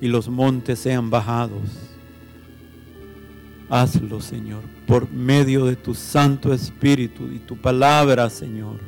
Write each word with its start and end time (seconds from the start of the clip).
Y 0.00 0.08
los 0.08 0.28
montes 0.28 0.78
sean 0.78 1.10
bajados. 1.10 1.94
Hazlo, 3.70 4.20
Señor, 4.20 4.62
por 4.86 5.10
medio 5.10 5.64
de 5.64 5.76
tu 5.76 5.94
Santo 5.94 6.52
Espíritu 6.52 7.30
y 7.30 7.38
tu 7.38 7.56
palabra, 7.56 8.28
Señor. 8.28 8.80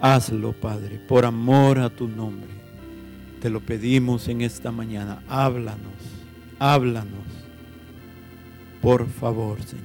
Hazlo, 0.00 0.52
Padre, 0.52 0.98
por 0.98 1.24
amor 1.24 1.78
a 1.78 1.90
tu 1.90 2.08
nombre. 2.08 2.48
Te 3.40 3.50
lo 3.50 3.60
pedimos 3.60 4.28
en 4.28 4.40
esta 4.40 4.70
mañana. 4.70 5.22
Háblanos, 5.28 5.94
háblanos. 6.58 7.26
Por 8.80 9.06
favor, 9.06 9.62
Señor. 9.62 9.84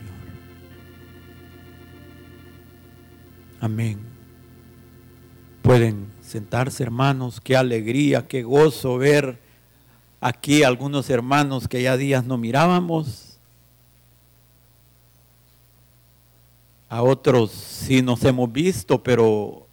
Amén. 3.60 4.00
Pueden 5.62 6.15
sentarse, 6.26 6.84
hermanos. 6.84 7.40
Qué 7.40 7.56
alegría, 7.56 8.28
qué 8.28 8.44
gozo 8.44 8.98
ver 8.98 9.40
aquí 10.20 10.64
algunos 10.64 11.10
hermanos 11.10 11.68
que 11.68 11.82
ya 11.84 11.98
días 11.98 12.26
no 12.26 12.38
mirábamos. 12.38 13.38
A 16.90 17.02
otros 17.04 17.52
sí 17.52 18.02
nos 18.02 18.24
hemos 18.24 18.52
visto, 18.52 19.02
pero 19.04 19.68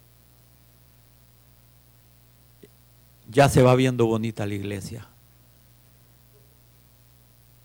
ya 3.29 3.49
se 3.49 3.61
va 3.61 3.75
viendo 3.75 4.05
bonita 4.05 4.45
la 4.45 4.53
iglesia. 4.53 5.07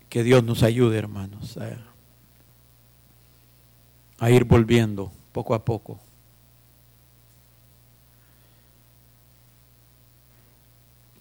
Que 0.07 0.23
Dios 0.23 0.43
nos 0.43 0.63
ayude, 0.63 0.97
hermanos, 0.97 1.57
a, 1.57 1.77
a 4.17 4.31
ir 4.31 4.45
volviendo 4.45 5.11
poco 5.31 5.53
a 5.53 5.63
poco. 5.63 5.99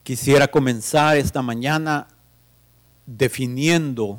Quisiera 0.09 0.49
comenzar 0.49 1.19
esta 1.19 1.43
mañana 1.43 2.09
definiendo 3.05 4.19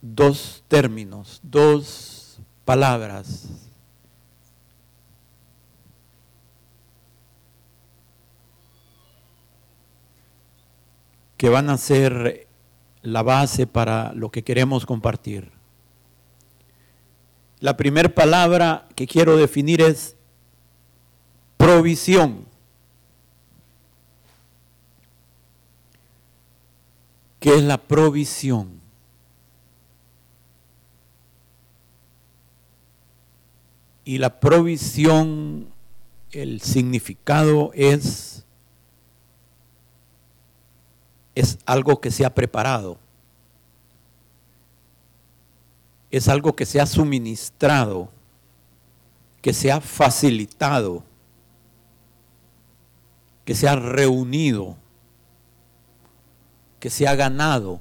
dos 0.00 0.64
términos, 0.68 1.40
dos 1.42 2.38
palabras. 2.64 3.50
que 11.36 11.50
van 11.50 11.68
a 11.68 11.76
ser 11.76 12.48
la 13.02 13.22
base 13.22 13.66
para 13.66 14.14
lo 14.14 14.30
que 14.30 14.42
queremos 14.42 14.86
compartir. 14.86 15.52
La 17.60 17.76
primera 17.76 18.08
palabra 18.08 18.88
que 18.94 19.06
quiero 19.06 19.36
definir 19.36 19.82
es 19.82 20.16
provisión. 21.62 22.44
¿Qué 27.38 27.54
es 27.54 27.62
la 27.62 27.78
provisión? 27.78 28.80
Y 34.04 34.18
la 34.18 34.40
provisión, 34.40 35.68
el 36.32 36.60
significado 36.60 37.70
es, 37.74 38.44
es 41.36 41.58
algo 41.64 42.00
que 42.00 42.10
se 42.10 42.24
ha 42.24 42.34
preparado, 42.34 42.98
es 46.10 46.26
algo 46.26 46.56
que 46.56 46.66
se 46.66 46.80
ha 46.80 46.86
suministrado, 46.86 48.08
que 49.40 49.52
se 49.52 49.70
ha 49.70 49.80
facilitado 49.80 51.04
que 53.44 53.54
se 53.54 53.68
ha 53.68 53.76
reunido, 53.76 54.76
que 56.78 56.90
se 56.90 57.06
ha 57.06 57.14
ganado 57.14 57.80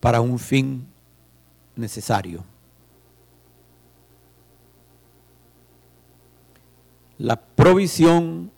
para 0.00 0.20
un 0.20 0.38
fin 0.38 0.86
necesario. 1.76 2.44
La 7.18 7.36
provisión 7.36 8.50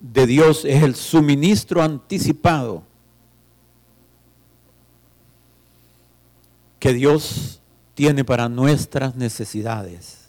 de 0.00 0.26
Dios 0.26 0.64
es 0.64 0.82
el 0.82 0.94
suministro 0.94 1.82
anticipado 1.82 2.82
que 6.78 6.92
Dios 6.94 7.60
tiene 7.94 8.24
para 8.24 8.48
nuestras 8.48 9.14
necesidades 9.14 10.19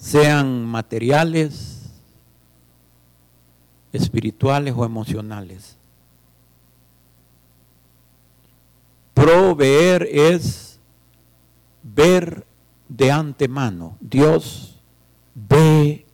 sean 0.00 0.64
materiales, 0.64 1.90
espirituales 3.92 4.74
o 4.74 4.84
emocionales. 4.84 5.76
Proveer 9.12 10.08
es 10.10 10.80
ver 11.82 12.46
de 12.88 13.12
antemano. 13.12 13.98
Dios 14.00 14.80
ve 15.34 16.06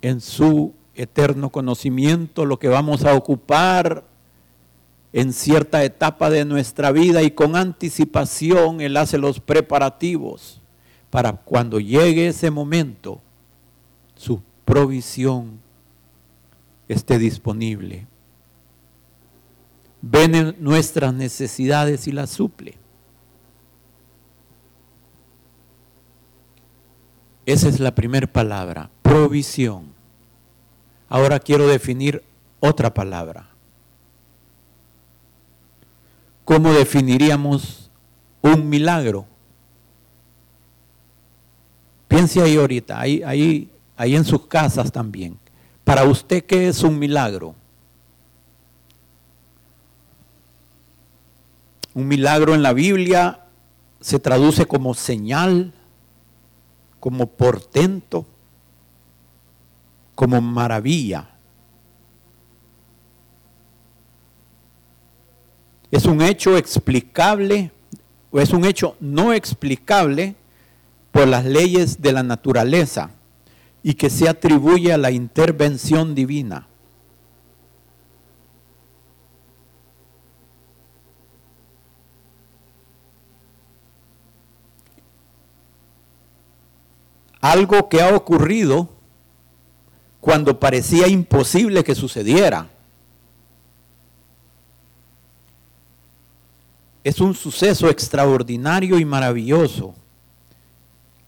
en 0.00 0.20
su 0.20 0.74
eterno 0.94 1.50
conocimiento 1.50 2.44
lo 2.44 2.58
que 2.60 2.68
vamos 2.68 3.04
a 3.04 3.14
ocupar 3.16 4.04
en 5.12 5.32
cierta 5.32 5.82
etapa 5.82 6.30
de 6.30 6.44
nuestra 6.44 6.92
vida 6.92 7.22
y 7.22 7.32
con 7.32 7.56
anticipación 7.56 8.80
Él 8.80 8.96
hace 8.96 9.18
los 9.18 9.40
preparativos 9.40 10.61
para 11.12 11.34
cuando 11.34 11.78
llegue 11.78 12.28
ese 12.28 12.50
momento, 12.50 13.20
su 14.14 14.40
provisión 14.64 15.60
esté 16.88 17.18
disponible. 17.18 18.06
Ven 20.00 20.56
nuestras 20.58 21.12
necesidades 21.12 22.08
y 22.08 22.12
las 22.12 22.30
suple. 22.30 22.78
Esa 27.44 27.68
es 27.68 27.78
la 27.78 27.94
primera 27.94 28.26
palabra, 28.26 28.88
provisión. 29.02 29.92
Ahora 31.10 31.40
quiero 31.40 31.66
definir 31.66 32.24
otra 32.58 32.94
palabra. 32.94 33.50
¿Cómo 36.46 36.72
definiríamos 36.72 37.90
un 38.40 38.70
milagro? 38.70 39.26
Piense 42.12 42.42
ahí 42.42 42.56
ahorita, 42.56 43.00
ahí, 43.00 43.22
ahí, 43.24 43.70
ahí 43.96 44.14
en 44.14 44.26
sus 44.26 44.46
casas 44.46 44.92
también. 44.92 45.38
Para 45.82 46.04
usted, 46.04 46.44
¿qué 46.44 46.68
es 46.68 46.82
un 46.82 46.98
milagro? 46.98 47.54
Un 51.94 52.06
milagro 52.06 52.54
en 52.54 52.62
la 52.62 52.74
Biblia 52.74 53.46
se 53.98 54.18
traduce 54.18 54.66
como 54.66 54.92
señal, 54.92 55.72
como 57.00 57.28
portento, 57.28 58.26
como 60.14 60.38
maravilla. 60.42 61.30
Es 65.90 66.04
un 66.04 66.20
hecho 66.20 66.58
explicable 66.58 67.72
o 68.30 68.38
es 68.38 68.50
un 68.50 68.66
hecho 68.66 68.96
no 69.00 69.32
explicable 69.32 70.36
por 71.12 71.28
las 71.28 71.44
leyes 71.44 72.00
de 72.00 72.12
la 72.12 72.22
naturaleza 72.22 73.10
y 73.82 73.94
que 73.94 74.08
se 74.08 74.28
atribuye 74.28 74.92
a 74.92 74.98
la 74.98 75.10
intervención 75.10 76.14
divina. 76.14 76.66
Algo 87.40 87.88
que 87.88 88.00
ha 88.00 88.14
ocurrido 88.14 88.88
cuando 90.20 90.58
parecía 90.58 91.08
imposible 91.08 91.82
que 91.82 91.94
sucediera. 91.94 92.70
Es 97.02 97.20
un 97.20 97.34
suceso 97.34 97.90
extraordinario 97.90 98.96
y 99.00 99.04
maravilloso 99.04 99.96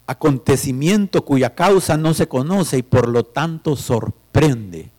acontecimiento 0.07 1.25
cuya 1.25 1.55
causa 1.55 1.97
no 1.97 2.13
se 2.13 2.27
conoce 2.27 2.77
y 2.77 2.83
por 2.83 3.07
lo 3.07 3.23
tanto 3.23 3.75
sorprende. 3.75 4.91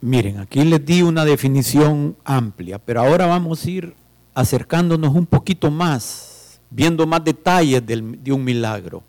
Miren, 0.00 0.40
aquí 0.40 0.64
les 0.64 0.84
di 0.84 1.02
una 1.02 1.24
definición 1.24 2.16
amplia, 2.24 2.80
pero 2.80 3.02
ahora 3.02 3.26
vamos 3.26 3.64
a 3.64 3.70
ir 3.70 3.94
acercándonos 4.34 5.14
un 5.14 5.26
poquito 5.26 5.70
más, 5.70 6.60
viendo 6.70 7.06
más 7.06 7.22
detalles 7.22 7.86
de 7.86 8.32
un 8.32 8.42
milagro. 8.42 9.04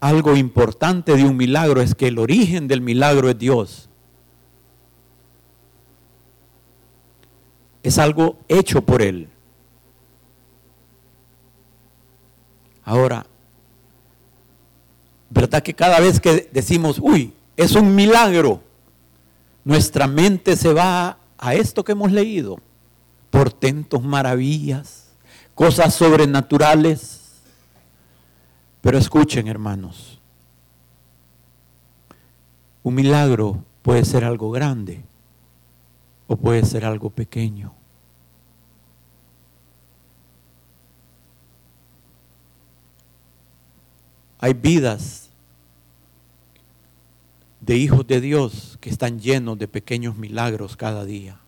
Algo 0.00 0.36
importante 0.36 1.16
de 1.16 1.24
un 1.24 1.36
milagro 1.36 1.80
es 1.80 1.94
que 1.94 2.08
el 2.08 2.18
origen 2.18 2.68
del 2.68 2.80
milagro 2.80 3.30
es 3.30 3.38
Dios. 3.38 3.88
Es 7.82 7.98
algo 7.98 8.38
hecho 8.48 8.82
por 8.82 9.00
Él. 9.00 9.28
Ahora, 12.84 13.26
¿verdad 15.30 15.62
que 15.62 15.74
cada 15.74 15.98
vez 15.98 16.20
que 16.20 16.48
decimos, 16.52 16.98
uy, 17.00 17.32
es 17.56 17.72
un 17.72 17.94
milagro, 17.94 18.62
nuestra 19.64 20.06
mente 20.06 20.56
se 20.56 20.72
va 20.72 21.18
a 21.36 21.54
esto 21.54 21.84
que 21.84 21.92
hemos 21.92 22.12
leído? 22.12 22.58
Portentos, 23.30 24.02
maravillas, 24.04 25.08
cosas 25.54 25.94
sobrenaturales. 25.94 27.25
Pero 28.86 28.98
escuchen, 28.98 29.48
hermanos, 29.48 30.20
un 32.84 32.94
milagro 32.94 33.64
puede 33.82 34.04
ser 34.04 34.22
algo 34.22 34.52
grande 34.52 35.02
o 36.28 36.36
puede 36.36 36.64
ser 36.64 36.84
algo 36.84 37.10
pequeño. 37.10 37.74
Hay 44.38 44.54
vidas 44.54 45.30
de 47.60 47.76
hijos 47.78 48.06
de 48.06 48.20
Dios 48.20 48.78
que 48.80 48.90
están 48.90 49.18
llenos 49.18 49.58
de 49.58 49.66
pequeños 49.66 50.16
milagros 50.16 50.76
cada 50.76 51.04
día. 51.04 51.40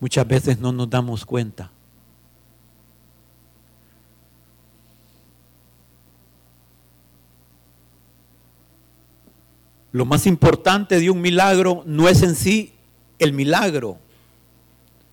Muchas 0.00 0.28
veces 0.28 0.58
no 0.58 0.70
nos 0.70 0.90
damos 0.90 1.24
cuenta. 1.24 1.70
Lo 9.92 10.04
más 10.04 10.26
importante 10.26 11.00
de 11.00 11.10
un 11.10 11.20
milagro 11.20 11.82
no 11.84 12.08
es 12.08 12.22
en 12.22 12.36
sí 12.36 12.72
el 13.18 13.32
milagro, 13.32 13.98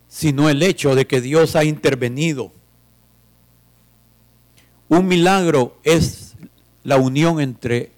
sino 0.08 0.50
el 0.50 0.62
hecho 0.62 0.96
de 0.96 1.08
que 1.08 1.20
Dios 1.20 1.56
ha 1.56 1.64
intervenido. 1.64 2.52
Un 4.88 5.08
milagro 5.08 5.78
es 5.84 6.36
la 6.84 6.98
unión 6.98 7.42
entre 7.42 7.92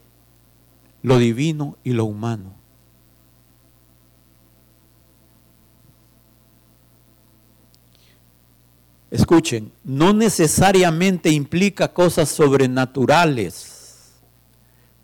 lo 1.03 1.17
divino 1.17 1.77
y 1.83 1.91
lo 1.91 2.05
humano. 2.05 2.55
Escuchen, 9.11 9.71
no 9.83 10.13
necesariamente 10.13 11.29
implica 11.31 11.93
cosas 11.93 12.29
sobrenaturales 12.29 13.68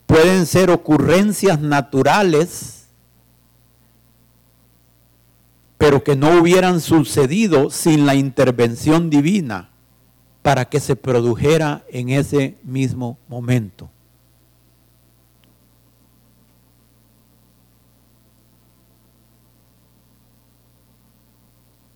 pueden 0.05 0.45
ser 0.45 0.69
ocurrencias 0.69 1.59
naturales, 1.59 2.87
pero 5.77 6.03
que 6.03 6.15
no 6.15 6.39
hubieran 6.39 6.81
sucedido 6.81 7.69
sin 7.69 8.05
la 8.05 8.15
intervención 8.15 9.09
divina 9.09 9.69
para 10.41 10.65
que 10.65 10.79
se 10.79 10.95
produjera 10.95 11.83
en 11.89 12.09
ese 12.09 12.57
mismo 12.63 13.17
momento. 13.27 13.89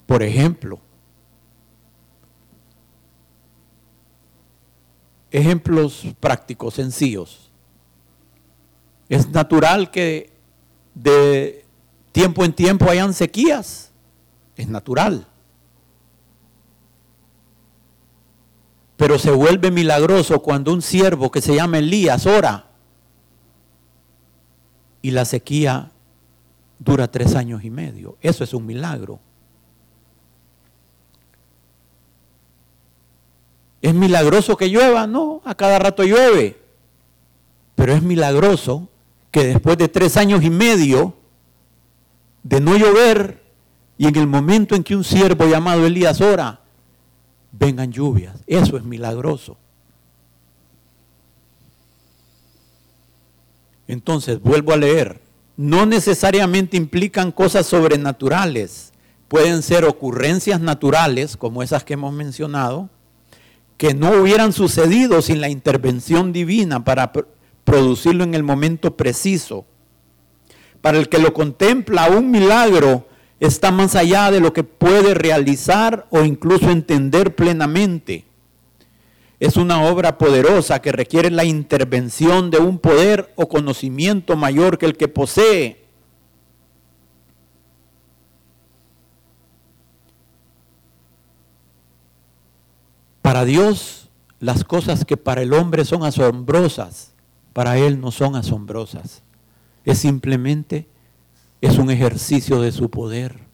Por 0.06 0.23
ejemplo, 0.23 0.79
ejemplos 5.29 6.03
prácticos, 6.19 6.73
sencillos. 6.73 7.49
Es 9.09 9.27
natural 9.29 9.89
que 9.89 10.31
de 10.94 11.65
tiempo 12.11 12.45
en 12.45 12.53
tiempo 12.53 12.89
hayan 12.89 13.13
sequías. 13.13 13.91
Es 14.56 14.67
natural. 14.67 15.27
Pero 18.95 19.17
se 19.17 19.31
vuelve 19.31 19.71
milagroso 19.71 20.41
cuando 20.41 20.71
un 20.73 20.81
siervo 20.81 21.31
que 21.31 21.41
se 21.41 21.56
llama 21.56 21.79
Elías 21.79 22.25
ora 22.25 22.67
y 25.01 25.11
la 25.11 25.25
sequía 25.25 25.91
dura 26.77 27.09
tres 27.09 27.35
años 27.35 27.63
y 27.63 27.69
medio. 27.69 28.17
Eso 28.21 28.44
es 28.44 28.53
un 28.53 28.65
milagro. 28.65 29.19
¿Es 33.81 33.94
milagroso 33.94 34.57
que 34.57 34.67
llueva? 34.69 35.07
No, 35.07 35.41
a 35.45 35.56
cada 35.56 35.79
rato 35.79 36.03
llueve. 36.03 36.59
Pero 37.75 37.94
es 37.94 38.03
milagroso 38.03 38.89
que 39.31 39.46
después 39.46 39.78
de 39.78 39.88
tres 39.88 40.18
años 40.18 40.44
y 40.44 40.50
medio 40.50 41.16
de 42.44 42.60
no 42.60 42.78
llover 42.78 43.44
y 43.98 44.08
en 44.08 44.16
el 44.16 44.28
momento 44.28 44.76
en 44.76 44.84
que 44.84 44.96
un 44.96 45.04
siervo 45.04 45.46
llamado 45.46 45.86
Elías 45.86 46.22
ora, 46.22 46.62
vengan 47.52 47.92
lluvias. 47.92 48.38
Eso 48.48 48.78
es 48.78 48.84
milagroso. 48.84 49.58
Entonces, 53.88 54.42
vuelvo 54.42 54.72
a 54.72 54.78
leer. 54.78 55.20
No 55.58 55.86
necesariamente 55.86 56.78
implican 56.78 57.31
cosas 57.31 57.66
sobrenaturales. 57.66 58.94
Pueden 59.28 59.62
ser 59.62 59.84
ocurrencias 59.84 60.62
naturales, 60.62 61.36
como 61.36 61.62
esas 61.62 61.84
que 61.84 61.96
hemos 61.96 62.14
mencionado, 62.14 62.90
que 63.78 63.94
no 63.94 64.12
hubieran 64.12 64.54
sucedido 64.54 65.22
sin 65.22 65.42
la 65.42 65.50
intervención 65.50 66.31
divina 66.31 66.84
para 66.84 67.12
producirlo 67.69 68.24
en 68.24 68.33
el 68.33 68.42
momento 68.42 68.98
preciso. 68.98 69.63
Para 70.81 70.98
el 70.98 71.07
que 71.07 71.19
lo 71.19 71.36
contempla, 71.36 72.10
un 72.10 72.31
milagro 72.31 73.07
está 73.39 73.71
más 73.71 73.95
allá 73.95 74.31
de 74.31 74.39
lo 74.39 74.54
que 74.54 74.63
puede 74.63 75.13
realizar 75.13 76.07
o 76.10 76.21
incluso 76.24 76.71
entender 76.71 77.36
plenamente. 77.36 78.25
Es 79.39 79.56
una 79.56 79.83
obra 79.83 80.18
poderosa 80.18 80.81
que 80.81 80.92
requiere 80.92 81.30
la 81.30 81.45
intervención 81.45 82.50
de 82.50 82.57
un 82.57 82.80
poder 82.80 83.31
o 83.36 83.48
conocimiento 83.48 84.36
mayor 84.36 84.80
que 84.80 84.88
el 84.88 84.98
que 84.98 85.07
posee. 85.07 85.86
Para 93.21 93.45
Dios, 93.45 94.10
las 94.39 94.63
cosas 94.63 95.06
que 95.06 95.18
para 95.18 95.44
el 95.44 95.54
hombre 95.54 95.86
son 95.86 96.04
asombrosas, 96.04 97.13
para 97.54 97.78
Él 97.78 98.00
no 98.00 98.12
son 98.12 98.36
asombrosas. 98.36 99.24
Es 99.86 100.00
simplemente, 100.00 100.88
es 101.62 101.78
un 101.78 101.90
ejercicio 101.90 102.62
de 102.62 102.71
su 102.71 102.90
poder. 102.90 103.50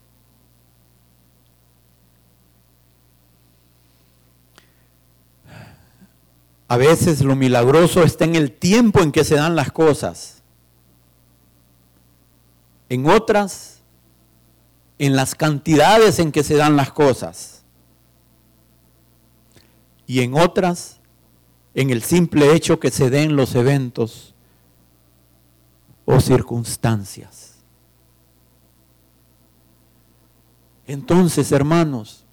A 6.68 6.78
veces 6.78 7.22
lo 7.22 7.36
milagroso 7.36 8.04
está 8.04 8.26
en 8.26 8.36
el 8.36 8.52
tiempo 8.52 9.02
en 9.02 9.12
que 9.12 9.24
se 9.24 9.36
dan 9.36 9.56
las 9.56 9.72
cosas. 9.72 10.42
En 12.90 13.08
otras, 13.08 13.82
en 14.98 15.16
las 15.16 15.36
cantidades 15.36 16.20
en 16.20 16.32
que 16.32 16.44
se 16.44 16.56
dan 16.56 16.76
las 16.76 16.92
cosas. 16.92 17.64
Y 20.08 20.22
en 20.22 20.36
otras, 20.36 21.00
en 21.76 21.90
el 21.90 22.02
simple 22.02 22.54
hecho 22.54 22.80
que 22.80 22.90
se 22.90 23.10
den 23.10 23.36
los 23.36 23.54
eventos 23.54 24.34
o 26.06 26.22
circunstancias. 26.22 27.58
Entonces, 30.88 31.52
hermanos, 31.52 32.26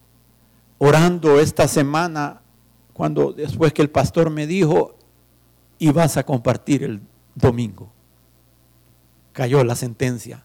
orando 0.78 1.40
esta 1.40 1.66
semana, 1.66 2.42
cuando 2.92 3.32
después 3.32 3.72
que 3.72 3.82
el 3.82 3.90
pastor 3.90 4.30
me 4.30 4.46
dijo, 4.46 4.96
y 5.78 5.90
vas 5.90 6.16
a 6.16 6.24
compartir 6.24 6.84
el 6.84 7.00
domingo, 7.34 7.90
cayó 9.32 9.64
la 9.64 9.74
sentencia. 9.74 10.44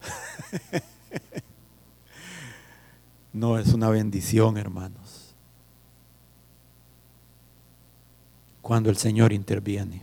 no 3.34 3.58
es 3.58 3.74
una 3.74 3.90
bendición, 3.90 4.56
hermanos. 4.56 5.05
Cuando 8.66 8.90
el 8.90 8.96
Señor 8.96 9.32
interviene. 9.32 10.02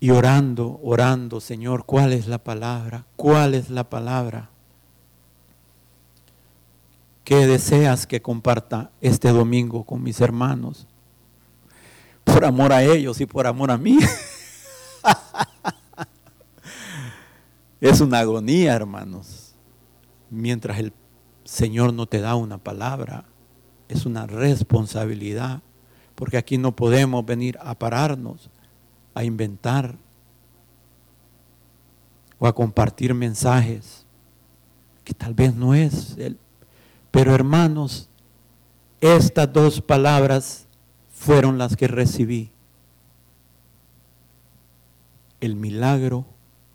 Y 0.00 0.10
orando, 0.10 0.80
orando, 0.82 1.40
Señor, 1.40 1.84
¿cuál 1.84 2.12
es 2.12 2.26
la 2.26 2.38
palabra? 2.38 3.06
¿Cuál 3.14 3.54
es 3.54 3.70
la 3.70 3.88
palabra 3.88 4.50
que 7.22 7.46
deseas 7.46 8.04
que 8.04 8.20
comparta 8.20 8.90
este 9.00 9.28
domingo 9.28 9.84
con 9.84 10.02
mis 10.02 10.20
hermanos? 10.20 10.88
Por 12.24 12.44
amor 12.44 12.72
a 12.72 12.82
ellos 12.82 13.20
y 13.20 13.26
por 13.26 13.46
amor 13.46 13.70
a 13.70 13.78
mí. 13.78 13.96
es 17.80 18.00
una 18.00 18.18
agonía, 18.18 18.74
hermanos. 18.74 19.54
Mientras 20.30 20.80
el 20.80 20.92
Señor 21.48 21.94
no 21.94 22.04
te 22.06 22.20
da 22.20 22.34
una 22.34 22.58
palabra, 22.58 23.24
es 23.88 24.04
una 24.04 24.26
responsabilidad, 24.26 25.62
porque 26.14 26.36
aquí 26.36 26.58
no 26.58 26.76
podemos 26.76 27.24
venir 27.24 27.58
a 27.62 27.74
pararnos, 27.74 28.50
a 29.14 29.24
inventar 29.24 29.96
o 32.38 32.46
a 32.46 32.54
compartir 32.54 33.14
mensajes 33.14 34.04
que 35.04 35.14
tal 35.14 35.32
vez 35.32 35.54
no 35.54 35.74
es 35.74 36.18
el 36.18 36.38
pero 37.10 37.34
hermanos, 37.34 38.10
estas 39.00 39.50
dos 39.50 39.80
palabras 39.80 40.66
fueron 41.10 41.56
las 41.56 41.76
que 41.76 41.88
recibí. 41.88 42.50
El 45.40 45.56
milagro 45.56 46.26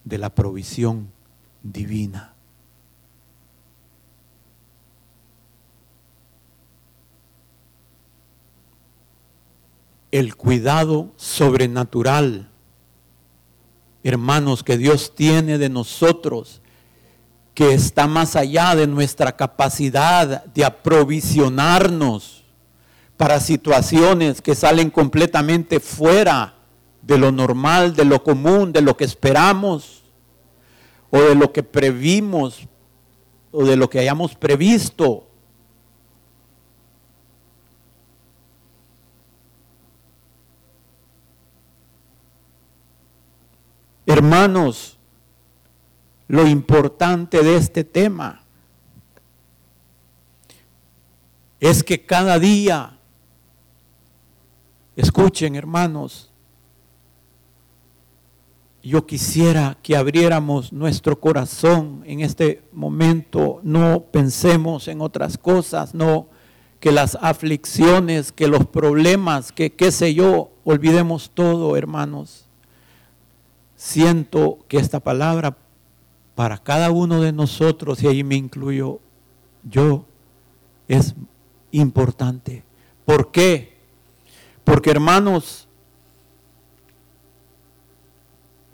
de 0.03 0.18
la 0.18 0.34
provisión 0.34 1.12
divina. 1.62 2.33
El 10.13 10.36
cuidado 10.36 11.10
sobrenatural, 11.15 12.48
hermanos, 14.03 14.62
que 14.62 14.77
Dios 14.77 15.15
tiene 15.15 15.58
de 15.58 15.70
nosotros 15.70 16.62
que 17.55 17.74
está 17.74 18.05
más 18.05 18.36
allá 18.36 18.75
de 18.75 18.86
nuestra 18.86 19.36
capacidad 19.36 20.46
de 20.46 20.65
aprovisionarnos 20.65 22.43
para 23.17 23.39
situaciones 23.39 24.39
que 24.39 24.53
salen 24.53 24.91
completamente 24.91 25.79
fuera 25.79 26.58
de 27.01 27.17
lo 27.17 27.32
normal, 27.32 27.96
de 27.96 28.05
lo 28.05 28.22
común, 28.22 28.72
de 28.72 28.82
lo 28.82 28.96
que 28.96 29.05
esperamos 29.05 30.03
o 31.10 31.20
de 31.22 31.34
lo 31.34 31.51
que 31.51 31.63
previmos 31.63 32.67
o 33.51 33.65
de 33.65 33.77
lo 33.77 33.89
que 33.89 33.98
hayamos 33.98 34.36
previsto. 34.36 35.25
Hermanos, 44.13 45.00
lo 46.27 46.46
importante 46.46 47.41
de 47.41 47.55
este 47.55 47.84
tema 47.84 48.43
es 51.60 51.84
que 51.84 52.05
cada 52.05 52.38
día, 52.38 53.00
escuchen 54.96 55.55
hermanos, 55.55 56.32
yo 58.84 59.08
quisiera 59.08 59.79
que 59.82 59.98
abriéramos 59.98 60.72
nuestro 60.72 61.20
corazón 61.20 62.03
en 62.05 62.20
este 62.20 62.62
momento, 62.72 63.62
no 63.63 64.03
pensemos 64.12 64.88
en 64.89 65.01
otras 65.01 65.39
cosas, 65.39 65.96
no 65.96 66.27
que 66.79 66.91
las 66.91 67.17
aflicciones, 67.20 68.32
que 68.32 68.48
los 68.48 68.67
problemas, 68.67 69.51
que 69.51 69.74
qué 69.74 69.91
sé 69.91 70.13
yo, 70.13 70.51
olvidemos 70.65 71.32
todo, 71.34 71.75
hermanos. 71.75 72.43
Siento 73.84 74.60
que 74.70 74.78
esta 74.78 75.02
palabra 75.02 75.58
para 76.36 76.58
cada 76.58 76.90
uno 76.90 77.20
de 77.20 77.34
nosotros, 77.34 78.02
y 78.02 78.08
ahí 78.08 78.24
me 78.24 78.36
incluyo 78.36 79.02
yo, 79.62 80.06
es 80.88 81.16
importante. 81.72 82.63
¿Por 83.04 83.30
qué? 83.32 83.78
Porque 84.63 84.90
hermanos, 84.90 85.68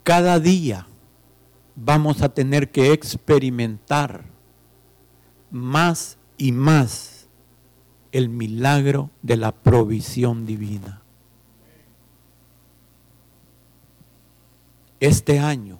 cada 0.03 0.39
día 0.39 0.85
vamos 1.75 2.21
a 2.21 2.29
tener 2.29 2.69
que 2.69 2.93
experimentar 2.93 4.25
más 5.49 6.19
y 6.37 6.51
más 6.51 7.27
el 8.11 8.29
milagro 8.29 9.09
de 9.23 9.37
la 9.37 9.53
provisión 9.53 10.45
divina. 10.45 11.01
Este 14.99 15.39
año 15.39 15.79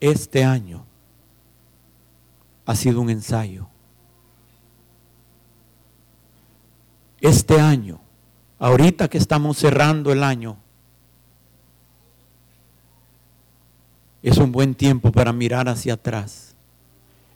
este 0.00 0.44
año 0.44 0.84
ha 2.66 2.74
sido 2.74 3.00
un 3.00 3.10
ensayo. 3.10 3.68
Este 7.20 7.60
año, 7.60 8.00
ahorita 8.58 9.08
que 9.08 9.18
estamos 9.18 9.56
cerrando 9.56 10.12
el 10.12 10.22
año, 10.22 10.58
es 14.22 14.38
un 14.38 14.52
buen 14.52 14.74
tiempo 14.74 15.12
para 15.12 15.32
mirar 15.32 15.68
hacia 15.68 15.94
atrás 15.94 16.54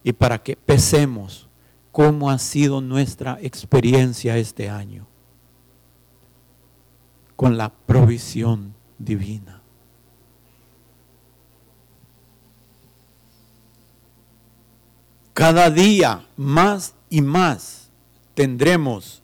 y 0.02 0.12
para 0.12 0.42
que 0.42 0.56
pesemos 0.56 1.48
cómo 1.92 2.30
ha 2.30 2.38
sido 2.38 2.80
nuestra 2.80 3.38
experiencia 3.40 4.36
este 4.36 4.68
año 4.68 5.06
con 7.36 7.56
la 7.56 7.70
provisión 7.70 8.74
divina. 8.98 9.59
Cada 15.32 15.70
día 15.70 16.26
más 16.36 16.94
y 17.08 17.22
más 17.22 17.90
tendremos 18.34 19.22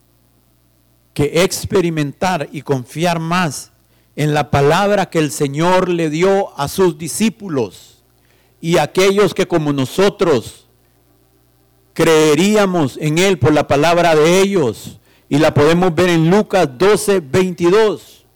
que 1.14 1.42
experimentar 1.42 2.48
y 2.52 2.62
confiar 2.62 3.18
más 3.18 3.72
en 4.14 4.34
la 4.34 4.50
palabra 4.50 5.10
que 5.10 5.18
el 5.18 5.30
Señor 5.30 5.88
le 5.88 6.10
dio 6.10 6.58
a 6.58 6.68
sus 6.68 6.98
discípulos 6.98 8.02
y 8.60 8.78
aquellos 8.78 9.34
que 9.34 9.46
como 9.46 9.72
nosotros 9.72 10.66
creeríamos 11.92 12.98
en 13.00 13.18
Él 13.18 13.38
por 13.38 13.52
la 13.52 13.66
palabra 13.66 14.14
de 14.14 14.40
ellos. 14.40 15.00
Y 15.28 15.38
la 15.38 15.54
podemos 15.54 15.94
ver 15.94 16.10
en 16.10 16.30
Lucas 16.30 16.68
12, 16.76 17.20
22. 17.20 18.26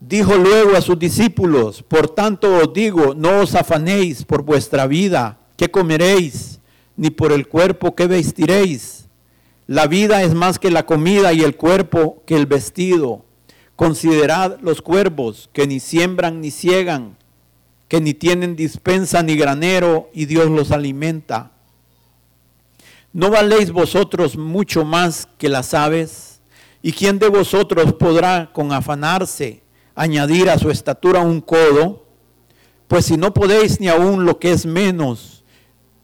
Dijo 0.00 0.36
luego 0.36 0.76
a 0.76 0.80
sus 0.80 0.98
discípulos, 0.98 1.82
por 1.82 2.08
tanto 2.08 2.56
os 2.58 2.72
digo, 2.72 3.14
no 3.14 3.40
os 3.40 3.54
afanéis 3.54 4.24
por 4.24 4.42
vuestra 4.42 4.86
vida 4.86 5.38
¿Qué 5.56 5.70
comeréis? 5.70 6.60
Ni 6.96 7.10
por 7.10 7.32
el 7.32 7.48
cuerpo, 7.48 7.94
¿qué 7.94 8.06
vestiréis? 8.06 9.06
La 9.66 9.86
vida 9.86 10.22
es 10.22 10.34
más 10.34 10.58
que 10.58 10.70
la 10.70 10.86
comida 10.86 11.32
y 11.32 11.42
el 11.42 11.56
cuerpo 11.56 12.22
que 12.26 12.36
el 12.36 12.46
vestido. 12.46 13.24
Considerad 13.74 14.58
los 14.60 14.80
cuervos 14.80 15.50
que 15.52 15.66
ni 15.66 15.80
siembran 15.80 16.40
ni 16.40 16.50
ciegan, 16.50 17.16
que 17.88 18.00
ni 18.00 18.14
tienen 18.14 18.56
dispensa 18.56 19.22
ni 19.22 19.36
granero 19.36 20.08
y 20.14 20.26
Dios 20.26 20.50
los 20.50 20.70
alimenta. 20.70 21.52
¿No 23.12 23.30
valéis 23.30 23.72
vosotros 23.72 24.36
mucho 24.36 24.84
más 24.84 25.28
que 25.38 25.48
las 25.48 25.74
aves? 25.74 26.40
¿Y 26.82 26.92
quién 26.92 27.18
de 27.18 27.28
vosotros 27.28 27.92
podrá 27.94 28.50
con 28.52 28.72
afanarse 28.72 29.62
añadir 29.94 30.48
a 30.48 30.58
su 30.58 30.70
estatura 30.70 31.20
un 31.20 31.40
codo? 31.40 32.06
Pues 32.86 33.06
si 33.06 33.16
no 33.16 33.34
podéis 33.34 33.80
ni 33.80 33.88
aún 33.88 34.24
lo 34.24 34.38
que 34.38 34.52
es 34.52 34.64
menos, 34.64 35.35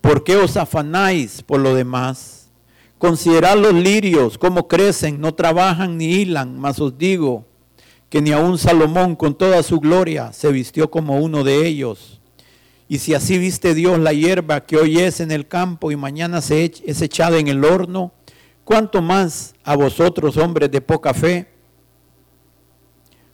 ¿Por 0.03 0.25
qué 0.25 0.37
os 0.37 0.57
afanáis 0.57 1.43
por 1.43 1.61
lo 1.61 1.75
demás? 1.75 2.51
Considerad 2.99 3.57
los 3.57 3.73
lirios, 3.73 4.37
cómo 4.37 4.67
crecen, 4.67 5.21
no 5.21 5.33
trabajan 5.33 5.97
ni 5.97 6.07
hilan, 6.07 6.59
mas 6.59 6.81
os 6.81 6.99
digo 6.99 7.47
que 8.11 8.21
ni 8.21 8.33
aun 8.33 8.59
Salomón 8.59 9.15
con 9.15 9.39
toda 9.39 9.63
su 9.63 9.79
gloria 9.79 10.33
se 10.33 10.51
vistió 10.51 10.91
como 10.91 11.19
uno 11.19 11.45
de 11.45 11.67
ellos. 11.67 12.21
Y 12.89 12.99
si 12.99 13.15
así 13.15 13.39
viste 13.39 13.75
Dios 13.75 13.99
la 14.01 14.13
hierba 14.13 14.67
que 14.67 14.77
hoy 14.77 14.99
es 14.99 15.21
en 15.21 15.31
el 15.31 15.47
campo 15.47 15.93
y 15.93 15.97
mañana 15.97 16.41
se 16.41 16.65
es 16.85 17.01
echada 17.01 17.39
en 17.39 17.47
el 17.47 17.65
horno, 17.65 18.13
¿cuánto 18.65 19.01
más 19.03 19.55
a 19.63 19.77
vosotros, 19.77 20.37
hombres 20.37 20.71
de 20.73 20.81
poca 20.81 21.15
fe? 21.15 21.49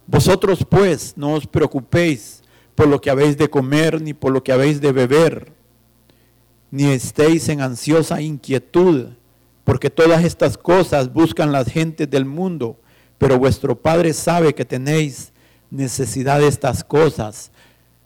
Vosotros 0.06 0.66
pues 0.68 1.14
no 1.16 1.32
os 1.32 1.46
preocupéis 1.46 2.42
por 2.75 2.88
lo 2.88 3.00
que 3.00 3.08
habéis 3.08 3.38
de 3.38 3.48
comer 3.48 4.02
ni 4.02 4.12
por 4.12 4.32
lo 4.32 4.44
que 4.44 4.52
habéis 4.52 4.82
de 4.82 4.92
beber 4.92 5.57
ni 6.70 6.84
estéis 6.84 7.48
en 7.48 7.60
ansiosa 7.60 8.20
inquietud, 8.20 9.06
porque 9.64 9.90
todas 9.90 10.25
estas 10.25 10.56
cosas 10.56 11.12
buscan 11.12 11.52
las 11.52 11.68
gentes 11.68 12.08
del 12.10 12.25
mundo, 12.25 12.80
pero 13.18 13.38
vuestro 13.38 13.76
Padre 13.76 14.12
sabe 14.12 14.54
que 14.54 14.64
tenéis 14.64 15.32
necesidad 15.70 16.40
de 16.40 16.48
estas 16.48 16.84
cosas, 16.84 17.50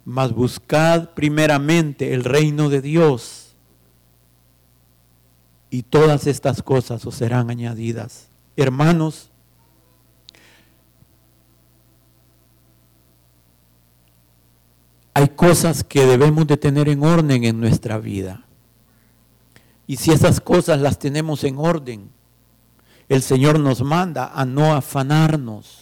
mas 0.05 0.33
buscad 0.33 1.11
primeramente 1.11 2.13
el 2.15 2.25
reino 2.25 2.69
de 2.69 2.81
Dios 2.81 3.55
y 5.71 5.83
todas 5.83 6.27
estas 6.27 6.63
cosas 6.63 7.07
os 7.07 7.15
serán 7.15 7.51
añadidas. 7.51 8.29
Hermanos, 8.57 9.31
hay 15.15 15.29
cosas 15.29 15.85
que 15.85 16.05
debemos 16.05 16.47
de 16.47 16.57
tener 16.57 16.89
en 16.89 17.03
orden 17.05 17.45
en 17.45 17.61
nuestra 17.61 17.99
vida. 17.99 18.45
Y 19.87 19.97
si 19.97 20.11
esas 20.11 20.41
cosas 20.41 20.81
las 20.81 20.99
tenemos 20.99 21.45
en 21.45 21.59
orden, 21.59 22.11
el 23.09 23.23
Señor 23.23 23.59
nos 23.61 23.83
manda 23.83 24.33
a 24.35 24.45
no 24.45 24.75
afanarnos. 24.75 25.81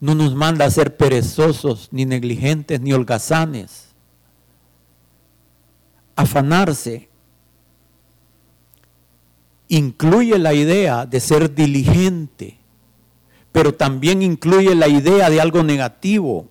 No 0.00 0.14
nos 0.14 0.34
manda 0.34 0.64
a 0.64 0.70
ser 0.70 0.96
perezosos, 0.96 1.88
ni 1.90 2.04
negligentes, 2.04 2.80
ni 2.80 2.92
holgazanes. 2.92 3.84
afanarse 6.16 7.10
incluye 9.68 10.38
la 10.38 10.54
idea 10.54 11.06
de 11.06 11.20
ser 11.20 11.54
diligente, 11.54 12.58
pero 13.52 13.74
también 13.74 14.22
incluye 14.22 14.74
la 14.74 14.88
idea 14.88 15.30
de 15.30 15.40
algo 15.40 15.62
negativo. 15.62 16.48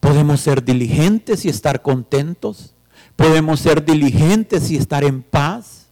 Podemos 0.00 0.40
ser 0.40 0.64
diligentes 0.64 1.44
y 1.44 1.48
estar 1.48 1.82
contentos. 1.82 2.75
Podemos 3.16 3.60
ser 3.60 3.84
diligentes 3.84 4.70
y 4.70 4.76
estar 4.76 5.02
en 5.02 5.22
paz. 5.22 5.88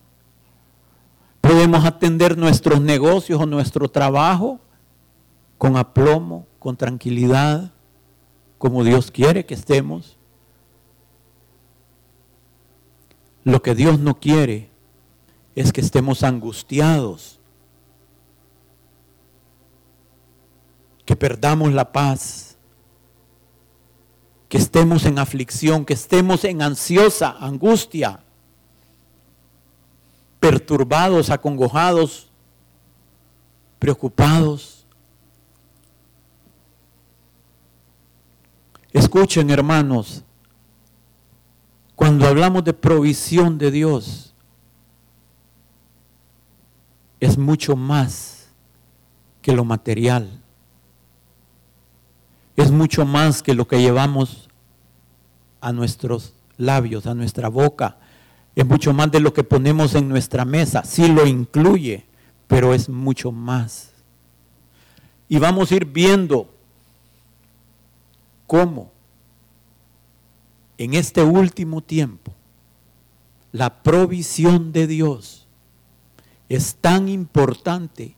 Podemos 1.41 1.85
atender 1.85 2.37
nuestros 2.37 2.81
negocios 2.81 3.41
o 3.41 3.47
nuestro 3.47 3.89
trabajo 3.89 4.61
con 5.59 5.77
aplomo, 5.77 6.47
con 6.59 6.77
tranquilidad, 6.77 7.73
como 8.59 8.85
Dios 8.85 9.11
quiere 9.11 9.47
que 9.47 9.55
estemos. 9.55 10.19
Lo 13.45 13.63
que 13.63 13.75
Dios 13.75 13.99
no 13.99 14.19
quiere 14.19 14.71
es 15.55 15.73
que 15.73 15.81
estemos 15.81 16.23
angustiados, 16.23 17.39
que 21.05 21.15
perdamos 21.15 21.73
la 21.73 21.93
paz, 21.93 22.54
que 24.55 24.59
estemos 24.59 25.05
en 25.05 25.19
aflicción, 25.19 25.85
que 25.85 25.95
estemos 25.95 26.45
en 26.45 26.63
ansiosa 26.63 27.37
angustia, 27.41 28.21
perturbados, 30.39 31.29
acongojados, 31.29 32.31
preocupados. 33.81 34.87
Escuchen, 38.93 39.51
hermanos, 39.51 40.23
cuando 41.97 42.25
hablamos 42.25 42.63
de 42.63 42.75
provisión 42.75 43.59
de 43.59 43.73
Dios, 43.73 44.37
es 47.19 47.37
mucho 47.37 47.75
más 47.75 48.51
que 49.43 49.51
lo 49.51 49.65
material. 49.65 50.44
Es 52.57 52.71
mucho 52.71 53.05
más 53.05 53.43
que 53.43 53.55
lo 53.55 53.67
que 53.67 53.81
llevamos 53.81 54.49
a 55.61 55.73
nuestros 55.73 56.35
labios, 56.57 57.07
a 57.07 57.15
nuestra 57.15 57.49
boca. 57.49 57.97
Es 58.55 58.67
mucho 58.67 58.93
más 58.93 59.11
de 59.11 59.21
lo 59.21 59.33
que 59.33 59.45
ponemos 59.45 59.95
en 59.95 60.09
nuestra 60.09 60.45
mesa. 60.45 60.85
Sí 60.85 61.09
lo 61.09 61.27
incluye, 61.27 62.07
pero 62.47 62.75
es 62.75 62.89
mucho 62.89 63.33
más. 63.33 63.91
Y 65.29 65.39
vamos 65.39 65.73
a 65.73 65.77
ir 65.77 65.87
viendo 65.87 66.49
cómo 68.47 68.93
en 70.79 70.95
este 70.95 71.23
último 71.23 71.81
tiempo, 71.81 72.33
la 73.53 73.83
provisión 73.83 74.73
de 74.73 74.87
Dios 74.87 75.47
es 76.49 76.75
tan 76.77 77.09
importante 77.09 78.17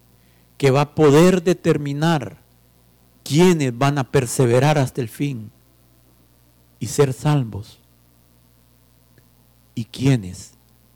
que 0.57 0.71
va 0.71 0.81
a 0.83 0.95
poder 0.95 1.43
determinar 1.43 2.39
quiénes 3.27 3.77
van 3.77 3.99
a 3.99 4.05
perseverar 4.05 4.79
hasta 4.79 5.01
el 5.01 5.09
fin 5.09 5.51
y 6.79 6.87
ser 6.87 7.13
salvos 7.13 7.81
y 9.75 9.85
quiénes 9.85 10.53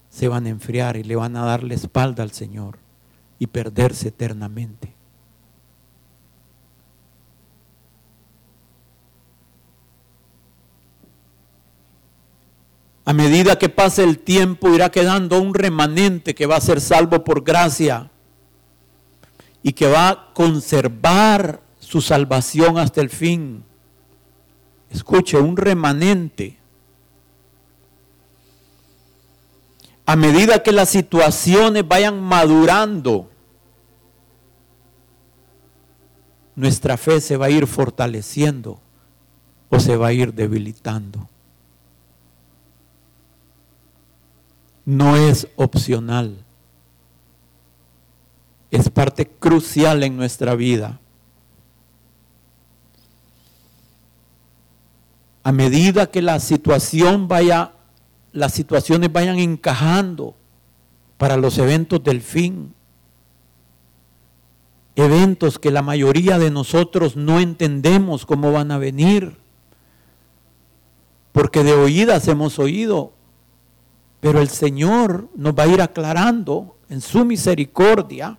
se 0.09 0.29
van 0.29 0.47
a 0.47 0.51
enfriar 0.51 0.97
y 0.97 1.03
le 1.03 1.17
van 1.17 1.37
a 1.37 1.45
dar 1.45 1.65
la 1.65 1.75
espalda 1.75 2.23
al 2.23 2.31
Señor 2.31 2.79
y 3.39 3.47
perderse 3.47 4.09
eternamente. 4.09 4.95
A 13.05 13.13
medida 13.13 13.59
que 13.59 13.69
pase 13.69 14.05
el 14.05 14.21
tiempo 14.21 14.73
irá 14.73 14.91
quedando 14.91 15.41
un 15.41 15.53
remanente 15.53 16.35
que 16.35 16.47
va 16.47 16.57
a 16.57 16.61
ser 16.61 16.81
salvo 16.81 17.25
por 17.25 17.43
gracia 17.43 18.11
y 19.65 19.73
que 19.73 19.89
va 19.89 20.09
a 20.11 20.33
conservar 20.33 21.70
su 21.91 22.01
salvación 22.01 22.79
hasta 22.79 23.01
el 23.01 23.11
fin. 23.11 23.65
Escuche, 24.91 25.39
un 25.39 25.57
remanente. 25.57 26.59
A 30.07 30.17
medida 30.17 30.63
que 30.63 30.73
las 30.73 30.89
situaciones 30.89 31.87
vayan 31.87 32.21
madurando, 32.21 33.31
nuestra 36.55 36.97
fe 36.97 37.21
se 37.21 37.37
va 37.37 37.47
a 37.47 37.51
ir 37.51 37.67
fortaleciendo 37.67 38.81
o 39.69 39.79
se 39.79 39.97
va 39.97 40.09
a 40.09 40.13
ir 40.13 40.35
debilitando. 40.35 41.31
no 44.91 45.17
es 45.17 45.47
opcional. 45.55 46.45
Es 48.73 48.91
parte 48.91 49.27
crucial 49.27 50.03
en 50.03 50.17
nuestra 50.17 50.57
vida. 50.57 51.01
A 55.43 55.53
medida 55.53 56.11
que 56.11 56.23
la 56.23 56.41
situación 56.41 57.29
vaya, 57.29 57.73
las 58.33 58.53
situaciones 58.53 59.13
vayan 59.13 59.39
encajando 59.39 60.35
para 61.17 61.37
los 61.37 61.59
eventos 61.59 62.03
del 62.03 62.21
fin, 62.21 62.75
eventos 64.97 65.59
que 65.59 65.71
la 65.71 65.83
mayoría 65.83 66.39
de 66.39 66.51
nosotros 66.51 67.17
no 67.17 67.41
entendemos 67.41 68.27
cómo 68.27 68.53
van 68.53 68.71
a 68.71 68.79
venir, 68.79 69.37
porque 71.33 71.63
de 71.63 71.73
oídas 71.73 72.29
hemos 72.29 72.59
oído 72.59 73.13
pero 74.21 74.41
el 74.41 74.49
Señor 74.49 75.29
nos 75.35 75.55
va 75.55 75.65
a 75.65 75.69
ir 75.69 75.81
aclarando 75.81 76.77
en 76.89 77.01
su 77.01 77.25
misericordia, 77.25 78.39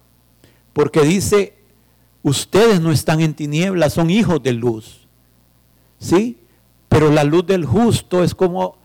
porque 0.73 1.01
dice, 1.01 1.57
ustedes 2.21 2.79
no 2.79 2.91
están 2.91 3.19
en 3.19 3.33
tinieblas, 3.33 3.93
son 3.93 4.09
hijos 4.09 4.41
de 4.43 4.53
luz. 4.53 5.07
¿Sí? 5.99 6.37
Pero 6.91 7.10
la 7.10 7.23
luz 7.23 7.45
del 7.45 7.65
justo 7.65 8.21
es 8.21 8.36
como 8.36 8.75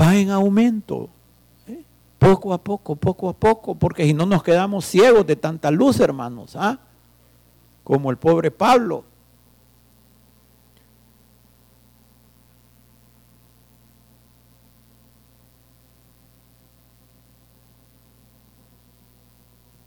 va 0.00 0.14
en 0.14 0.30
aumento. 0.30 1.08
¿eh? 1.66 1.82
Poco 2.16 2.54
a 2.54 2.58
poco, 2.58 2.94
poco 2.94 3.28
a 3.28 3.32
poco, 3.32 3.74
porque 3.74 4.04
si 4.04 4.14
no 4.14 4.24
nos 4.24 4.44
quedamos 4.44 4.84
ciegos 4.84 5.26
de 5.26 5.34
tanta 5.34 5.72
luz, 5.72 5.98
hermanos, 5.98 6.54
¿ah? 6.54 6.78
Como 7.82 8.08
el 8.12 8.18
pobre 8.18 8.52
Pablo. 8.52 9.02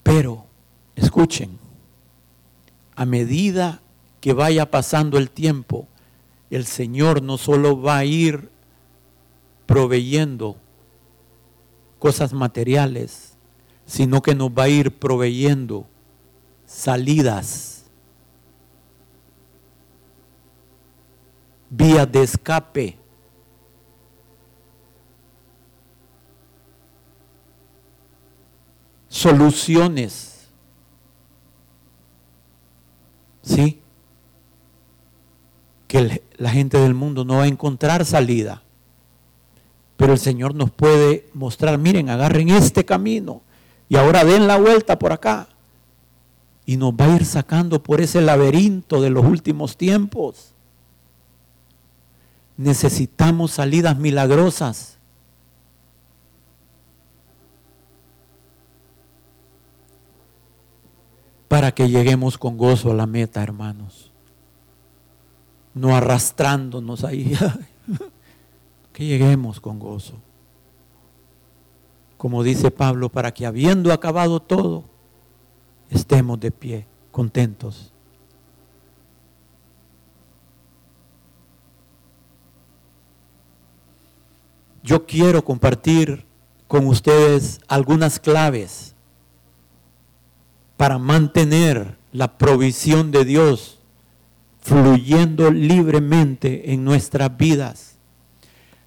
Pero, 0.04 0.46
escuchen, 0.98 1.58
a 2.94 3.06
medida 3.06 3.80
que 4.20 4.34
vaya 4.34 4.70
pasando 4.70 5.18
el 5.18 5.30
tiempo, 5.30 5.88
el 6.50 6.66
Señor 6.66 7.22
no 7.22 7.38
solo 7.38 7.82
va 7.82 7.98
a 7.98 8.06
ir 8.06 8.50
proveyendo 9.66 10.58
cosas 12.00 12.34
materiales, 12.34 13.38
sino 13.86 14.22
que 14.22 14.36
nos 14.36 14.50
va 14.50 14.64
a 14.64 14.70
ir 14.70 14.98
proveyendo 14.98 15.88
salidas, 16.66 17.86
vías 21.70 22.12
de 22.12 22.24
escape 22.24 23.06
soluciones. 29.16 30.50
¿Sí? 33.42 33.82
Que 35.88 36.22
la 36.46 36.52
gente 36.52 36.78
del 36.78 36.94
mundo 36.94 37.26
no 37.26 37.38
va 37.38 37.46
a 37.46 37.48
encontrar 37.48 38.06
salida. 38.06 38.62
Pero 39.98 40.14
el 40.14 40.20
Señor 40.20 40.54
nos 40.54 40.70
puede 40.70 41.28
mostrar, 41.34 41.80
miren, 41.80 42.12
agarren 42.12 42.50
este 42.50 42.86
camino 42.86 43.42
y 43.90 43.96
ahora 43.96 44.24
den 44.24 44.46
la 44.46 44.58
vuelta 44.58 45.00
por 45.00 45.12
acá. 45.12 45.48
Y 46.64 46.78
nos 46.78 46.94
va 46.94 47.06
a 47.06 47.16
ir 47.16 47.26
sacando 47.26 47.82
por 47.82 48.00
ese 48.00 48.22
laberinto 48.22 49.02
de 49.02 49.10
los 49.10 49.26
últimos 49.26 49.76
tiempos. 49.76 50.54
Necesitamos 52.58 53.50
salidas 53.50 53.98
milagrosas. 53.98 54.92
para 61.48 61.74
que 61.74 61.90
lleguemos 61.90 62.38
con 62.38 62.58
gozo 62.58 62.92
a 62.92 62.96
la 62.96 63.06
meta, 63.06 63.42
hermanos. 63.42 64.12
No 65.76 65.96
arrastrándonos 65.96 67.04
ahí, 67.04 67.38
que 68.94 69.06
lleguemos 69.06 69.60
con 69.60 69.78
gozo. 69.78 70.16
Como 72.18 72.42
dice 72.42 72.72
Pablo, 72.72 73.10
para 73.10 73.32
que 73.32 73.46
habiendo 73.46 73.94
acabado 73.94 74.40
todo, 74.40 74.86
estemos 75.92 76.40
de 76.40 76.50
pie, 76.50 76.88
contentos. 77.12 77.94
yo 84.86 85.06
quiero 85.06 85.44
compartir 85.44 86.26
con 86.68 86.86
ustedes 86.86 87.60
algunas 87.68 88.20
claves 88.20 88.94
para 90.78 91.00
mantener 91.00 91.98
la 92.12 92.38
provisión 92.38 93.12
de 93.12 93.26
Dios 93.26 93.75
fluyendo 94.66 95.52
libremente 95.52 96.74
en 96.74 96.84
nuestras 96.84 97.38
vidas. 97.38 97.98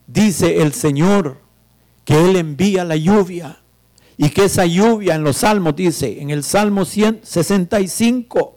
Dice 0.09 0.63
el 0.63 0.73
Señor 0.73 1.39
que 2.05 2.15
Él 2.19 2.35
envía 2.35 2.83
la 2.83 2.97
lluvia 2.97 3.61
y 4.17 4.31
que 4.31 4.47
esa 4.47 4.67
lluvia 4.67 5.15
en 5.15 5.23
los 5.23 5.37
salmos 5.37 5.77
dice, 5.77 6.21
en 6.21 6.31
el 6.31 6.43
Salmo 6.43 6.85
165, 6.85 8.57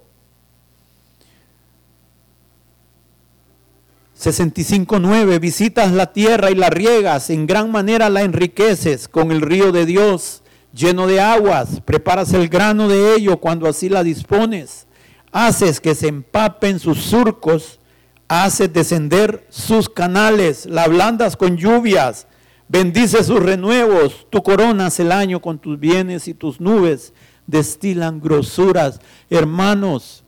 65.9, 4.20 5.40
visitas 5.40 5.92
la 5.92 6.14
tierra 6.14 6.50
y 6.50 6.56
la 6.56 6.72
riegas, 6.72 7.30
en 7.30 7.46
gran 7.46 7.72
manera 7.72 8.10
la 8.10 8.24
enriqueces 8.24 9.08
con 9.08 9.32
el 9.32 9.42
río 9.42 9.72
de 9.72 9.86
Dios 9.86 10.42
lleno 10.74 11.06
de 11.06 11.22
aguas, 11.22 11.82
preparas 11.82 12.34
el 12.34 12.50
grano 12.50 12.88
de 12.88 13.14
ello 13.14 13.38
cuando 13.38 13.68
así 13.68 13.90
la 13.90 14.04
dispones, 14.04 14.88
haces 15.32 15.80
que 15.80 15.96
se 15.96 16.08
empapen 16.08 16.80
sus 16.80 17.00
surcos, 17.00 17.80
haces 18.28 18.72
descender 18.72 19.46
sus 19.50 19.90
canales, 19.90 20.66
la 20.66 20.84
ablandas 20.84 21.36
con 21.38 21.58
lluvias, 21.58 22.28
Bendice 22.72 23.22
sus 23.26 23.44
renuevos, 23.44 24.28
tú 24.30 24.42
coronas 24.44 24.98
el 25.02 25.12
año 25.12 25.42
con 25.42 25.60
tus 25.60 25.78
bienes 25.78 26.30
y 26.30 26.34
tus 26.34 26.62
nubes 26.62 27.12
destilan 27.46 28.22
grosuras. 28.22 29.02
Hermanos, 29.30 30.24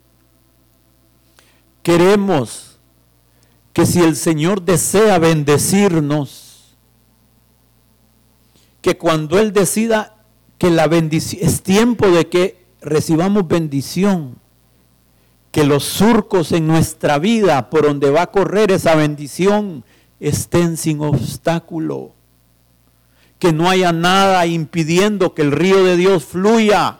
queremos 1.81 2.79
que 3.71 3.85
si 3.85 4.01
el 4.01 4.17
Señor 4.17 4.61
desea 4.61 5.19
bendecirnos, 5.19 6.75
que 8.81 8.97
cuando 8.97 9.39
Él 9.39 9.53
decida 9.53 10.17
que 10.57 10.69
la 10.69 10.87
bendición, 10.87 11.47
es 11.47 11.63
tiempo 11.63 12.09
de 12.09 12.27
que 12.27 12.65
recibamos 12.81 13.47
bendición, 13.47 14.35
que 15.53 15.63
los 15.63 15.83
surcos 15.83 16.51
en 16.51 16.67
nuestra 16.67 17.19
vida 17.19 17.69
por 17.69 17.83
donde 17.83 18.09
va 18.09 18.23
a 18.23 18.31
correr 18.31 18.71
esa 18.71 18.95
bendición 18.95 19.85
estén 20.19 20.77
sin 20.77 20.99
obstáculo 20.99 22.11
que 23.43 23.53
no 23.53 23.69
haya 23.69 23.91
nada 23.91 24.45
impidiendo 24.47 25.35
que 25.35 25.41
el 25.41 25.51
río 25.51 25.83
de 25.83 25.97
Dios 25.97 26.23
fluya, 26.23 26.99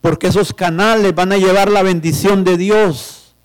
porque 0.00 0.26
esos 0.26 0.52
canales 0.52 1.14
van 1.14 1.30
a 1.30 1.36
llevar 1.36 1.70
la 1.70 1.84
bendición 1.84 2.42
de 2.42 2.56
Dios 2.56 3.36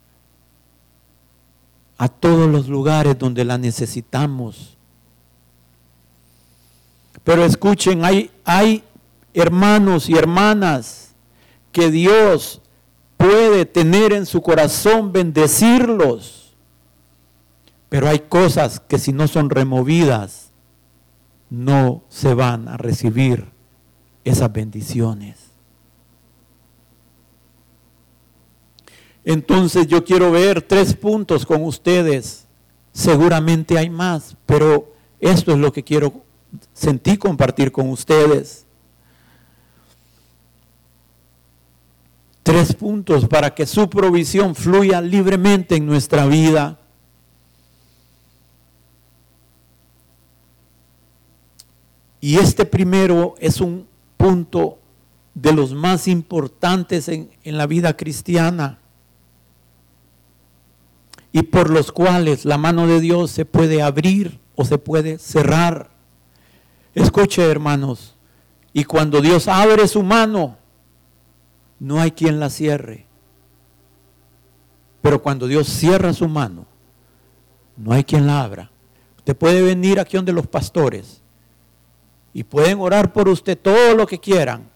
a 1.99 2.09
todos 2.09 2.49
los 2.49 2.67
lugares 2.67 3.17
donde 3.19 3.45
la 3.45 3.59
necesitamos. 3.59 4.75
Pero 7.23 7.45
escuchen, 7.45 8.03
hay, 8.03 8.31
hay 8.43 8.83
hermanos 9.33 10.09
y 10.09 10.17
hermanas 10.17 11.13
que 11.71 11.91
Dios 11.91 12.59
puede 13.25 13.65
tener 13.65 14.13
en 14.13 14.25
su 14.25 14.41
corazón, 14.41 15.11
bendecirlos. 15.11 16.55
Pero 17.89 18.07
hay 18.07 18.19
cosas 18.19 18.79
que 18.79 18.99
si 18.99 19.13
no 19.13 19.27
son 19.27 19.49
removidas, 19.49 20.51
no 21.49 22.03
se 22.09 22.33
van 22.33 22.67
a 22.67 22.77
recibir 22.77 23.45
esas 24.23 24.51
bendiciones. 24.51 25.37
Entonces 29.23 29.87
yo 29.87 30.03
quiero 30.03 30.31
ver 30.31 30.61
tres 30.61 30.93
puntos 30.93 31.45
con 31.45 31.63
ustedes. 31.63 32.45
Seguramente 32.91 33.77
hay 33.77 33.89
más, 33.89 34.37
pero 34.45 34.93
esto 35.19 35.51
es 35.51 35.57
lo 35.57 35.73
que 35.73 35.83
quiero 35.83 36.23
sentir 36.73 37.17
compartir 37.17 37.71
con 37.71 37.89
ustedes. 37.89 38.64
Tres 42.45 42.75
puntos 42.75 43.27
para 43.27 43.55
que 43.55 43.65
su 43.65 43.89
provisión 43.89 44.53
fluya 44.53 45.01
libremente 45.01 45.77
en 45.77 45.87
nuestra 45.87 46.27
vida. 46.27 46.77
Y 52.21 52.37
este 52.37 52.65
primero 52.65 53.33
es 53.39 53.61
un 53.61 53.87
punto 54.15 54.77
de 55.33 55.53
los 55.53 55.73
más 55.73 56.07
importantes 56.07 57.07
en, 57.07 57.31
la 57.45 57.65
vida 57.65 57.97
cristiana 57.97 58.77
y 61.31 61.41
por 61.41 61.71
los 61.71 61.91
cuales 61.91 62.45
la 62.45 62.59
mano 62.59 62.85
de 62.85 63.01
Dios 63.01 63.31
se 63.31 63.45
puede 63.45 63.81
abrir 63.81 64.39
o 64.55 64.65
se 64.65 64.77
puede 64.77 65.17
cerrar. 65.17 65.89
Escuche, 66.93 67.41
hermanos, 67.41 68.15
y 68.71 68.83
cuando 68.83 69.19
Dios 69.19 69.47
abre 69.47 69.87
su 69.87 70.03
mano, 70.03 70.59
no 71.79 71.99
hay 71.99 72.11
quien 72.11 72.39
la 72.39 72.49
cierre. 72.49 73.05
Pero 75.01 75.21
cuando 75.21 75.47
Dios 75.47 75.67
cierra 75.67 76.13
su 76.13 76.27
mano, 76.27 76.65
no 77.77 77.91
hay 77.91 78.03
quien 78.03 78.25
la 78.25 78.41
abra. 78.41 78.71
Usted 79.17 79.35
puede 79.35 79.61
venir 79.61 79.99
aquí 79.99 80.17
donde 80.17 80.33
los 80.33 80.47
pastores 80.47 81.21
y 82.33 82.43
pueden 82.43 82.79
orar 82.79 83.13
por 83.13 83.29
usted 83.29 83.57
todo 83.57 83.95
lo 83.95 84.05
que 84.05 84.19
quieran. 84.19 84.69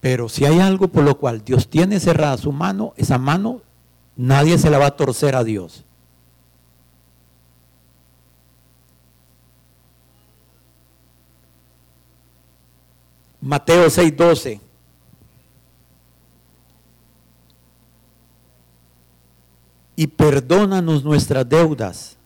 Pero 0.00 0.28
si 0.28 0.44
hay 0.44 0.58
algo 0.60 0.88
por 0.88 1.04
lo 1.04 1.18
cual 1.18 1.44
Dios 1.44 1.68
tiene 1.68 2.00
cerrada 2.00 2.38
su 2.38 2.52
mano, 2.52 2.94
esa 2.96 3.18
mano 3.18 3.62
nadie 4.16 4.58
se 4.58 4.70
la 4.70 4.78
va 4.78 4.86
a 4.86 4.96
torcer 4.96 5.36
a 5.36 5.44
Dios. 5.44 5.84
Mateo 13.40 13.88
6:12. 13.88 14.60
Y 19.96 20.06
perdónanos 20.06 21.04
nuestras 21.04 21.48
deudas 21.48 22.16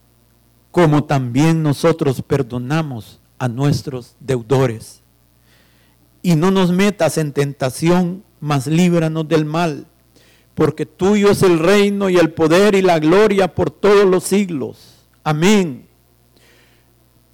como 0.75 1.05
también 1.05 1.63
nosotros 1.63 2.21
perdonamos 2.21 3.21
a 3.39 3.47
nuestros 3.47 4.15
deudores. 4.19 4.99
Y 6.21 6.35
no 6.35 6.51
nos 6.51 6.71
metas 6.71 7.17
en 7.17 7.31
tentación, 7.31 8.25
mas 8.41 8.67
líbranos 8.67 9.25
del 9.25 9.45
mal, 9.45 9.87
porque 10.53 10.85
tuyo 10.85 11.31
es 11.31 11.43
el 11.43 11.59
reino 11.59 12.09
y 12.09 12.17
el 12.17 12.33
poder 12.33 12.75
y 12.75 12.81
la 12.81 12.99
gloria 12.99 13.55
por 13.55 13.71
todos 13.71 14.05
los 14.05 14.25
siglos. 14.25 14.95
Amén. 15.23 15.87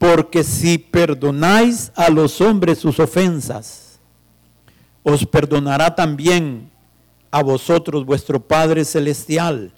Porque 0.01 0.43
si 0.43 0.79
perdonáis 0.79 1.91
a 1.95 2.09
los 2.09 2.41
hombres 2.41 2.79
sus 2.79 2.99
ofensas, 2.99 3.99
os 5.03 5.25
perdonará 5.25 5.93
también 5.93 6.71
a 7.29 7.43
vosotros 7.43 8.03
vuestro 8.03 8.39
Padre 8.39 8.83
Celestial 8.83 9.71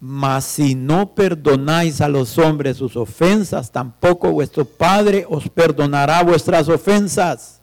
mas 0.00 0.44
si 0.44 0.74
no 0.74 1.14
perdonáis 1.14 2.00
a 2.00 2.08
los 2.08 2.38
hombres 2.38 2.76
sus 2.76 2.96
ofensas, 2.96 3.70
tampoco 3.72 4.30
vuestro 4.30 4.64
Padre 4.64 5.26
os 5.28 5.48
perdonará 5.48 6.22
vuestras 6.22 6.68
ofensas. 6.68 7.60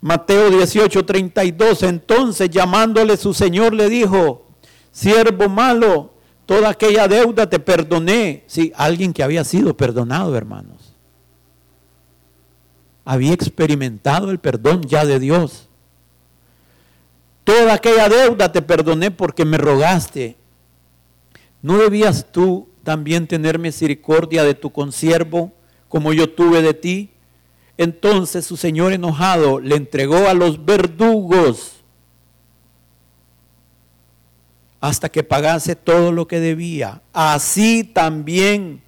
Mateo 0.00 0.50
18, 0.50 1.04
32. 1.04 1.82
Entonces 1.84 2.50
llamándole 2.50 3.16
su 3.16 3.32
Señor 3.32 3.74
le 3.74 3.88
dijo, 3.88 4.46
siervo 4.90 5.48
malo, 5.48 6.14
toda 6.48 6.70
aquella 6.70 7.06
deuda 7.06 7.46
te 7.46 7.58
perdoné. 7.58 8.42
Sí, 8.46 8.72
alguien 8.74 9.12
que 9.12 9.22
había 9.22 9.44
sido 9.44 9.76
perdonado, 9.76 10.34
hermanos. 10.34 10.94
Había 13.04 13.34
experimentado 13.34 14.30
el 14.30 14.38
perdón 14.38 14.82
ya 14.84 15.04
de 15.04 15.20
Dios. 15.20 15.68
Toda 17.44 17.74
aquella 17.74 18.08
deuda 18.08 18.50
te 18.50 18.62
perdoné 18.62 19.10
porque 19.10 19.44
me 19.44 19.58
rogaste. 19.58 20.38
¿No 21.60 21.76
debías 21.76 22.32
tú 22.32 22.66
también 22.82 23.26
tener 23.26 23.58
misericordia 23.58 24.42
de 24.42 24.54
tu 24.54 24.70
consiervo 24.70 25.52
como 25.90 26.14
yo 26.14 26.30
tuve 26.30 26.62
de 26.62 26.72
ti? 26.72 27.10
Entonces 27.76 28.46
su 28.46 28.56
señor 28.56 28.94
enojado 28.94 29.60
le 29.60 29.76
entregó 29.76 30.28
a 30.28 30.32
los 30.34 30.64
verdugos 30.64 31.77
hasta 34.80 35.08
que 35.08 35.22
pagase 35.22 35.76
todo 35.76 36.12
lo 36.12 36.28
que 36.28 36.40
debía. 36.40 37.02
Así 37.12 37.84
también 37.84 38.82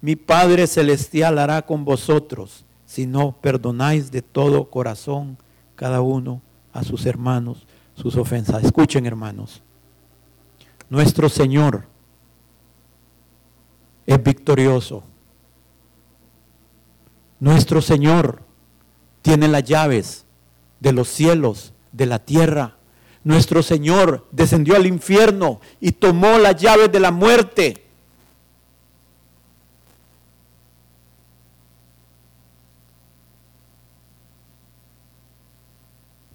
mi 0.00 0.16
Padre 0.16 0.66
Celestial 0.66 1.38
hará 1.38 1.62
con 1.62 1.84
vosotros 1.84 2.64
si 2.84 3.06
no 3.06 3.32
perdonáis 3.40 4.10
de 4.10 4.22
todo 4.22 4.70
corazón 4.70 5.38
cada 5.74 6.00
uno 6.00 6.42
a 6.72 6.82
sus 6.84 7.06
hermanos 7.06 7.66
sus 7.96 8.16
ofensas. 8.16 8.62
Escuchen 8.62 9.06
hermanos, 9.06 9.62
nuestro 10.88 11.28
Señor 11.28 11.86
es 14.06 14.22
victorioso. 14.22 15.02
Nuestro 17.40 17.82
Señor 17.82 18.42
tiene 19.22 19.48
las 19.48 19.64
llaves 19.64 20.24
de 20.80 20.92
los 20.92 21.08
cielos, 21.08 21.72
de 21.92 22.06
la 22.06 22.18
tierra. 22.20 22.75
Nuestro 23.26 23.60
Señor 23.60 24.24
descendió 24.30 24.76
al 24.76 24.86
infierno 24.86 25.60
y 25.80 25.90
tomó 25.90 26.38
las 26.38 26.54
llaves 26.62 26.92
de 26.92 27.00
la 27.00 27.10
muerte. 27.10 27.82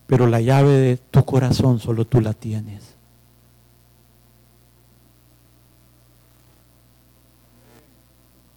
Pero 0.06 0.28
la 0.28 0.42
llave 0.42 0.72
de 0.72 0.98
tu 0.98 1.24
corazón 1.24 1.80
solo 1.80 2.06
tú 2.06 2.20
la 2.20 2.34
tienes. 2.34 2.84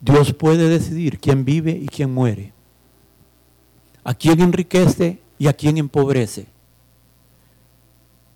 Dios 0.00 0.32
puede 0.32 0.68
decidir 0.68 1.20
quién 1.20 1.44
vive 1.44 1.70
y 1.70 1.86
quién 1.86 2.12
muere, 2.12 2.52
a 4.02 4.12
quién 4.12 4.40
enriquece 4.40 5.20
y 5.38 5.46
a 5.46 5.52
quién 5.52 5.78
empobrece. 5.78 6.52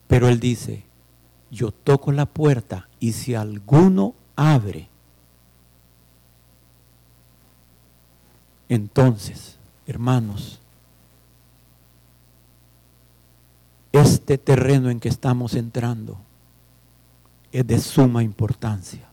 Pero 0.08 0.28
Él 0.28 0.40
dice, 0.40 0.84
yo 1.50 1.70
toco 1.70 2.10
la 2.10 2.26
puerta 2.26 2.88
y 2.98 3.12
si 3.12 3.34
alguno 3.34 4.14
abre, 4.34 4.88
entonces, 8.68 9.58
hermanos, 9.86 10.60
este 13.92 14.38
terreno 14.38 14.90
en 14.90 15.00
que 15.00 15.08
estamos 15.08 15.54
entrando 15.54 16.18
es 17.52 17.66
de 17.66 17.78
suma 17.78 18.22
importancia. 18.22 19.08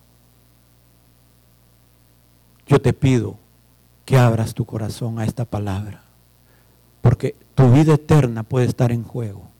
Yo 2.67 2.81
te 2.81 2.93
pido 2.93 3.37
que 4.05 4.17
abras 4.17 4.53
tu 4.53 4.65
corazón 4.65 5.19
a 5.19 5.25
esta 5.25 5.45
palabra, 5.45 6.03
porque 7.01 7.35
tu 7.53 7.71
vida 7.71 7.93
eterna 7.93 8.43
puede 8.43 8.65
estar 8.65 8.91
en 8.91 9.03
juego. 9.03 9.54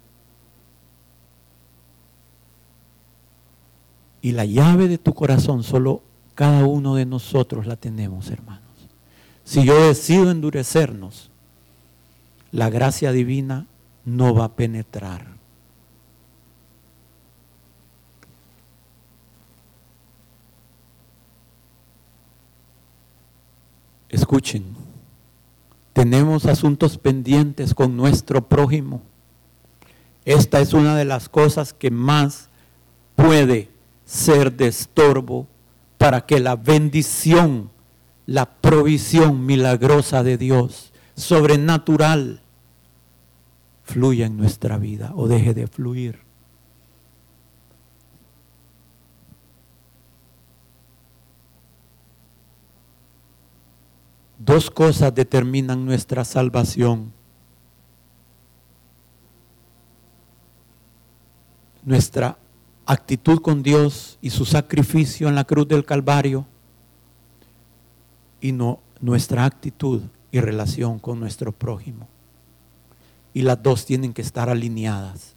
Y 4.25 4.31
la 4.31 4.43
llave 4.43 4.88
de 4.88 4.97
tu 4.97 5.13
corazón 5.13 5.61
solo 5.61 6.01
cada 6.33 6.65
uno 6.65 6.95
de 6.95 7.05
nosotros 7.05 7.67
la 7.67 7.75
tenemos, 7.75 8.31
hermanos. 8.31 8.63
Si 9.43 9.63
yo 9.63 9.88
decido 9.88 10.31
endurecernos, 10.31 11.29
la 12.51 12.71
gracia 12.71 13.11
divina 13.11 13.67
no 14.03 14.33
va 14.33 14.45
a 14.45 14.55
penetrar. 14.55 15.27
Escuchen, 24.09 24.75
tenemos 25.93 26.47
asuntos 26.47 26.97
pendientes 26.97 27.75
con 27.75 27.95
nuestro 27.95 28.47
prójimo. 28.47 29.03
Esta 30.25 30.61
es 30.61 30.73
una 30.73 30.95
de 30.95 31.05
las 31.05 31.29
cosas 31.29 31.73
que 31.73 31.91
más 31.91 32.49
puede 33.15 33.74
ser 34.06 34.54
de 34.54 34.68
estorbo 34.68 35.48
para 35.98 36.26
que 36.26 36.39
la 36.39 36.56
bendición, 36.56 37.72
la 38.26 38.46
provisión 38.46 39.46
milagrosa 39.46 40.24
de 40.24 40.38
Dios, 40.38 40.94
sobrenatural, 41.15 42.41
fluya 43.84 44.26
en 44.26 44.38
nuestra 44.38 44.78
vida 44.78 45.12
o 45.15 45.28
deje 45.28 45.54
de 45.54 45.68
fluir. 45.68 46.26
Dos 54.38 54.70
cosas 54.70 55.15
determinan 55.15 55.86
nuestra 55.86 56.24
salvación. 56.24 57.12
Nuestra 61.84 62.38
actitud 62.86 63.41
con 63.41 63.63
Dios 63.63 64.17
y 64.21 64.30
su 64.30 64.45
sacrificio 64.45 65.28
en 65.28 65.36
la 65.36 65.43
cruz 65.43 65.67
del 65.67 65.86
Calvario 65.86 66.45
y 68.41 68.52
no 68.52 68.80
nuestra 69.02 69.45
actitud 69.45 70.02
y 70.32 70.39
relación 70.39 71.00
con 71.00 71.19
nuestro 71.19 71.52
prójimo 71.52 72.08
y 73.36 73.41
las 73.41 73.62
dos 73.62 73.86
tienen 73.86 74.13
que 74.13 74.21
estar 74.21 74.50
alineadas. 74.50 75.36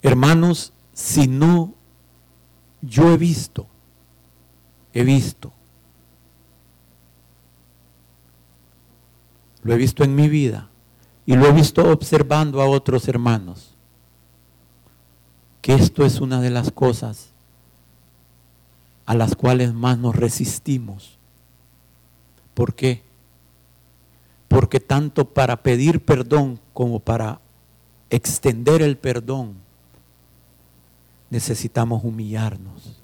Hermanos, 0.00 0.72
si 0.92 1.26
no, 1.26 1.74
yo 2.80 3.12
he 3.12 3.16
visto, 3.16 3.66
he 4.94 5.02
visto, 5.02 5.52
lo 9.62 9.74
he 9.74 9.76
visto 9.76 10.04
en 10.04 10.14
mi 10.14 10.28
vida 10.28 10.68
y 11.26 11.36
lo 11.36 11.46
he 11.46 11.52
visto 11.52 11.90
observando 11.90 12.60
a 12.60 12.68
otros 12.68 13.08
hermanos, 13.08 13.74
que 15.62 15.74
esto 15.74 16.04
es 16.04 16.20
una 16.20 16.40
de 16.40 16.50
las 16.50 16.70
cosas 16.70 17.30
a 19.06 19.14
las 19.14 19.34
cuales 19.34 19.74
más 19.74 19.98
nos 19.98 20.16
resistimos. 20.16 21.18
¿Por 22.54 22.74
qué? 22.74 23.02
Porque 24.48 24.80
tanto 24.80 25.24
para 25.26 25.62
pedir 25.62 26.04
perdón 26.04 26.58
como 26.72 27.00
para 27.00 27.40
extender 28.08 28.82
el 28.82 28.96
perdón 28.96 29.54
necesitamos 31.30 32.02
humillarnos. 32.04 32.99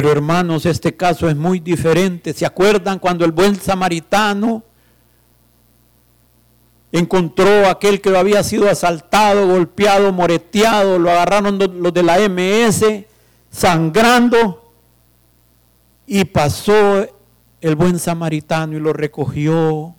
Pero 0.00 0.12
hermanos, 0.12 0.64
este 0.64 0.96
caso 0.96 1.28
es 1.28 1.36
muy 1.36 1.60
diferente. 1.60 2.32
¿Se 2.32 2.46
acuerdan 2.46 2.98
cuando 2.98 3.22
el 3.26 3.32
buen 3.32 3.54
samaritano 3.54 4.62
encontró 6.90 7.66
a 7.66 7.72
aquel 7.72 8.00
que 8.00 8.16
había 8.16 8.42
sido 8.42 8.70
asaltado, 8.70 9.46
golpeado, 9.46 10.10
moreteado, 10.10 10.98
lo 10.98 11.10
agarraron 11.10 11.58
los 11.58 11.92
de 11.92 12.02
la 12.02 12.16
MS, 12.30 13.04
sangrando, 13.50 14.72
y 16.06 16.24
pasó 16.24 17.06
el 17.60 17.76
buen 17.76 17.98
samaritano 17.98 18.78
y 18.78 18.80
lo 18.80 18.94
recogió, 18.94 19.94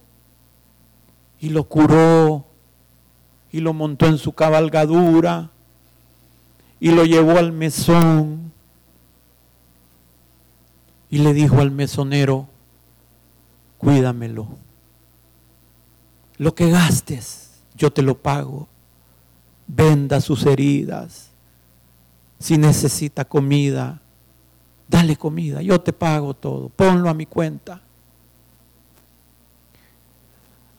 y 1.40 1.50
lo 1.50 1.66
curó, 1.66 2.48
y 3.52 3.60
lo 3.60 3.72
montó 3.74 4.08
en 4.08 4.18
su 4.18 4.34
cabalgadura, 4.34 5.52
y 6.80 6.90
lo 6.90 7.06
llevó 7.06 7.38
al 7.38 7.52
mesón, 7.52 8.51
y 11.12 11.19
le 11.19 11.34
dijo 11.34 11.60
al 11.60 11.69
mesonero, 11.69 12.47
cuídamelo 13.78 14.47
lo 16.41 16.56
que 16.56 16.71
gastes, 16.71 17.52
yo 17.76 17.91
te 17.91 18.02
lo 18.02 18.17
pago. 18.17 18.67
Venda 19.67 20.19
sus 20.21 20.43
heridas. 20.47 21.30
Si 22.39 22.58
necesita 22.58 23.26
comida, 23.26 24.02
dale 24.88 25.17
comida, 25.17 25.62
yo 25.62 25.80
te 25.80 25.93
pago 25.93 26.34
todo, 26.34 26.69
ponlo 26.69 27.12
a 27.12 27.13
mi 27.13 27.28
cuenta. 27.28 27.80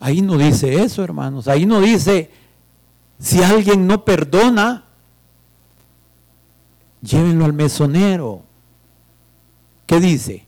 Ahí 0.00 0.20
no 0.20 0.36
dice 0.36 0.82
eso, 0.82 1.04
hermanos. 1.04 1.46
Ahí 1.46 1.64
no 1.64 1.80
dice, 1.80 2.32
si 3.20 3.40
alguien 3.40 3.86
no 3.86 4.04
perdona, 4.04 4.82
llévenlo 7.02 7.44
al 7.44 7.52
mesonero. 7.52 8.42
¿Qué 9.92 10.00
dice? 10.00 10.46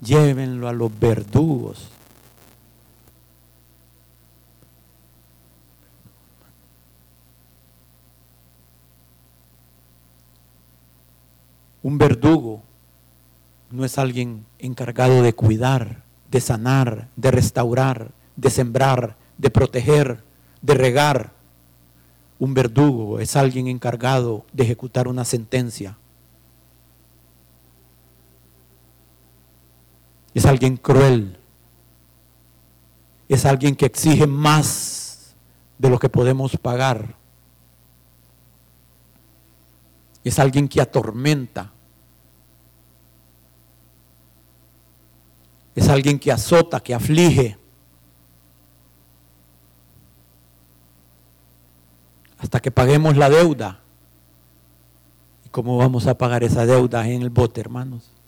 Llévenlo 0.00 0.68
a 0.68 0.72
los 0.72 0.96
verdugos. 1.00 1.88
Un 11.82 11.98
verdugo 11.98 12.62
no 13.72 13.84
es 13.84 13.98
alguien 13.98 14.46
encargado 14.60 15.20
de 15.20 15.32
cuidar, 15.32 16.04
de 16.30 16.40
sanar, 16.40 17.08
de 17.16 17.32
restaurar, 17.32 18.12
de 18.36 18.50
sembrar, 18.50 19.16
de 19.38 19.50
proteger, 19.50 20.22
de 20.62 20.74
regar. 20.74 21.32
Un 22.38 22.54
verdugo 22.54 23.18
es 23.18 23.34
alguien 23.34 23.66
encargado 23.66 24.46
de 24.52 24.62
ejecutar 24.62 25.08
una 25.08 25.24
sentencia. 25.24 25.96
Es 30.34 30.46
alguien 30.46 30.76
cruel. 30.76 31.38
Es 33.28 33.44
alguien 33.44 33.76
que 33.76 33.86
exige 33.86 34.26
más 34.26 35.34
de 35.78 35.90
lo 35.90 35.98
que 35.98 36.08
podemos 36.08 36.56
pagar. 36.56 37.14
Es 40.22 40.38
alguien 40.38 40.68
que 40.68 40.80
atormenta. 40.80 41.72
Es 45.74 45.88
alguien 45.88 46.18
que 46.18 46.30
azota, 46.30 46.80
que 46.80 46.94
aflige. 46.94 47.56
Hasta 52.38 52.60
que 52.60 52.70
paguemos 52.70 53.16
la 53.16 53.30
deuda. 53.30 53.80
¿Cómo 55.50 55.76
vamos 55.78 56.06
a 56.06 56.16
pagar 56.16 56.44
esa 56.44 56.66
deuda 56.66 57.08
en 57.08 57.22
el 57.22 57.30
bote, 57.30 57.60
hermanos? 57.60 58.19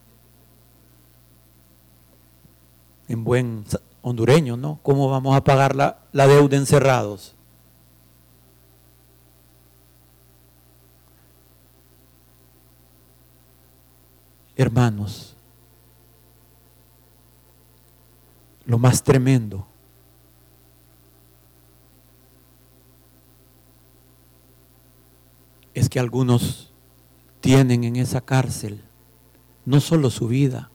En 3.12 3.24
buen 3.24 3.66
hondureño, 4.00 4.56
¿no? 4.56 4.80
¿Cómo 4.82 5.10
vamos 5.10 5.36
a 5.36 5.44
pagar 5.44 5.76
la, 5.76 5.98
la 6.12 6.26
deuda 6.26 6.56
encerrados? 6.56 7.34
Hermanos, 14.56 15.36
lo 18.64 18.78
más 18.78 19.02
tremendo 19.02 19.66
es 25.74 25.90
que 25.90 26.00
algunos 26.00 26.72
tienen 27.42 27.84
en 27.84 27.96
esa 27.96 28.22
cárcel 28.22 28.82
no 29.66 29.80
solo 29.80 30.08
su 30.08 30.28
vida, 30.28 30.71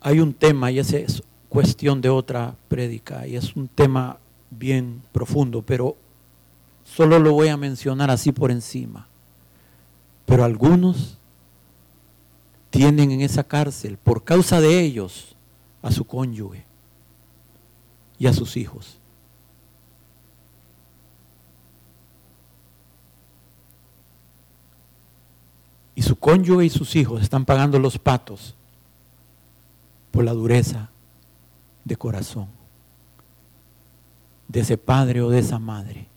hay 0.00 0.20
un 0.20 0.32
tema, 0.32 0.70
y 0.70 0.78
esa 0.78 0.96
es 0.96 1.22
cuestión 1.48 2.00
de 2.00 2.08
otra 2.08 2.54
prédica, 2.68 3.26
y 3.26 3.36
es 3.36 3.54
un 3.54 3.68
tema 3.68 4.18
bien 4.50 5.02
profundo, 5.12 5.62
pero 5.62 5.96
solo 6.84 7.18
lo 7.18 7.32
voy 7.32 7.48
a 7.48 7.56
mencionar 7.56 8.10
así 8.10 8.32
por 8.32 8.50
encima. 8.50 9.06
Pero 10.26 10.44
algunos 10.44 11.18
tienen 12.70 13.10
en 13.10 13.20
esa 13.20 13.44
cárcel, 13.44 13.98
por 13.98 14.24
causa 14.24 14.60
de 14.60 14.80
ellos, 14.80 15.36
a 15.82 15.90
su 15.90 16.04
cónyuge 16.04 16.64
y 18.18 18.26
a 18.26 18.32
sus 18.32 18.56
hijos. 18.56 18.98
Y 25.94 26.02
su 26.02 26.16
cónyuge 26.16 26.64
y 26.64 26.70
sus 26.70 26.96
hijos 26.96 27.20
están 27.20 27.44
pagando 27.44 27.78
los 27.78 27.98
patos 27.98 28.54
por 30.10 30.24
la 30.24 30.32
dureza 30.32 30.90
de 31.84 31.96
corazón 31.96 32.48
de 34.50 34.60
ese 34.60 34.76
padre 34.76 35.22
o 35.22 35.30
de 35.30 35.38
esa 35.38 35.60
madre. 35.60 36.08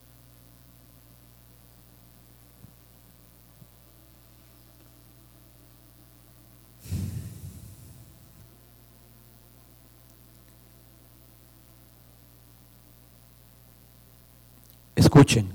Escuchen, 14.96 15.48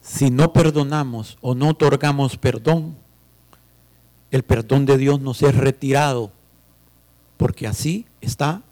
si 0.00 0.30
no 0.30 0.52
perdonamos 0.52 1.38
o 1.40 1.54
no 1.54 1.68
otorgamos 1.68 2.36
perdón, 2.36 2.96
el 4.32 4.42
perdón 4.42 4.84
de 4.84 4.98
Dios 4.98 5.20
nos 5.20 5.42
es 5.42 5.54
retirado, 5.54 6.32
porque 7.36 7.66
así 7.66 8.06
está 8.20 8.62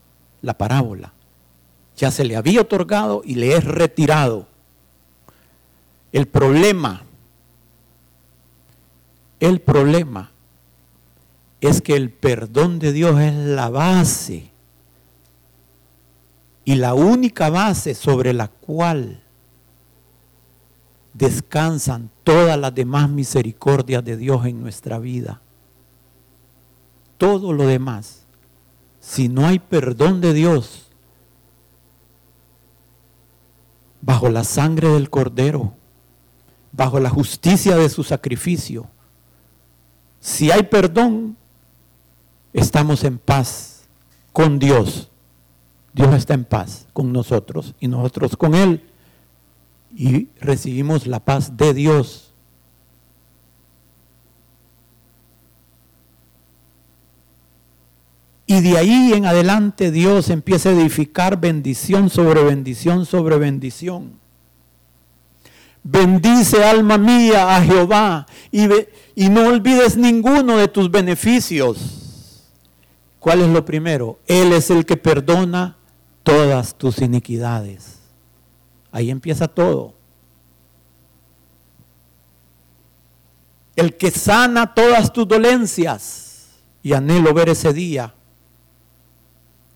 la 0.40 0.56
parábola. 0.56 1.12
Ya 1.96 2.10
se 2.10 2.24
le 2.24 2.36
había 2.36 2.62
otorgado 2.62 3.22
y 3.24 3.34
le 3.34 3.56
es 3.56 3.64
retirado. 3.64 4.46
El 6.12 6.26
problema, 6.26 7.02
el 9.40 9.60
problema 9.60 10.30
es 11.60 11.80
que 11.80 11.94
el 11.94 12.10
perdón 12.10 12.78
de 12.78 12.92
Dios 12.92 13.20
es 13.20 13.34
la 13.34 13.68
base 13.68 14.50
y 16.64 16.74
la 16.74 16.94
única 16.94 17.50
base 17.50 17.94
sobre 17.94 18.32
la 18.32 18.48
cual 18.48 19.22
descansan 21.14 22.10
todas 22.24 22.58
las 22.58 22.74
demás 22.74 23.08
misericordias 23.08 24.04
de 24.04 24.16
Dios 24.16 24.44
en 24.46 24.60
nuestra 24.60 24.98
vida 24.98 25.40
todo 27.22 27.52
lo 27.52 27.68
demás, 27.68 28.21
si 29.02 29.28
no 29.28 29.46
hay 29.46 29.58
perdón 29.58 30.20
de 30.20 30.32
Dios 30.32 30.86
bajo 34.00 34.30
la 34.30 34.44
sangre 34.44 34.88
del 34.88 35.10
cordero, 35.10 35.74
bajo 36.70 37.00
la 37.00 37.10
justicia 37.10 37.76
de 37.76 37.88
su 37.88 38.04
sacrificio, 38.04 38.88
si 40.20 40.52
hay 40.52 40.62
perdón, 40.62 41.36
estamos 42.52 43.02
en 43.02 43.18
paz 43.18 43.82
con 44.32 44.60
Dios. 44.60 45.10
Dios 45.92 46.14
está 46.14 46.34
en 46.34 46.44
paz 46.44 46.86
con 46.92 47.12
nosotros 47.12 47.74
y 47.80 47.88
nosotros 47.88 48.36
con 48.36 48.54
Él. 48.54 48.88
Y 49.94 50.28
recibimos 50.40 51.08
la 51.08 51.20
paz 51.20 51.56
de 51.56 51.74
Dios 51.74 52.31
Y 58.46 58.60
de 58.60 58.76
ahí 58.76 59.12
en 59.14 59.26
adelante 59.26 59.90
Dios 59.90 60.30
empieza 60.30 60.68
a 60.68 60.72
edificar 60.72 61.40
bendición 61.40 62.10
sobre 62.10 62.42
bendición 62.42 63.06
sobre 63.06 63.36
bendición. 63.38 64.20
Bendice 65.84 66.64
alma 66.64 66.98
mía 66.98 67.56
a 67.56 67.62
Jehová 67.62 68.26
y, 68.50 68.68
y 69.14 69.28
no 69.28 69.48
olvides 69.48 69.96
ninguno 69.96 70.56
de 70.56 70.68
tus 70.68 70.90
beneficios. 70.90 72.48
¿Cuál 73.18 73.42
es 73.42 73.48
lo 73.48 73.64
primero? 73.64 74.18
Él 74.26 74.52
es 74.52 74.70
el 74.70 74.84
que 74.84 74.96
perdona 74.96 75.76
todas 76.22 76.76
tus 76.76 76.98
iniquidades. 76.98 77.98
Ahí 78.90 79.10
empieza 79.10 79.48
todo. 79.48 79.94
El 83.74 83.96
que 83.96 84.10
sana 84.10 84.74
todas 84.74 85.12
tus 85.12 85.26
dolencias. 85.26 86.48
Y 86.82 86.92
anhelo 86.94 87.32
ver 87.32 87.48
ese 87.48 87.72
día 87.72 88.12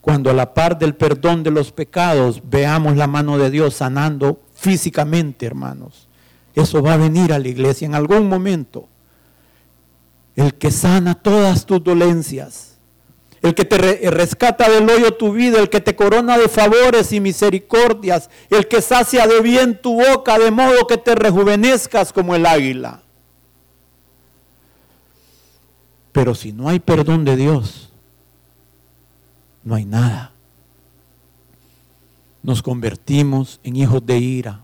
cuando 0.06 0.30
a 0.30 0.34
la 0.34 0.54
par 0.54 0.78
del 0.78 0.94
perdón 0.94 1.42
de 1.42 1.50
los 1.50 1.72
pecados 1.72 2.40
veamos 2.48 2.96
la 2.96 3.08
mano 3.08 3.38
de 3.38 3.50
Dios 3.50 3.74
sanando 3.74 4.40
físicamente, 4.54 5.46
hermanos. 5.46 6.06
Eso 6.54 6.80
va 6.80 6.92
a 6.92 6.96
venir 6.96 7.32
a 7.32 7.40
la 7.40 7.48
iglesia 7.48 7.86
en 7.86 7.96
algún 7.96 8.28
momento. 8.28 8.86
El 10.36 10.54
que 10.54 10.70
sana 10.70 11.16
todas 11.16 11.66
tus 11.66 11.82
dolencias. 11.82 12.76
El 13.42 13.56
que 13.56 13.64
te 13.64 13.78
rescata 14.12 14.70
del 14.70 14.88
hoyo 14.88 15.14
tu 15.14 15.32
vida, 15.32 15.58
el 15.58 15.70
que 15.70 15.80
te 15.80 15.96
corona 15.96 16.38
de 16.38 16.48
favores 16.48 17.10
y 17.12 17.18
misericordias, 17.18 18.30
el 18.48 18.68
que 18.68 18.82
sacia 18.82 19.26
de 19.26 19.40
bien 19.40 19.82
tu 19.82 20.00
boca 20.00 20.38
de 20.38 20.52
modo 20.52 20.86
que 20.86 20.98
te 20.98 21.16
rejuvenezcas 21.16 22.12
como 22.12 22.36
el 22.36 22.46
águila. 22.46 23.02
Pero 26.12 26.36
si 26.36 26.52
no 26.52 26.68
hay 26.68 26.78
perdón 26.78 27.24
de 27.24 27.34
Dios, 27.34 27.85
no 29.66 29.74
hay 29.74 29.84
nada. 29.84 30.32
Nos 32.40 32.62
convertimos 32.62 33.58
en 33.64 33.74
hijos 33.74 34.06
de 34.06 34.16
ira, 34.16 34.60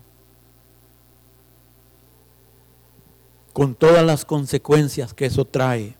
con 3.51 3.75
todas 3.75 4.03
las 4.05 4.23
consecuencias 4.23 5.13
que 5.13 5.25
eso 5.25 5.43
trae. 5.43 5.97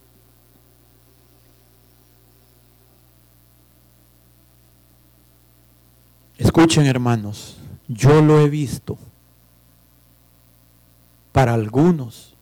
Escuchen 6.38 6.86
hermanos, 6.86 7.58
yo 7.90 8.22
lo 8.22 8.40
he 8.40 8.50
visto. 8.50 8.98
Para 11.34 11.54
algunos, 11.54 12.36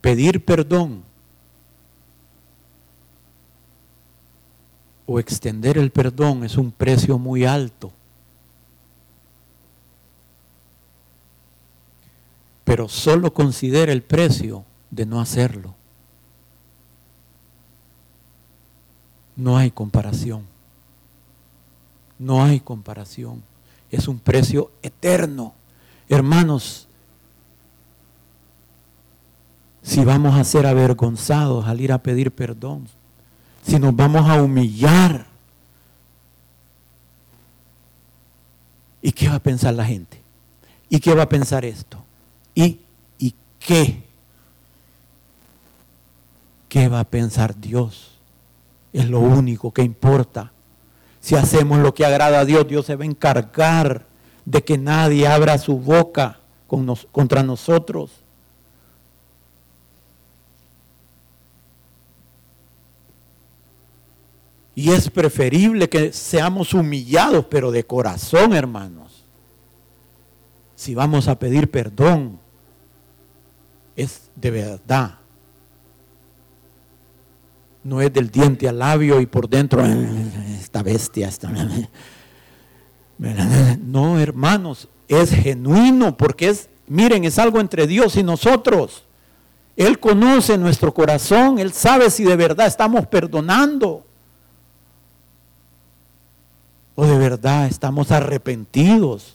pedir 0.00 0.44
perdón 0.44 1.03
o 5.06 5.18
extender 5.18 5.78
el 5.78 5.90
perdón 5.90 6.44
es 6.44 6.56
un 6.56 6.70
precio 6.70 7.18
muy 7.18 7.44
alto. 7.44 7.92
Pero 12.64 12.88
solo 12.88 13.32
considera 13.32 13.92
el 13.92 14.02
precio 14.02 14.64
de 14.90 15.04
no 15.04 15.20
hacerlo. 15.20 15.74
No 19.36 19.58
hay 19.58 19.70
comparación. 19.70 20.44
No 22.18 22.42
hay 22.42 22.60
comparación. 22.60 23.42
Es 23.90 24.08
un 24.08 24.18
precio 24.18 24.70
eterno. 24.82 25.52
Hermanos, 26.08 26.88
si 29.82 30.02
vamos 30.02 30.34
a 30.34 30.44
ser 30.44 30.66
avergonzados 30.66 31.66
al 31.66 31.80
ir 31.80 31.92
a 31.92 31.98
pedir 31.98 32.30
perdón, 32.30 32.88
si 33.66 33.78
nos 33.78 33.94
vamos 33.94 34.28
a 34.28 34.42
humillar. 34.42 35.26
¿Y 39.02 39.12
qué 39.12 39.28
va 39.28 39.36
a 39.36 39.42
pensar 39.42 39.74
la 39.74 39.84
gente? 39.84 40.20
¿Y 40.88 41.00
qué 41.00 41.14
va 41.14 41.24
a 41.24 41.28
pensar 41.28 41.64
esto? 41.64 42.02
¿Y, 42.54 42.80
y 43.18 43.34
qué? 43.58 44.02
¿Qué 46.68 46.88
va 46.88 47.00
a 47.00 47.04
pensar 47.04 47.58
Dios? 47.58 48.12
Es 48.92 49.08
lo 49.08 49.20
único 49.20 49.72
que 49.72 49.82
importa. 49.82 50.52
Si 51.20 51.34
hacemos 51.34 51.78
lo 51.78 51.94
que 51.94 52.04
agrada 52.04 52.40
a 52.40 52.44
Dios, 52.44 52.68
Dios 52.68 52.86
se 52.86 52.96
va 52.96 53.04
a 53.04 53.06
encargar 53.06 54.06
de 54.44 54.62
que 54.62 54.76
nadie 54.76 55.26
abra 55.26 55.58
su 55.58 55.78
boca 55.78 56.38
contra 57.12 57.42
nosotros. 57.42 58.10
Y 64.74 64.90
es 64.90 65.08
preferible 65.08 65.88
que 65.88 66.12
seamos 66.12 66.74
humillados, 66.74 67.46
pero 67.48 67.70
de 67.70 67.84
corazón, 67.84 68.54
hermanos. 68.54 69.24
Si 70.74 70.94
vamos 70.94 71.28
a 71.28 71.38
pedir 71.38 71.70
perdón, 71.70 72.38
es 73.94 74.22
de 74.34 74.50
verdad. 74.50 75.14
No 77.84 78.00
es 78.00 78.12
del 78.12 78.30
diente 78.30 78.68
al 78.68 78.78
labio 78.78 79.20
y 79.20 79.26
por 79.26 79.48
dentro, 79.48 79.84
esta 80.60 80.82
bestia, 80.82 81.28
esta... 81.28 81.52
No, 83.18 84.18
hermanos, 84.18 84.88
es 85.06 85.30
genuino 85.30 86.16
porque 86.16 86.48
es, 86.48 86.68
miren, 86.88 87.24
es 87.24 87.38
algo 87.38 87.60
entre 87.60 87.86
Dios 87.86 88.16
y 88.16 88.24
nosotros. 88.24 89.04
Él 89.76 90.00
conoce 90.00 90.58
nuestro 90.58 90.92
corazón, 90.92 91.58
Él 91.58 91.72
sabe 91.72 92.10
si 92.10 92.24
de 92.24 92.36
verdad 92.36 92.66
estamos 92.66 93.06
perdonando 93.06 94.04
o 96.94 97.06
de 97.06 97.18
verdad 97.18 97.66
estamos 97.66 98.10
arrepentidos. 98.10 99.34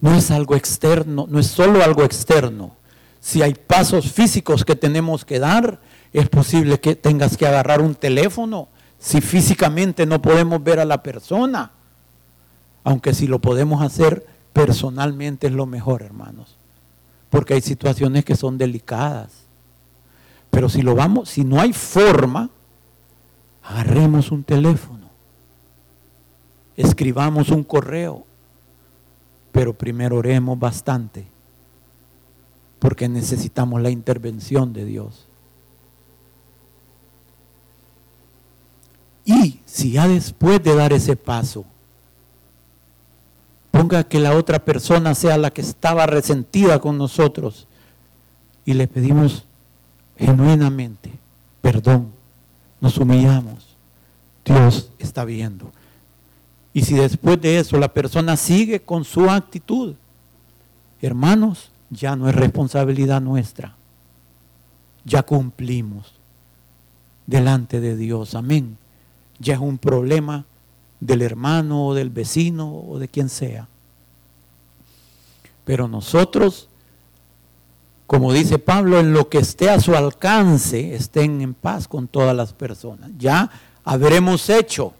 No 0.00 0.14
es 0.14 0.30
algo 0.30 0.54
externo, 0.54 1.26
no 1.28 1.38
es 1.38 1.46
solo 1.46 1.82
algo 1.82 2.04
externo. 2.04 2.76
Si 3.20 3.42
hay 3.42 3.54
pasos 3.54 4.12
físicos 4.12 4.64
que 4.64 4.76
tenemos 4.76 5.24
que 5.24 5.38
dar, 5.38 5.80
es 6.12 6.28
posible 6.28 6.78
que 6.78 6.94
tengas 6.94 7.36
que 7.36 7.46
agarrar 7.46 7.80
un 7.80 7.94
teléfono 7.94 8.68
si 8.98 9.20
físicamente 9.20 10.06
no 10.06 10.22
podemos 10.22 10.62
ver 10.62 10.80
a 10.80 10.84
la 10.84 11.02
persona. 11.02 11.70
Aunque 12.84 13.14
si 13.14 13.26
lo 13.26 13.38
podemos 13.38 13.82
hacer 13.82 14.26
personalmente 14.52 15.46
es 15.46 15.52
lo 15.52 15.66
mejor, 15.66 16.02
hermanos. 16.02 16.56
Porque 17.30 17.54
hay 17.54 17.60
situaciones 17.60 18.24
que 18.24 18.36
son 18.36 18.58
delicadas. 18.58 19.30
Pero 20.50 20.68
si 20.68 20.82
lo 20.82 20.94
vamos, 20.94 21.30
si 21.30 21.44
no 21.44 21.60
hay 21.60 21.72
forma, 21.72 22.50
agarremos 23.64 24.30
un 24.30 24.44
teléfono. 24.44 25.08
Escribamos 26.76 27.50
un 27.50 27.64
correo. 27.64 28.24
Pero 29.52 29.72
primero 29.72 30.18
oremos 30.18 30.58
bastante. 30.58 31.26
Porque 32.78 33.08
necesitamos 33.08 33.80
la 33.80 33.90
intervención 33.90 34.72
de 34.72 34.84
Dios. 34.84 35.26
Y 39.24 39.60
si 39.64 39.92
ya 39.92 40.06
después 40.06 40.62
de 40.62 40.74
dar 40.74 40.92
ese 40.92 41.16
paso, 41.16 41.64
ponga 43.70 44.04
que 44.04 44.20
la 44.20 44.36
otra 44.36 44.64
persona 44.64 45.14
sea 45.14 45.38
la 45.38 45.50
que 45.50 45.62
estaba 45.62 46.06
resentida 46.06 46.78
con 46.78 46.98
nosotros 46.98 47.66
y 48.66 48.74
le 48.74 48.86
pedimos 48.86 49.46
genuinamente 50.18 51.24
perdón, 51.64 52.12
nos 52.80 52.98
humillamos, 52.98 53.76
Dios 54.44 54.90
está 54.98 55.24
viendo. 55.24 55.70
Y 56.72 56.82
si 56.82 56.94
después 56.94 57.40
de 57.40 57.58
eso 57.58 57.78
la 57.78 57.92
persona 57.92 58.36
sigue 58.36 58.80
con 58.80 59.04
su 59.04 59.30
actitud, 59.30 59.94
hermanos, 61.00 61.70
ya 61.90 62.16
no 62.16 62.28
es 62.28 62.34
responsabilidad 62.34 63.20
nuestra. 63.20 63.76
Ya 65.04 65.22
cumplimos 65.22 66.12
delante 67.26 67.80
de 67.80 67.96
Dios. 67.96 68.34
Amén 68.34 68.76
ya 69.38 69.54
es 69.54 69.60
un 69.60 69.78
problema 69.78 70.44
del 71.00 71.22
hermano 71.22 71.86
o 71.88 71.94
del 71.94 72.10
vecino 72.10 72.74
o 72.74 72.98
de 72.98 73.08
quien 73.08 73.28
sea. 73.28 73.68
Pero 75.64 75.88
nosotros, 75.88 76.68
como 78.06 78.32
dice 78.32 78.58
Pablo, 78.58 79.00
en 79.00 79.12
lo 79.12 79.28
que 79.28 79.38
esté 79.38 79.70
a 79.70 79.80
su 79.80 79.94
alcance, 79.96 80.94
estén 80.94 81.40
en 81.40 81.54
paz 81.54 81.88
con 81.88 82.06
todas 82.06 82.36
las 82.36 82.52
personas. 82.52 83.10
Ya 83.18 83.50
habremos 83.84 84.50
hecho 84.50 84.92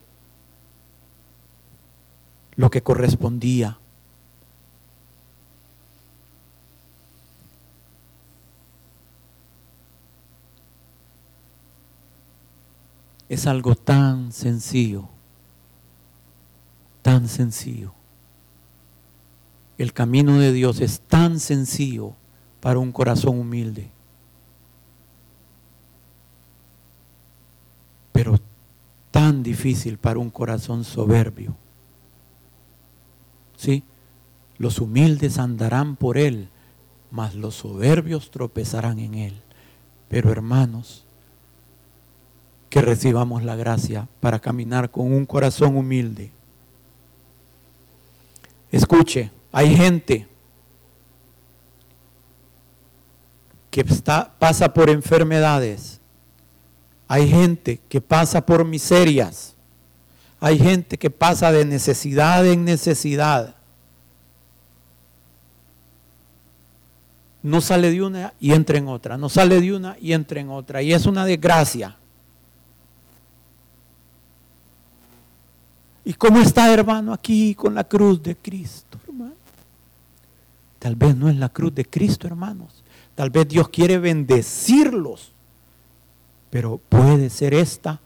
lo 2.57 2.71
que 2.71 2.83
correspondía. 2.83 3.79
es 13.29 13.47
algo 13.47 13.75
tan 13.75 14.33
sencillo, 14.33 15.09
tan 17.03 17.29
sencillo. 17.29 17.93
El 19.77 19.93
camino 19.93 20.39
de 20.39 20.53
Dios 20.53 20.81
es 20.81 21.01
tan 21.01 21.41
sencillo 21.41 22.15
para 22.65 22.79
un 22.79 22.93
corazón 22.93 23.39
humilde, 23.39 23.91
pero 28.11 28.41
tan 29.11 29.43
difícil 29.43 29.99
para 29.99 30.19
un 30.19 30.31
corazón 30.31 30.83
soberbio. 30.83 31.55
¿Sí? 33.59 33.83
Los 34.57 34.79
humildes 34.79 35.39
andarán 35.39 35.97
por 35.97 36.17
él, 36.17 36.49
mas 37.11 37.35
los 37.35 37.57
soberbios 37.57 38.31
tropezarán 38.31 38.99
en 38.99 39.15
él. 39.17 39.43
Pero 40.09 40.33
hermanos, 40.33 41.05
que 42.71 42.81
recibamos 42.81 43.43
la 43.43 43.57
gracia 43.57 44.09
para 44.21 44.39
caminar 44.39 44.91
con 44.91 45.13
un 45.13 45.27
corazón 45.27 45.77
humilde. 45.77 46.31
Escuche, 48.73 49.31
hay 49.53 49.77
gente 49.77 50.29
que 53.75 53.81
está, 53.81 54.33
pasa 54.39 54.73
por 54.73 54.89
enfermedades, 54.89 56.01
hay 57.09 57.29
gente 57.29 57.81
que 57.89 58.01
pasa 58.01 58.47
por 58.47 58.65
miserias, 58.65 59.57
hay 60.39 60.61
gente 60.61 60.97
que 60.97 61.11
pasa 61.11 61.51
de 61.51 61.65
necesidad 61.65 62.47
en 62.47 62.65
necesidad. 62.65 63.57
No 67.43 67.61
sale 67.61 67.91
de 67.91 68.01
una 68.01 68.33
y 68.39 68.53
entra 68.53 68.79
en 68.79 68.87
otra, 68.87 69.19
no 69.19 69.29
sale 69.29 69.61
de 69.61 69.75
una 69.75 69.97
y 70.01 70.13
entra 70.13 70.39
en 70.39 70.51
otra. 70.51 70.81
Y 70.81 70.93
es 70.93 71.05
una 71.07 71.27
desgracia. 71.27 71.97
¿Y 76.05 76.13
cómo 76.15 76.39
está, 76.39 76.73
hermano, 76.73 77.13
aquí 77.13 77.57
con 77.57 77.75
la 77.75 77.83
cruz 77.83 78.23
de 78.23 78.37
Cristo, 78.37 79.01
hermano? 79.05 79.35
Tal 80.79 80.95
vez 80.95 81.17
no 81.17 81.29
es 81.29 81.35
la 81.35 81.49
cruz 81.49 81.75
de 81.75 81.85
Cristo, 81.85 82.29
hermanos. 82.29 82.84
Tal 83.15 83.31
vez 83.31 83.49
Dios 83.49 83.69
quiere 83.69 83.99
bendecirlos. 83.99 85.33
Pero 86.51 86.79
puede 86.79 87.31
ser 87.31 87.55
esta 87.55 88.01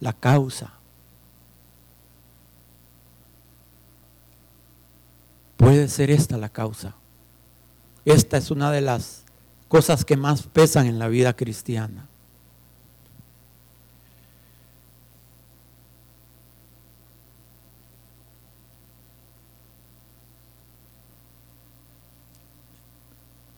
la 0.00 0.12
causa. 0.12 0.72
Puede 5.56 5.88
ser 5.88 6.10
esta 6.10 6.36
la 6.38 6.48
causa. 6.48 6.94
Esta 8.04 8.38
es 8.38 8.50
una 8.50 8.72
de 8.72 8.80
las 8.80 9.24
cosas 9.68 10.04
que 10.04 10.16
más 10.16 10.44
pesan 10.44 10.86
en 10.86 10.98
la 10.98 11.08
vida 11.08 11.34
cristiana. 11.36 12.09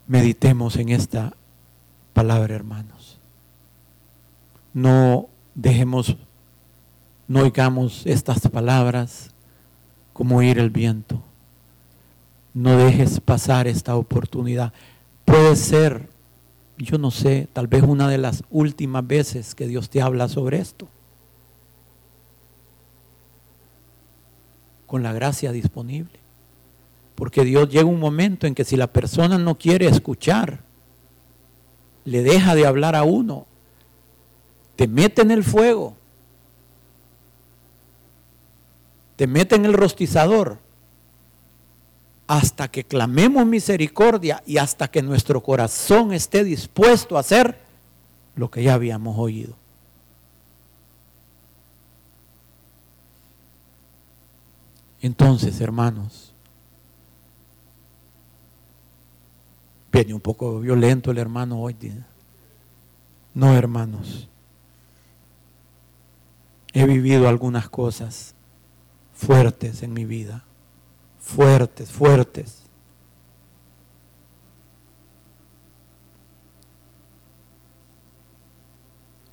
Meditemos 0.07 0.77
en 0.77 0.89
esta 0.89 1.35
palabra, 2.13 2.55
hermanos. 2.55 3.19
No 4.75 5.29
dejemos, 5.55 6.17
no 7.29 7.41
oigamos 7.41 8.07
estas 8.07 8.41
palabras 8.49 9.31
como 10.13 10.39
oír 10.39 10.59
el 10.59 10.71
viento. 10.71 11.23
No 12.55 12.77
dejes 12.77 13.21
pasar 13.21 13.67
esta 13.67 13.97
oportunidad. 13.97 14.73
Puede 15.25 15.57
ser, 15.57 16.09
yo 16.77 16.99
no 16.99 17.11
sé, 17.11 17.49
tal 17.53 17.67
vez 17.67 17.83
una 17.83 18.09
de 18.09 18.19
las 18.19 18.45
últimas 18.51 19.07
veces 19.07 19.55
que 19.55 19.67
Dios 19.67 19.89
te 19.89 20.03
habla 20.03 20.29
sobre 20.29 20.59
esto. 20.59 20.89
Con 24.87 25.03
la 25.03 25.13
gracia 25.13 25.53
disponible. 25.53 26.22
Porque 27.15 27.45
Dios 27.45 27.69
llega 27.69 27.85
un 27.85 28.01
momento 28.01 28.47
en 28.47 28.55
que 28.55 28.65
si 28.65 28.77
la 28.77 28.87
persona 28.87 29.39
no 29.39 29.57
quiere 29.57 29.87
escuchar, 29.87 30.61
le 32.05 32.23
deja 32.23 32.55
de 32.55 32.67
hablar 32.67 32.97
a 32.97 33.05
uno, 33.05 33.47
te 34.77 34.89
mete 34.89 35.23
en 35.23 35.31
el 35.31 35.45
fuego, 35.45 35.97
te 39.17 39.27
mete 39.27 39.55
en 39.55 39.65
el 39.67 39.75
rostizador, 39.75 40.59
hasta 42.27 42.69
que 42.69 42.85
clamemos 42.85 43.45
misericordia 43.45 44.43
y 44.47 44.57
hasta 44.57 44.89
que 44.91 45.03
nuestro 45.03 45.43
corazón 45.43 46.13
esté 46.13 46.45
dispuesto 46.45 47.17
a 47.17 47.21
hacer 47.21 47.61
lo 48.37 48.51
que 48.51 48.63
ya 48.63 48.75
habíamos 48.75 49.19
oído. 49.19 49.55
Entonces, 55.03 55.61
hermanos, 55.61 56.32
viene 59.93 60.14
un 60.14 60.20
poco 60.20 60.59
violento 60.59 61.11
el 61.11 61.18
hermano 61.18 61.61
hoy. 61.61 61.76
No, 63.34 63.55
hermanos. 63.55 64.28
He 66.72 66.86
vivido 66.86 67.28
algunas 67.28 67.68
cosas 67.68 68.34
fuertes 69.12 69.82
en 69.82 69.93
mi 69.93 70.07
vida. 70.07 70.45
Fuertes, 71.20 71.90
fuertes. 71.90 72.62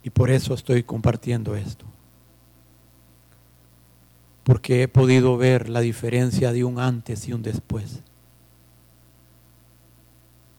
Y 0.04 0.10
por 0.10 0.30
eso 0.30 0.54
estoy 0.54 0.84
compartiendo 0.84 1.56
esto. 1.56 1.86
Porque 4.44 4.84
he 4.84 4.88
podido 4.88 5.38
ver 5.38 5.70
la 5.70 5.80
diferencia 5.80 6.52
de 6.52 6.64
un 6.64 6.80
antes 6.80 7.28
y 7.28 7.34
un 7.34 7.44
después. 7.44 8.02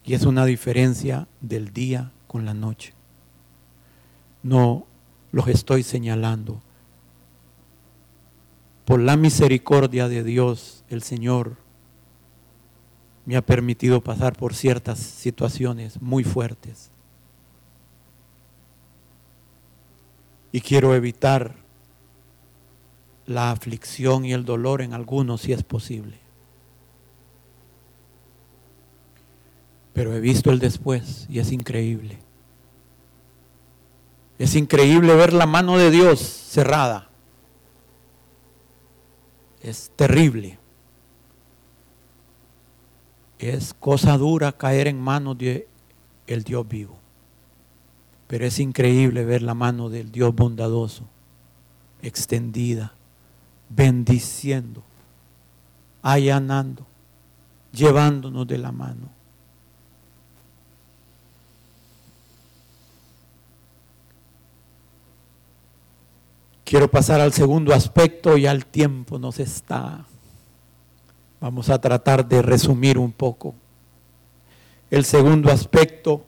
Y 0.04 0.14
es 0.14 0.24
una 0.24 0.44
diferencia 0.44 1.28
del 1.40 1.72
día 1.72 2.12
con 2.26 2.44
la 2.44 2.54
noche. 2.54 2.94
No 4.42 4.86
los 5.32 5.48
estoy 5.48 5.82
señalando. 5.82 6.62
Por 8.84 9.00
la 9.00 9.16
misericordia 9.16 10.08
de 10.08 10.24
Dios, 10.24 10.84
el 10.88 11.02
Señor 11.02 11.56
me 13.24 13.36
ha 13.36 13.42
permitido 13.42 14.00
pasar 14.00 14.36
por 14.36 14.54
ciertas 14.54 14.98
situaciones 14.98 16.00
muy 16.00 16.24
fuertes. 16.24 16.90
Y 20.52 20.60
quiero 20.60 20.94
evitar 20.94 21.54
la 23.26 23.52
aflicción 23.52 24.24
y 24.24 24.32
el 24.32 24.44
dolor 24.44 24.82
en 24.82 24.94
algunos 24.94 25.42
si 25.42 25.52
es 25.52 25.62
posible. 25.62 26.19
Pero 30.00 30.16
he 30.16 30.20
visto 30.20 30.50
el 30.50 30.60
después 30.60 31.26
y 31.28 31.40
es 31.40 31.52
increíble. 31.52 32.16
Es 34.38 34.56
increíble 34.56 35.14
ver 35.14 35.34
la 35.34 35.44
mano 35.44 35.76
de 35.76 35.90
Dios 35.90 36.20
cerrada. 36.20 37.10
Es 39.60 39.92
terrible. 39.96 40.58
Es 43.38 43.74
cosa 43.74 44.16
dura 44.16 44.52
caer 44.52 44.88
en 44.88 44.98
manos 44.98 45.36
de 45.36 45.68
el 46.26 46.44
Dios 46.44 46.66
vivo. 46.66 46.96
Pero 48.26 48.46
es 48.46 48.58
increíble 48.58 49.26
ver 49.26 49.42
la 49.42 49.52
mano 49.52 49.90
del 49.90 50.10
Dios 50.10 50.34
bondadoso 50.34 51.04
extendida, 52.00 52.94
bendiciendo, 53.68 54.82
allanando, 56.00 56.86
llevándonos 57.70 58.48
de 58.48 58.56
la 58.56 58.72
mano. 58.72 59.19
Quiero 66.70 66.88
pasar 66.88 67.20
al 67.20 67.32
segundo 67.32 67.74
aspecto, 67.74 68.36
y 68.36 68.46
al 68.46 68.64
tiempo 68.64 69.18
nos 69.18 69.40
está. 69.40 70.04
Vamos 71.40 71.68
a 71.68 71.80
tratar 71.80 72.24
de 72.28 72.42
resumir 72.42 72.96
un 72.96 73.10
poco. 73.10 73.56
El 74.88 75.04
segundo 75.04 75.50
aspecto 75.50 76.24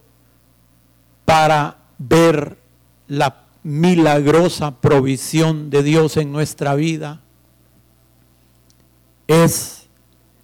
para 1.23 1.77
ver 1.97 2.57
la 3.07 3.45
milagrosa 3.63 4.81
provisión 4.81 5.69
de 5.69 5.81
Dios 5.81 6.17
en 6.17 6.33
nuestra 6.33 6.75
vida 6.75 7.21
es, 9.27 9.87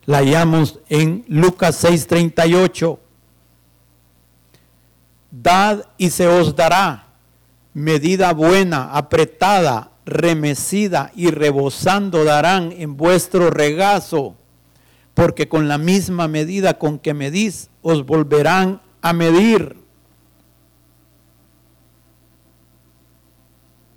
la 0.06 0.20
hallamos 0.20 0.80
en 0.88 1.26
Lucas 1.28 1.84
6:38, 1.84 3.00
dad 5.30 5.84
y 5.98 6.10
se 6.10 6.26
os 6.30 6.56
dará 6.56 7.10
medida 7.74 8.34
buena, 8.34 8.92
apretada, 8.96 9.89
remecida 10.10 11.12
y 11.16 11.32
rebosando 11.32 12.24
darán 12.24 12.74
en 12.74 12.98
vuestro 12.98 13.50
regazo, 13.50 14.36
porque 15.14 15.48
con 15.48 15.68
la 15.68 15.78
misma 15.78 16.28
medida 16.28 16.78
con 16.78 17.00
que 17.00 17.14
medís 17.14 17.70
os 17.82 18.06
volverán 18.06 18.82
a 19.02 19.14
medir. 19.14 19.78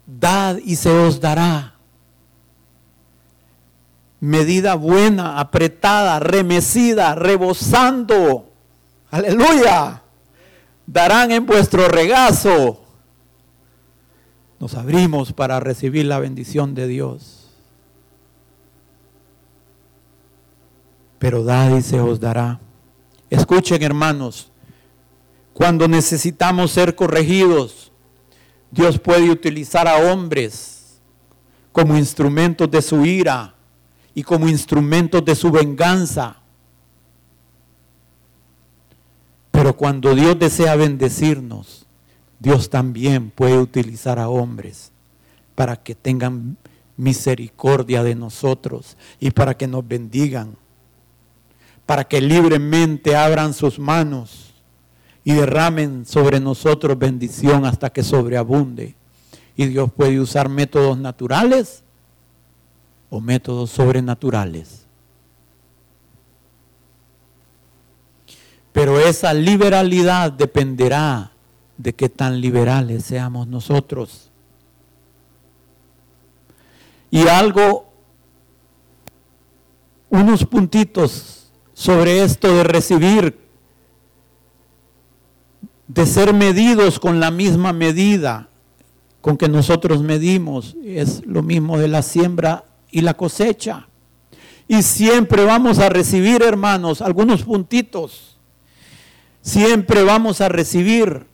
Dad 0.06 0.58
y 0.64 0.76
se 0.76 0.90
os 0.90 1.20
dará. 1.20 1.74
Medida 4.20 4.74
buena, 4.74 5.40
apretada, 5.40 6.20
remecida, 6.20 7.14
rebosando. 7.14 8.52
Aleluya. 9.10 10.02
Darán 10.86 11.32
en 11.32 11.44
vuestro 11.44 11.88
regazo. 11.88 12.82
Nos 14.62 14.74
abrimos 14.74 15.32
para 15.32 15.58
recibir 15.58 16.06
la 16.06 16.20
bendición 16.20 16.76
de 16.76 16.86
Dios. 16.86 17.48
Pero 21.18 21.42
dad 21.42 21.76
y 21.76 21.82
se 21.82 21.98
os 21.98 22.20
dará. 22.20 22.60
Escuchen 23.28 23.82
hermanos, 23.82 24.52
cuando 25.52 25.88
necesitamos 25.88 26.70
ser 26.70 26.94
corregidos, 26.94 27.90
Dios 28.70 29.00
puede 29.00 29.30
utilizar 29.30 29.88
a 29.88 29.96
hombres 29.96 31.00
como 31.72 31.98
instrumentos 31.98 32.70
de 32.70 32.82
su 32.82 33.04
ira 33.04 33.56
y 34.14 34.22
como 34.22 34.48
instrumentos 34.48 35.24
de 35.24 35.34
su 35.34 35.50
venganza. 35.50 36.36
Pero 39.50 39.76
cuando 39.76 40.14
Dios 40.14 40.38
desea 40.38 40.76
bendecirnos, 40.76 41.81
Dios 42.42 42.70
también 42.70 43.30
puede 43.30 43.56
utilizar 43.56 44.18
a 44.18 44.28
hombres 44.28 44.90
para 45.54 45.76
que 45.76 45.94
tengan 45.94 46.56
misericordia 46.96 48.02
de 48.02 48.16
nosotros 48.16 48.96
y 49.20 49.30
para 49.30 49.56
que 49.56 49.68
nos 49.68 49.86
bendigan, 49.86 50.56
para 51.86 52.02
que 52.02 52.20
libremente 52.20 53.14
abran 53.14 53.54
sus 53.54 53.78
manos 53.78 54.52
y 55.22 55.34
derramen 55.34 56.04
sobre 56.04 56.40
nosotros 56.40 56.98
bendición 56.98 57.64
hasta 57.64 57.90
que 57.90 58.02
sobreabunde. 58.02 58.96
Y 59.54 59.66
Dios 59.66 59.92
puede 59.92 60.18
usar 60.18 60.48
métodos 60.48 60.98
naturales 60.98 61.84
o 63.08 63.20
métodos 63.20 63.70
sobrenaturales. 63.70 64.84
Pero 68.72 68.98
esa 68.98 69.32
liberalidad 69.32 70.32
dependerá 70.32 71.31
de 71.82 71.94
qué 71.94 72.08
tan 72.08 72.40
liberales 72.40 73.04
seamos 73.04 73.48
nosotros. 73.48 74.30
Y 77.10 77.26
algo, 77.26 77.92
unos 80.08 80.44
puntitos 80.46 81.50
sobre 81.74 82.22
esto 82.22 82.54
de 82.54 82.64
recibir 82.64 83.42
de 85.88 86.06
ser 86.06 86.32
medidos 86.32 86.98
con 86.98 87.20
la 87.20 87.30
misma 87.30 87.72
medida 87.74 88.48
con 89.20 89.36
que 89.36 89.48
nosotros 89.48 90.02
medimos. 90.02 90.76
Es 90.84 91.26
lo 91.26 91.42
mismo 91.42 91.78
de 91.78 91.88
la 91.88 92.02
siembra 92.02 92.64
y 92.90 93.02
la 93.02 93.14
cosecha. 93.14 93.88
Y 94.68 94.82
siempre 94.82 95.44
vamos 95.44 95.78
a 95.80 95.88
recibir, 95.88 96.42
hermanos, 96.42 97.02
algunos 97.02 97.42
puntitos. 97.42 98.38
Siempre 99.42 100.02
vamos 100.02 100.40
a 100.40 100.48
recibir, 100.48 101.26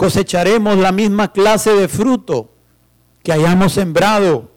cosecharemos 0.00 0.78
la 0.78 0.92
misma 0.92 1.30
clase 1.30 1.74
de 1.74 1.86
fruto 1.86 2.50
que 3.22 3.34
hayamos 3.34 3.74
sembrado. 3.74 4.50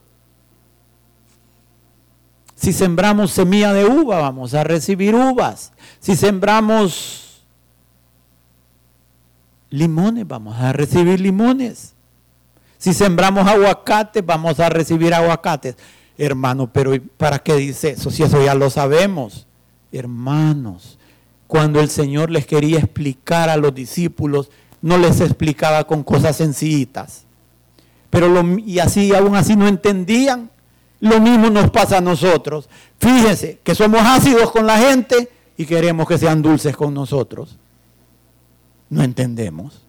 Si 2.56 2.72
sembramos 2.72 3.32
semilla 3.32 3.74
de 3.74 3.84
uva, 3.84 4.22
vamos 4.22 4.54
a 4.54 4.64
recibir 4.64 5.14
uvas. 5.14 5.74
Si 6.00 6.16
sembramos 6.16 7.44
limones, 9.70 10.26
vamos 10.26 10.56
a 10.58 10.72
recibir 10.72 11.20
limones. 11.20 11.94
Si 12.78 12.94
sembramos 12.94 13.46
aguacates, 13.46 14.26
vamos 14.26 14.62
a 14.62 14.70
recibir 14.70 15.14
aguacates. 15.14 15.76
Hermano, 16.18 16.72
pero 16.72 16.94
¿para 17.18 17.40
qué 17.40 17.56
dice 17.56 17.90
eso? 17.90 18.12
Si 18.12 18.24
eso 18.24 18.42
ya 18.42 18.56
lo 18.56 18.70
sabemos. 18.70 19.46
Hermanos, 19.92 20.98
cuando 21.48 21.82
el 21.82 21.90
Señor 21.90 22.32
les 22.32 22.46
quería 22.46 22.80
explicar 22.80 23.50
a 23.50 23.58
los 23.58 23.76
discípulos, 23.76 24.50
no 24.84 25.00
les 25.00 25.20
explicaba 25.20 25.86
con 25.86 26.04
cosas 26.04 26.36
sencillitas. 26.36 27.24
Pero 28.12 28.28
lo, 28.28 28.44
y 28.60 28.78
así, 28.78 29.16
aún 29.16 29.36
así 29.36 29.56
no 29.56 29.68
entendían. 29.68 30.52
Lo 31.00 31.20
mismo 31.20 31.50
nos 31.50 31.72
pasa 31.72 31.98
a 31.98 32.02
nosotros. 32.02 32.70
Fíjense 33.00 33.60
que 33.64 33.74
somos 33.74 34.02
ácidos 34.02 34.52
con 34.52 34.68
la 34.68 34.78
gente 34.78 35.28
y 35.58 35.66
queremos 35.66 36.08
que 36.08 36.20
sean 36.20 36.44
dulces 36.44 36.78
con 36.78 36.94
nosotros 36.94 37.58
no 38.94 39.04
entendemos. 39.04 39.82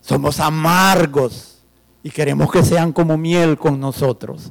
Somos 0.00 0.40
amargos 0.40 1.58
y 2.02 2.10
queremos 2.10 2.50
que 2.50 2.62
sean 2.62 2.92
como 2.92 3.16
miel 3.16 3.56
con 3.56 3.80
nosotros. 3.80 4.50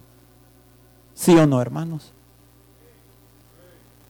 ¿Sí 1.14 1.36
o 1.38 1.46
no, 1.46 1.62
hermanos? 1.62 2.12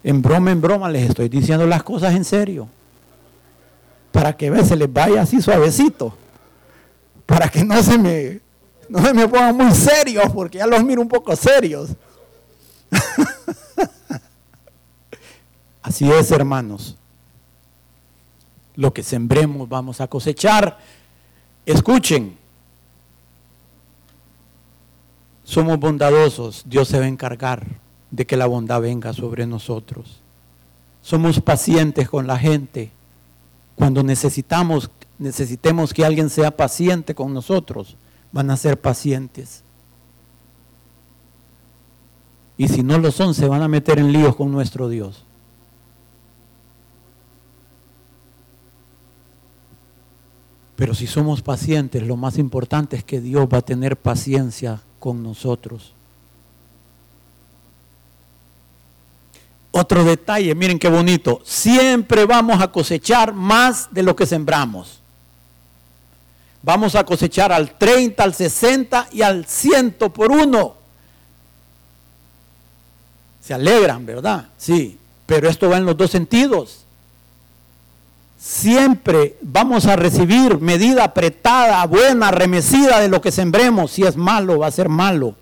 En 0.04 0.22
broma, 0.22 0.52
en 0.52 0.62
broma 0.62 0.89
les 0.89 1.10
estoy 1.10 1.30
diciendo 1.30 1.66
las 1.66 1.84
cosas 1.84 2.14
en 2.14 2.24
serio. 2.24 2.70
Para 4.14 4.38
que 4.38 4.64
se 4.64 4.76
les 4.76 4.93
vaya 4.93 5.24
así 5.24 5.41
suavecito. 5.41 6.16
Para 7.26 7.49
que 7.49 7.66
no 7.66 7.82
se 7.82 7.97
me, 7.97 8.41
no 8.88 9.03
se 9.03 9.11
me 9.11 9.28
pongan 9.28 9.57
muy 9.57 9.72
serios, 9.72 10.32
porque 10.32 10.59
ya 10.59 10.68
los 10.68 10.84
miro 10.84 11.01
un 11.01 11.07
poco 11.07 11.36
serios. 11.36 11.89
así 15.82 16.11
es, 16.11 16.30
hermanos. 16.30 16.95
Lo 18.76 18.93
que 18.93 19.01
sembremos 19.01 19.68
vamos 19.68 19.99
a 19.99 20.07
cosechar. 20.07 20.78
Escuchen, 21.66 22.38
somos 25.43 25.80
bondadosos, 25.80 26.64
Dios 26.68 26.88
se 26.88 26.99
va 26.99 27.05
a 27.05 27.07
encargar 27.07 27.66
de 28.11 28.28
que 28.28 28.38
la 28.38 28.45
bondad 28.45 28.80
venga 28.80 29.11
sobre 29.11 29.47
nosotros. 29.47 30.22
Somos 31.01 31.41
pacientes 31.41 32.07
con 32.07 32.28
la 32.28 32.38
gente. 32.38 32.91
Cuando 33.76 34.03
necesitamos, 34.03 34.89
necesitemos 35.17 35.93
que 35.93 36.05
alguien 36.05 36.30
sea 36.30 36.55
paciente 36.55 37.15
con 37.15 37.34
nosotros, 37.34 37.97
van 38.32 38.51
a 38.51 38.57
ser 38.57 38.80
pacientes. 38.80 39.63
Y 42.57 42.67
si 42.67 42.84
no 42.84 42.97
lo 42.97 43.11
son, 43.11 43.34
se 43.34 43.47
van 43.47 43.61
a 43.61 43.67
meter 43.67 43.99
en 43.99 44.11
líos 44.11 44.36
con 44.36 44.51
nuestro 44.51 44.89
Dios. 44.89 45.26
Pero 50.76 50.93
si 50.93 51.07
somos 51.07 51.41
pacientes, 51.41 52.03
lo 52.03 52.17
más 52.17 52.38
importante 52.38 52.97
es 52.97 53.03
que 53.03 53.21
Dios 53.21 53.47
va 53.51 53.59
a 53.59 53.61
tener 53.61 53.97
paciencia 53.97 54.82
con 54.99 55.24
nosotros. 55.24 55.93
Otro 59.76 60.03
detalle, 60.03 60.55
miren 60.55 60.80
qué 60.80 60.88
bonito, 60.88 61.41
siempre 61.43 62.26
vamos 62.26 62.61
a 62.61 62.71
cosechar 62.71 63.34
más 63.34 63.89
de 63.91 64.03
lo 64.03 64.15
que 64.15 64.26
sembramos. 64.26 65.01
Vamos 66.61 66.95
a 66.95 67.03
cosechar 67.03 67.51
al 67.51 67.78
30, 67.78 68.24
al 68.24 68.34
60 68.34 69.07
y 69.11 69.21
al 69.21 69.45
100 69.45 69.95
por 70.13 70.32
uno. 70.32 70.76
Se 73.41 73.53
alegran, 73.53 74.05
¿verdad? 74.05 74.47
Sí, 74.57 74.97
pero 75.26 75.49
esto 75.49 75.69
va 75.69 75.78
en 75.78 75.86
los 75.86 75.97
dos 75.97 76.11
sentidos 76.11 76.84
siempre 78.43 79.38
vamos 79.41 79.86
a 79.86 79.95
recibir 79.95 80.59
medida 80.59 81.05
apretada, 81.05 81.86
buena, 81.86 82.30
remecida 82.30 82.99
de 82.99 83.07
lo 83.07 83.21
que 83.21 83.32
sembremos. 83.32 83.91
Si 83.91 84.03
es 84.03 84.17
malo, 84.17 84.59
va 84.59 84.67
a 84.67 84.71
ser 84.71 84.89
malo. 84.89 85.36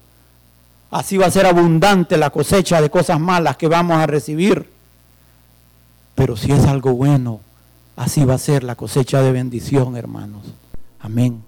Así 0.91 1.15
va 1.15 1.27
a 1.27 1.31
ser 1.31 1.45
abundante 1.45 2.17
la 2.17 2.29
cosecha 2.29 2.81
de 2.81 2.89
cosas 2.89 3.17
malas 3.17 3.55
que 3.55 3.69
vamos 3.69 3.97
a 3.97 4.07
recibir. 4.07 4.69
Pero 6.15 6.35
si 6.35 6.51
es 6.51 6.65
algo 6.65 6.93
bueno, 6.93 7.39
así 7.95 8.25
va 8.25 8.33
a 8.33 8.37
ser 8.37 8.65
la 8.65 8.75
cosecha 8.75 9.21
de 9.21 9.31
bendición, 9.31 9.95
hermanos. 9.95 10.53
Amén. 10.99 11.43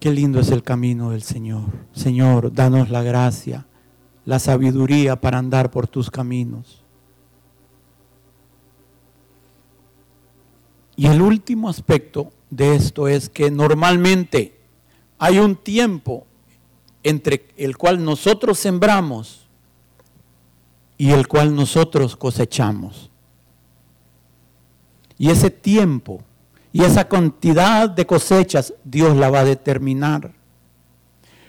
Qué 0.00 0.10
lindo 0.10 0.40
es 0.40 0.50
el 0.50 0.62
camino 0.62 1.10
del 1.10 1.22
Señor. 1.22 1.64
Señor, 1.92 2.54
danos 2.54 2.88
la 2.88 3.02
gracia, 3.02 3.66
la 4.24 4.38
sabiduría 4.38 5.16
para 5.16 5.38
andar 5.38 5.70
por 5.70 5.88
tus 5.88 6.10
caminos. 6.10 6.82
Y 10.96 11.06
el 11.06 11.20
último 11.20 11.68
aspecto 11.68 12.32
de 12.48 12.74
esto 12.74 13.08
es 13.08 13.28
que 13.28 13.50
normalmente 13.50 14.57
hay 15.18 15.38
un 15.38 15.56
tiempo 15.56 16.26
entre 17.02 17.48
el 17.56 17.76
cual 17.76 18.04
nosotros 18.04 18.58
sembramos 18.58 19.46
y 20.96 21.10
el 21.10 21.28
cual 21.28 21.54
nosotros 21.54 22.16
cosechamos. 22.16 23.10
Y 25.16 25.30
ese 25.30 25.50
tiempo 25.50 26.22
y 26.72 26.84
esa 26.84 27.08
cantidad 27.08 27.88
de 27.88 28.06
cosechas 28.06 28.74
Dios 28.84 29.16
la 29.16 29.30
va 29.30 29.40
a 29.40 29.44
determinar. 29.44 30.32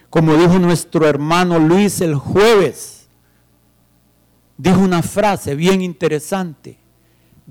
Como 0.09 0.35
dijo 0.35 0.57
nuestro 0.57 1.07
hermano 1.07 1.59
Luis 1.59 2.01
el 2.01 2.15
jueves, 2.15 3.07
dijo 4.57 4.79
una 4.79 5.03
frase 5.03 5.55
bien 5.55 5.81
interesante 5.81 6.79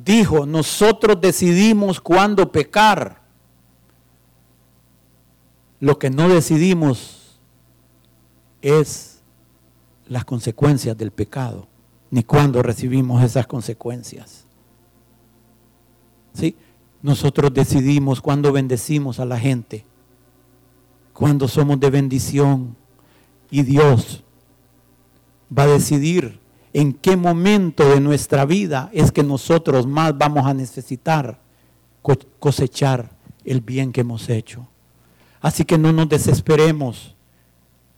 dijo, 0.04 0.46
nosotros 0.46 1.20
decidimos 1.20 2.00
cuándo 2.00 2.50
pecar. 2.52 3.17
Lo 5.80 5.98
que 5.98 6.10
no 6.10 6.28
decidimos 6.28 7.38
es 8.62 9.20
las 10.08 10.24
consecuencias 10.24 10.96
del 10.96 11.10
pecado, 11.10 11.68
ni 12.10 12.22
cuándo 12.22 12.62
recibimos 12.62 13.22
esas 13.22 13.46
consecuencias. 13.46 14.44
¿Sí? 16.32 16.56
Nosotros 17.02 17.52
decidimos 17.52 18.20
cuándo 18.20 18.52
bendecimos 18.52 19.20
a 19.20 19.24
la 19.24 19.38
gente, 19.38 19.84
cuándo 21.12 21.46
somos 21.46 21.78
de 21.78 21.90
bendición 21.90 22.76
y 23.50 23.62
Dios 23.62 24.24
va 25.56 25.64
a 25.64 25.68
decidir 25.68 26.40
en 26.72 26.92
qué 26.92 27.16
momento 27.16 27.88
de 27.88 28.00
nuestra 28.00 28.44
vida 28.44 28.90
es 28.92 29.10
que 29.12 29.22
nosotros 29.22 29.86
más 29.86 30.16
vamos 30.16 30.46
a 30.46 30.54
necesitar 30.54 31.40
cosechar 32.38 33.10
el 33.44 33.60
bien 33.60 33.92
que 33.92 34.02
hemos 34.02 34.28
hecho. 34.28 34.68
Así 35.40 35.64
que 35.64 35.78
no 35.78 35.92
nos 35.92 36.08
desesperemos, 36.08 37.14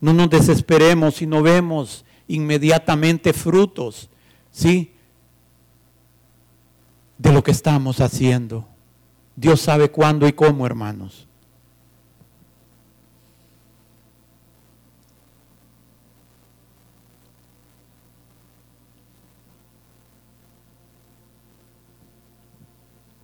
no 0.01 0.13
nos 0.13 0.31
desesperemos 0.31 1.17
si 1.17 1.27
no 1.27 1.43
vemos 1.43 2.05
inmediatamente 2.27 3.33
frutos, 3.33 4.11
¿sí? 4.51 4.93
De 7.19 7.33
lo 7.33 7.43
que 7.43 7.51
estamos 7.51 8.01
haciendo. 8.01 8.67
Dios 9.37 9.61
sabe 9.61 9.91
cuándo 9.91 10.29
y 10.29 10.33
cómo, 10.33 10.67
hermanos. 10.67 11.27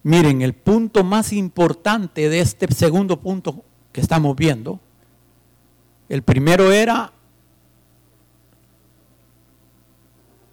Miren, 0.07 0.41
el 0.41 0.55
punto 0.55 1.03
más 1.03 1.33
importante 1.33 2.29
de 2.29 2.39
este 2.39 2.73
segundo 2.73 3.21
punto 3.21 3.65
que 3.97 4.03
estamos 4.03 4.37
viendo, 4.37 4.79
el 6.11 6.23
primero 6.23 6.71
era 6.71 7.11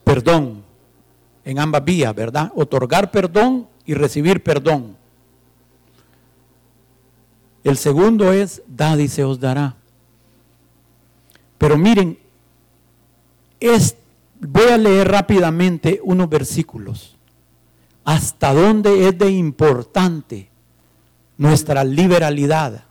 perdón 0.06 0.64
en 1.44 1.60
ambas 1.60 1.84
vías, 1.84 2.16
¿verdad? 2.16 2.54
Otorgar 2.56 3.12
perdón 3.12 3.68
y 3.86 3.96
recibir 3.96 4.42
perdón. 4.42 4.96
El 7.66 7.76
segundo 7.76 8.32
es, 8.32 8.64
dad 8.66 8.98
y 9.00 9.10
se 9.10 9.26
os 9.26 9.42
dará. 9.42 9.76
Pero 11.58 11.78
miren, 11.78 12.18
es, 13.60 13.98
voy 14.40 14.70
a 14.72 14.78
leer 14.78 15.12
rápidamente 15.12 16.00
unos 16.02 16.30
versículos 16.30 17.18
hasta 18.06 18.54
dónde 18.54 19.10
es 19.10 19.18
de 19.18 19.32
importante 19.32 20.50
nuestra 21.38 21.84
liberalidad. 21.84 22.86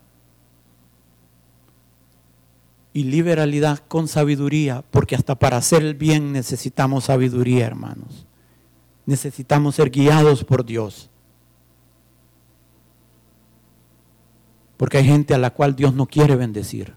Y 2.92 3.04
liberalidad 3.04 3.80
con 3.88 4.06
sabiduría, 4.06 4.84
porque 4.90 5.14
hasta 5.14 5.34
para 5.34 5.56
hacer 5.56 5.82
el 5.82 5.94
bien 5.94 6.32
necesitamos 6.32 7.04
sabiduría, 7.04 7.66
hermanos. 7.66 8.26
Necesitamos 9.06 9.76
ser 9.76 9.90
guiados 9.90 10.44
por 10.44 10.64
Dios. 10.64 11.08
Porque 14.76 14.98
hay 14.98 15.04
gente 15.04 15.32
a 15.32 15.38
la 15.38 15.50
cual 15.50 15.74
Dios 15.74 15.94
no 15.94 16.06
quiere 16.06 16.36
bendecir. 16.36 16.92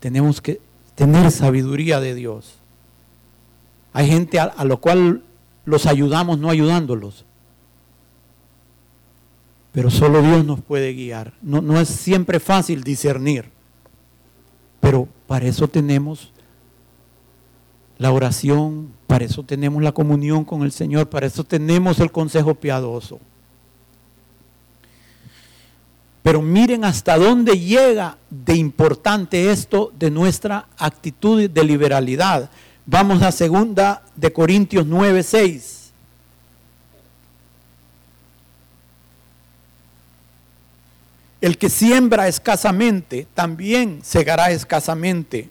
Tenemos 0.00 0.40
que 0.40 0.60
tener 0.96 1.30
sabiduría 1.30 2.00
de 2.00 2.14
Dios. 2.14 2.56
Hay 3.92 4.08
gente 4.08 4.40
a, 4.40 4.44
a 4.44 4.64
lo 4.64 4.80
cual 4.80 5.22
los 5.64 5.86
ayudamos 5.86 6.38
no 6.38 6.50
ayudándolos. 6.50 7.24
Pero 9.70 9.90
solo 9.90 10.22
Dios 10.22 10.44
nos 10.44 10.60
puede 10.60 10.92
guiar. 10.92 11.34
No, 11.40 11.62
no 11.62 11.80
es 11.80 11.88
siempre 11.88 12.40
fácil 12.40 12.82
discernir. 12.82 13.51
Pero 14.82 15.06
para 15.28 15.46
eso 15.46 15.68
tenemos 15.68 16.32
la 17.98 18.10
oración, 18.10 18.88
para 19.06 19.24
eso 19.24 19.44
tenemos 19.44 19.80
la 19.80 19.92
comunión 19.92 20.44
con 20.44 20.64
el 20.64 20.72
Señor, 20.72 21.08
para 21.08 21.26
eso 21.26 21.44
tenemos 21.44 22.00
el 22.00 22.10
consejo 22.10 22.56
piadoso. 22.56 23.20
Pero 26.24 26.42
miren 26.42 26.84
hasta 26.84 27.16
dónde 27.16 27.60
llega 27.60 28.18
de 28.28 28.56
importante 28.56 29.52
esto 29.52 29.92
de 29.96 30.10
nuestra 30.10 30.66
actitud 30.76 31.48
de 31.48 31.64
liberalidad. 31.64 32.50
Vamos 32.84 33.22
a 33.22 33.30
segunda 33.30 34.02
de 34.16 34.32
Corintios 34.32 34.84
9, 34.84 35.22
6. 35.22 35.81
El 41.42 41.58
que 41.58 41.68
siembra 41.68 42.28
escasamente 42.28 43.26
también 43.34 43.98
segará 44.04 44.52
escasamente. 44.52 45.50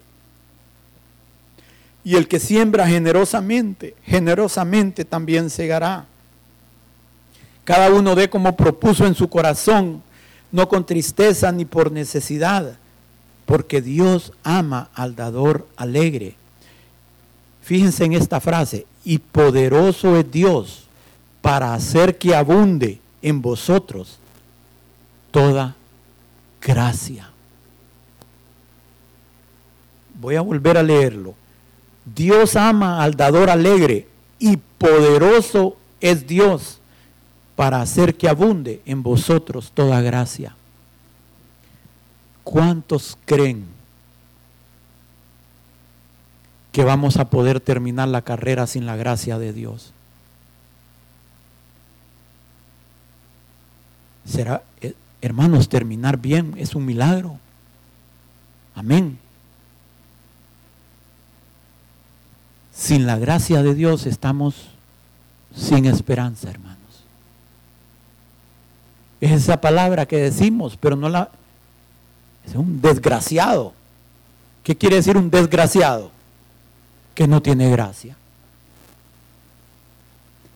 Y 2.06 2.16
el 2.16 2.30
que 2.30 2.40
siembra 2.40 2.88
generosamente, 2.88 3.94
generosamente 4.06 5.04
también 5.04 5.50
segará. 5.50 6.06
Cada 7.66 7.92
uno 7.92 8.16
dé 8.16 8.30
como 8.30 8.56
propuso 8.56 9.06
en 9.06 9.16
su 9.16 9.30
corazón, 9.30 10.02
no 10.50 10.70
con 10.70 10.86
tristeza 10.86 11.52
ni 11.52 11.66
por 11.66 11.92
necesidad, 11.92 12.78
porque 13.46 13.82
Dios 13.82 14.32
ama 14.46 14.90
al 14.94 15.18
dador 15.18 15.68
alegre. 15.76 16.36
Fíjense 17.64 18.06
en 18.06 18.14
esta 18.14 18.40
frase, 18.40 18.88
y 19.04 19.18
poderoso 19.18 20.16
es 20.16 20.32
Dios 20.32 20.88
para 21.42 21.74
hacer 21.74 22.18
que 22.18 22.34
abunde 22.34 23.02
en 23.22 23.42
vosotros 23.42 24.20
toda 25.32 25.76
gracia. 26.62 27.30
Voy 30.20 30.36
a 30.36 30.42
volver 30.42 30.78
a 30.78 30.84
leerlo. 30.84 31.34
Dios 32.06 32.56
ama 32.56 33.04
al 33.04 33.16
dador 33.16 33.50
alegre 33.50 34.08
y 34.40 34.58
poderoso 34.58 35.78
es 36.00 36.28
Dios 36.28 36.80
para 37.56 37.82
hacer 37.82 38.16
que 38.16 38.28
abunde 38.28 38.82
en 38.86 39.04
vosotros 39.04 39.72
toda 39.74 40.02
gracia. 40.02 40.56
¿Cuántos 42.44 43.18
creen 43.26 43.66
que 46.72 46.84
vamos 46.84 47.18
a 47.18 47.30
poder 47.30 47.60
terminar 47.60 48.08
la 48.08 48.22
carrera 48.22 48.66
sin 48.66 48.86
la 48.86 48.96
gracia 48.96 49.38
de 49.38 49.54
Dios? 49.54 49.94
Será, 54.26 54.64
hermanos, 55.22 55.70
terminar 55.70 56.18
bien 56.18 56.54
es 56.58 56.76
un 56.76 56.86
milagro. 56.86 57.38
Amén. 58.76 59.20
Sin 62.74 63.06
la 63.06 63.18
gracia 63.18 63.62
de 63.62 63.76
Dios 63.76 64.06
estamos 64.06 64.70
sin 65.56 65.86
esperanza, 65.86 66.50
hermanos. 66.50 66.78
Es 69.20 69.32
esa 69.32 69.62
palabra 69.62 70.08
que 70.08 70.18
decimos, 70.18 70.78
pero 70.80 70.96
no 70.96 71.10
la... 71.10 71.30
Es 72.46 72.56
un 72.56 72.82
desgraciado. 72.82 73.74
¿Qué 74.64 74.76
quiere 74.76 74.96
decir 74.96 75.16
un 75.16 75.30
desgraciado? 75.30 76.12
Que 77.14 77.28
no 77.28 77.42
tiene 77.42 77.70
gracia. 77.70 78.16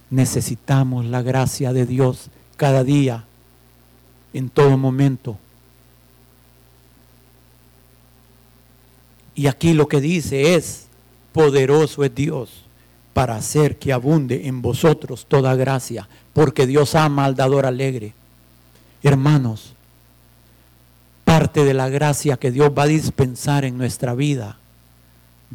Necesitamos 0.09 1.05
la 1.05 1.22
gracia 1.22 1.74
de 1.74 1.86
Dios 1.86 2.30
cada 2.57 2.84
día, 2.84 3.26
en 4.36 4.49
todo 4.49 4.77
momento. 4.77 5.38
Y 9.33 9.47
aquí 9.47 9.73
lo 9.73 9.88
que 9.88 10.01
dice 10.01 10.55
es, 10.55 10.88
poderoso 11.31 12.03
es 12.03 12.13
Dios 12.13 12.65
para 13.13 13.38
hacer 13.38 13.77
que 13.77 13.93
abunde 13.93 14.47
en 14.47 14.61
vosotros 14.61 15.25
toda 15.25 15.55
gracia, 15.55 16.07
porque 16.33 16.67
Dios 16.67 16.95
ama 16.95 17.23
al 17.23 17.36
dador 17.36 17.65
alegre. 17.65 18.13
Hermanos, 19.01 19.73
parte 21.23 21.63
de 21.63 21.73
la 21.73 21.88
gracia 21.88 22.38
que 22.38 22.51
Dios 22.51 22.71
va 22.77 22.83
a 22.83 22.88
dispensar 22.88 23.63
en 23.63 23.77
nuestra 23.77 24.15
vida 24.15 24.57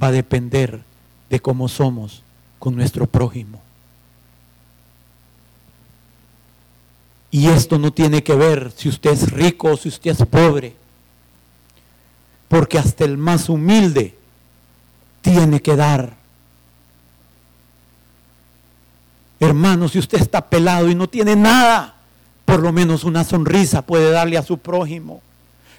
va 0.03 0.09
a 0.09 0.13
depender 0.13 0.81
de 1.29 1.41
cómo 1.41 1.69
somos 1.69 2.23
con 2.59 2.77
nuestro 2.77 3.07
prójimo. 3.07 3.61
Y 7.31 7.49
esto 7.49 7.79
no 7.79 7.93
tiene 7.93 8.23
que 8.25 8.35
ver 8.35 8.73
si 8.77 8.89
usted 8.89 9.13
es 9.13 9.31
rico 9.31 9.73
o 9.73 9.77
si 9.77 9.89
usted 9.89 10.11
es 10.11 10.27
pobre. 10.27 10.75
Porque 12.49 12.79
hasta 12.79 13.05
el 13.05 13.17
más 13.17 13.49
humilde 13.49 14.17
tiene 15.21 15.63
que 15.63 15.77
dar. 15.77 16.17
Hermano, 19.39 19.89
si 19.89 19.99
usted 19.99 20.21
está 20.21 20.49
pelado 20.49 20.89
y 20.89 20.95
no 20.95 21.09
tiene 21.09 21.37
nada, 21.37 21.95
por 22.45 22.61
lo 22.61 22.73
menos 22.73 23.05
una 23.05 23.25
sonrisa 23.25 23.83
puede 23.83 24.11
darle 24.11 24.37
a 24.37 24.43
su 24.43 24.59
prójimo. 24.59 25.23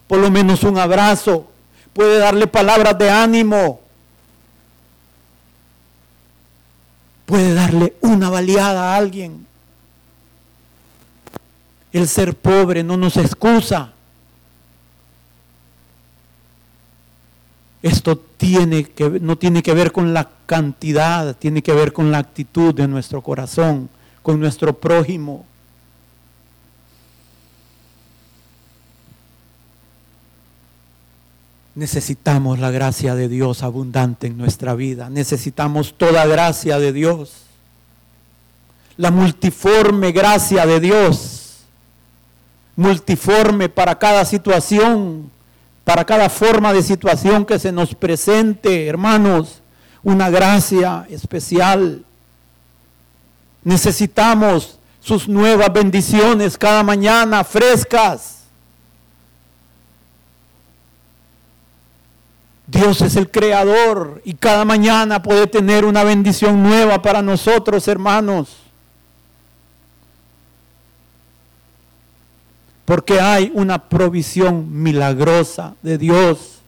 Por 0.08 0.20
lo 0.20 0.32
menos 0.32 0.64
un 0.64 0.78
abrazo. 0.78 1.52
Puede 1.93 2.18
darle 2.18 2.47
palabras 2.47 2.97
de 2.97 3.10
ánimo. 3.10 3.82
Puede 7.26 7.54
darle 7.54 7.95
una 8.02 8.30
baleada 8.30 8.93
a 8.93 8.97
alguien. 8.97 9.45
El 11.94 12.08
ser 12.08 12.36
pobre 12.36 12.84
no 12.84 12.98
nos 12.98 13.18
excusa. 13.18 13.94
Esto 17.82 18.18
tiene 18.18 18.86
que, 18.86 19.10
no 19.10 19.38
tiene 19.38 19.64
que 19.64 19.74
ver 19.74 19.92
con 19.92 20.14
la 20.14 20.30
cantidad, 20.46 21.36
tiene 21.36 21.64
que 21.64 21.74
ver 21.74 21.94
con 21.94 22.12
la 22.12 22.20
actitud 22.20 22.76
de 22.76 22.88
nuestro 22.88 23.22
corazón, 23.22 23.89
con 24.22 24.39
nuestro 24.39 24.80
prójimo. 24.80 25.46
Necesitamos 31.74 32.60
la 32.60 32.70
gracia 32.70 33.16
de 33.16 33.30
Dios 33.30 33.64
abundante 33.64 34.28
en 34.28 34.38
nuestra 34.38 34.76
vida. 34.76 35.10
Necesitamos 35.10 35.96
toda 35.98 36.26
gracia 36.28 36.78
de 36.78 36.94
Dios. 36.94 37.46
La 38.98 39.10
multiforme 39.10 40.12
gracia 40.12 40.66
de 40.68 40.80
Dios. 40.80 41.41
Multiforme 42.76 43.70
para 43.70 43.98
cada 43.98 44.26
situación, 44.26 45.30
para 45.84 46.06
cada 46.06 46.30
forma 46.30 46.74
de 46.74 46.82
situación 46.82 47.46
que 47.46 47.60
se 47.60 47.72
nos 47.72 47.94
presente, 47.94 48.88
hermanos. 48.88 49.62
Una 50.04 50.30
gracia 50.30 51.06
especial. 51.10 52.04
Necesitamos 53.64 54.80
sus 55.00 55.28
nuevas 55.28 55.72
bendiciones 55.72 56.58
cada 56.58 56.84
mañana, 56.84 57.44
frescas 57.44 58.42
Dios 62.72 63.02
es 63.02 63.18
el 63.18 63.30
creador 63.30 64.22
y 64.24 64.34
cada 64.34 64.64
mañana 64.64 65.22
puede 65.22 65.46
tener 65.46 65.84
una 65.84 66.06
bendición 66.06 66.64
nueva 66.64 67.02
para 67.02 67.22
nosotros, 67.22 67.86
hermanos. 67.90 68.61
Porque 72.92 73.22
hay 73.22 73.54
una 73.56 73.88
provisión 73.88 74.84
milagrosa 74.84 75.76
de 75.82 75.98
Dios. 75.98 76.60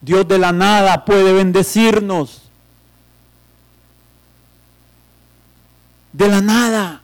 Dios 0.00 0.26
de 0.26 0.36
la 0.36 0.50
nada 0.50 1.04
puede 1.04 1.32
bendecirnos. 1.32 2.42
De 6.12 6.26
la 6.26 6.40
nada. 6.40 7.02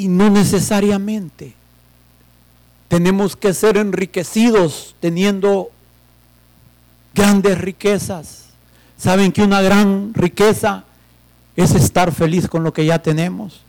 Y 0.00 0.08
no 0.08 0.30
necesariamente 0.30 1.52
tenemos 2.88 3.36
que 3.36 3.52
ser 3.52 3.76
enriquecidos 3.76 4.96
teniendo 4.98 5.70
grandes 7.12 7.58
riquezas. 7.58 8.46
¿Saben 8.96 9.30
que 9.30 9.42
una 9.42 9.60
gran 9.60 10.14
riqueza 10.14 10.84
es 11.54 11.74
estar 11.74 12.12
feliz 12.12 12.48
con 12.48 12.64
lo 12.64 12.72
que 12.72 12.86
ya 12.86 13.02
tenemos? 13.02 13.60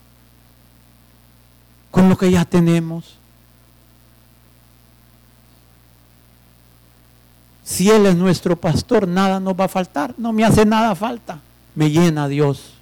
Con 1.92 2.08
lo 2.08 2.18
que 2.18 2.32
ya 2.32 2.46
tenemos. 2.46 3.18
Si 7.66 7.90
Él 7.90 8.06
es 8.06 8.16
nuestro 8.16 8.56
pastor, 8.56 9.06
nada 9.06 9.42
nos 9.42 9.60
va 9.60 9.66
a 9.66 9.68
faltar. 9.68 10.16
No 10.18 10.32
me 10.32 10.46
hace 10.46 10.66
nada 10.66 10.96
falta. 10.96 11.42
Me 11.76 11.92
llena 11.92 12.30
Dios. 12.30 12.76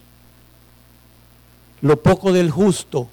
Lo 1.82 2.04
poco 2.04 2.32
del 2.32 2.52
justo 2.52 3.10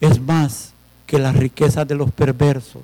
es 0.00 0.20
más 0.20 0.72
que 1.06 1.18
las 1.18 1.36
riquezas 1.36 1.86
de 1.86 1.94
los 1.94 2.10
perversos. 2.10 2.82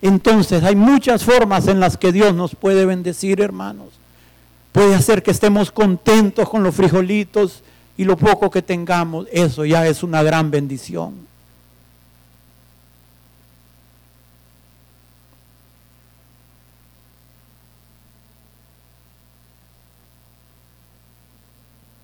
Entonces 0.00 0.62
hay 0.62 0.76
muchas 0.76 1.24
formas 1.24 1.66
en 1.66 1.80
las 1.80 1.96
que 1.96 2.12
Dios 2.12 2.34
nos 2.34 2.54
puede 2.54 2.86
bendecir, 2.86 3.40
hermanos. 3.40 3.88
Puede 4.72 4.94
hacer 4.94 5.22
que 5.22 5.32
estemos 5.32 5.72
contentos 5.72 6.48
con 6.48 6.62
los 6.62 6.74
frijolitos 6.74 7.62
y 7.96 8.04
lo 8.04 8.16
poco 8.16 8.50
que 8.50 8.62
tengamos. 8.62 9.26
Eso 9.32 9.64
ya 9.64 9.86
es 9.86 10.02
una 10.02 10.22
gran 10.22 10.50
bendición. 10.50 11.26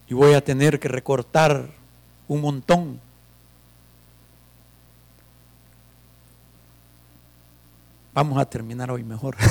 Y 0.09 0.15
voy 0.15 0.35
a 0.35 0.45
tener 0.45 0.81
que 0.81 0.89
recortar 0.89 1.71
un 2.29 2.41
montón. 2.41 3.01
Vamos 8.15 8.39
a 8.39 8.45
terminar 8.45 8.93
hoy 8.93 9.03
mejor. 9.03 9.37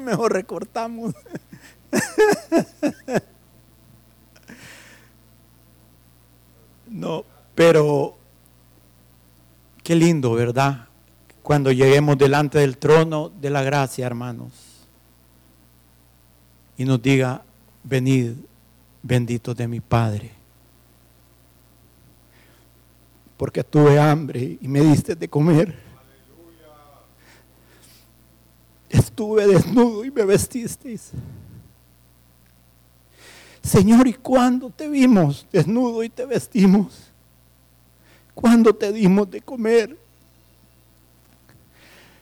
mejor 0.00 0.32
recortamos. 0.32 1.14
no, 6.86 7.24
pero 7.54 8.16
qué 9.82 9.94
lindo, 9.94 10.32
¿verdad? 10.32 10.86
Cuando 11.42 11.72
lleguemos 11.72 12.16
delante 12.16 12.60
del 12.60 12.78
trono 12.78 13.28
de 13.28 13.50
la 13.50 13.62
gracia, 13.62 14.06
hermanos, 14.06 14.52
y 16.78 16.86
nos 16.86 17.02
diga, 17.02 17.42
venid, 17.84 18.32
bendito 19.02 19.52
de 19.52 19.68
mi 19.68 19.80
Padre. 19.80 20.39
Porque 23.40 23.64
tuve 23.64 23.98
hambre 23.98 24.58
y 24.60 24.68
me 24.68 24.82
diste 24.82 25.16
de 25.16 25.26
comer. 25.26 25.74
Estuve 28.90 29.46
desnudo 29.46 30.04
y 30.04 30.10
me 30.10 30.26
vestisteis. 30.26 31.12
Señor, 33.62 34.06
¿y 34.08 34.12
cuándo 34.12 34.68
te 34.68 34.90
vimos 34.90 35.46
desnudo 35.50 36.04
y 36.04 36.10
te 36.10 36.26
vestimos? 36.26 37.10
¿Cuándo 38.34 38.74
te 38.74 38.92
dimos 38.92 39.30
de 39.30 39.40
comer? 39.40 39.96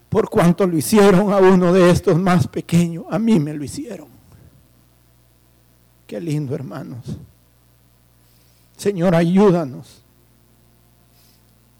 Por 0.09 0.31
cuanto 0.31 0.69
lo 0.69 0.79
hicieron 0.79 1.33
a 1.33 1.39
uno 1.39 1.73
de 1.73 1.91
estos 1.91 2.17
más 2.17 2.47
pequeños, 2.47 3.07
a 3.11 3.19
mí 3.19 3.41
me 3.41 3.55
lo 3.55 3.65
hicieron. 3.65 4.07
Qué 6.07 6.21
lindo, 6.21 6.55
hermanos. 6.55 7.19
Señor, 8.77 9.17
ayúdanos 9.17 10.05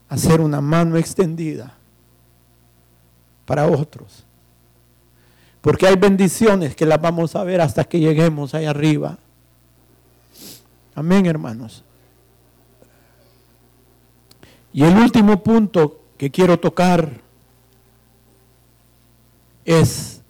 a 0.09 0.15
hacer 0.15 0.41
una 0.41 0.61
mano 0.61 0.97
extendida 0.97 1.75
para 3.45 3.67
otros. 3.67 4.25
Porque 5.61 5.87
hay 5.87 5.97
bendiciones 5.97 6.77
que 6.77 6.87
las 6.87 7.01
vamos 7.01 7.35
a 7.35 7.45
ver 7.45 7.61
hasta 7.61 7.85
que 7.85 7.99
lleguemos 7.99 8.55
ahí 8.55 8.65
arriba. 8.65 9.19
Amén, 10.95 11.27
hermanos. 11.27 11.85
Y 14.73 14.85
el 14.85 14.97
último 14.97 15.43
punto 15.43 16.01
que 16.17 16.31
quiero 16.31 16.59
tocar 16.59 17.21
es 19.65 20.23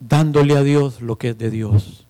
dándole 0.00 0.56
a 0.56 0.62
Dios 0.62 1.00
lo 1.00 1.16
que 1.16 1.30
es 1.30 1.38
de 1.38 1.50
Dios. 1.50 2.05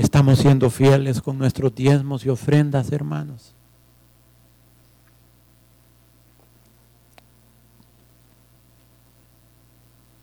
Estamos 0.00 0.38
siendo 0.38 0.70
fieles 0.70 1.20
con 1.20 1.36
nuestros 1.36 1.74
diezmos 1.74 2.24
y 2.24 2.30
ofrendas, 2.30 2.90
hermanos. 2.90 3.54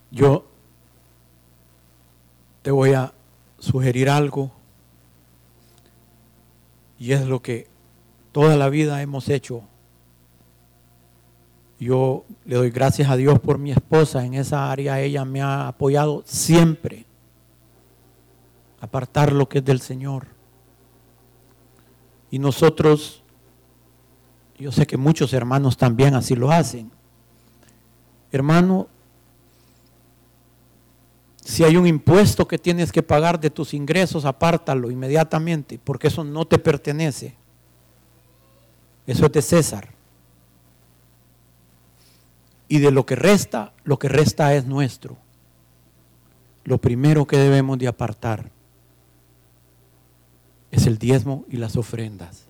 Yo 0.10 0.48
te 2.64 2.72
voy 2.72 2.94
a 2.94 3.14
sugerir 3.60 4.10
algo 4.10 4.52
y 6.98 7.12
es 7.12 7.28
lo 7.28 7.44
que 7.44 7.68
toda 8.32 8.58
la 8.58 8.70
vida 8.70 9.00
hemos 9.04 9.30
hecho. 9.30 9.62
Yo 11.80 12.26
le 12.46 12.56
doy 12.56 12.72
gracias 12.72 13.12
a 13.12 13.16
Dios 13.16 13.40
por 13.40 13.60
mi 13.60 13.72
esposa 13.72 14.26
en 14.26 14.34
esa 14.34 14.72
área. 14.72 15.00
Ella 15.00 15.24
me 15.24 15.44
ha 15.44 15.68
apoyado 15.68 16.24
siempre. 16.26 17.07
Apartar 18.80 19.32
lo 19.34 19.50
que 19.50 19.60
es 19.60 19.66
del 19.66 19.82
Señor. 19.82 20.28
Y 22.30 22.40
nosotros, 22.40 23.24
yo 24.58 24.72
sé 24.72 24.86
que 24.86 24.98
muchos 24.98 25.34
hermanos 25.34 25.78
también 25.78 26.14
así 26.14 26.36
lo 26.36 26.52
hacen. 26.52 26.92
Hermano, 28.32 28.88
si 31.44 31.64
hay 31.64 31.78
un 31.78 31.88
impuesto 31.88 32.48
que 32.48 32.58
tienes 32.58 32.92
que 32.92 33.02
pagar 33.02 33.40
de 33.40 33.50
tus 33.50 33.74
ingresos, 33.74 34.26
apártalo 34.26 34.92
inmediatamente, 34.92 35.80
porque 35.82 36.08
eso 36.08 36.24
no 36.24 36.46
te 36.46 36.60
pertenece. 36.60 37.36
Eso 39.06 39.26
es 39.28 39.32
de 39.32 39.42
César. 39.42 39.90
Y 42.68 42.80
de 42.80 42.92
lo 42.92 43.06
que 43.06 43.16
resta, 43.16 43.72
lo 43.86 43.98
que 43.98 44.10
resta 44.10 44.54
es 44.54 44.66
nuestro. 44.66 45.16
Lo 46.66 46.80
primero 46.80 47.26
que 47.26 47.38
debemos 47.38 47.80
de 47.80 47.88
apartar 47.88 48.52
es 50.72 50.86
el 50.86 50.98
diezmo 50.98 51.46
y 51.50 51.58
las 51.58 51.76
ofrendas. 51.76 52.46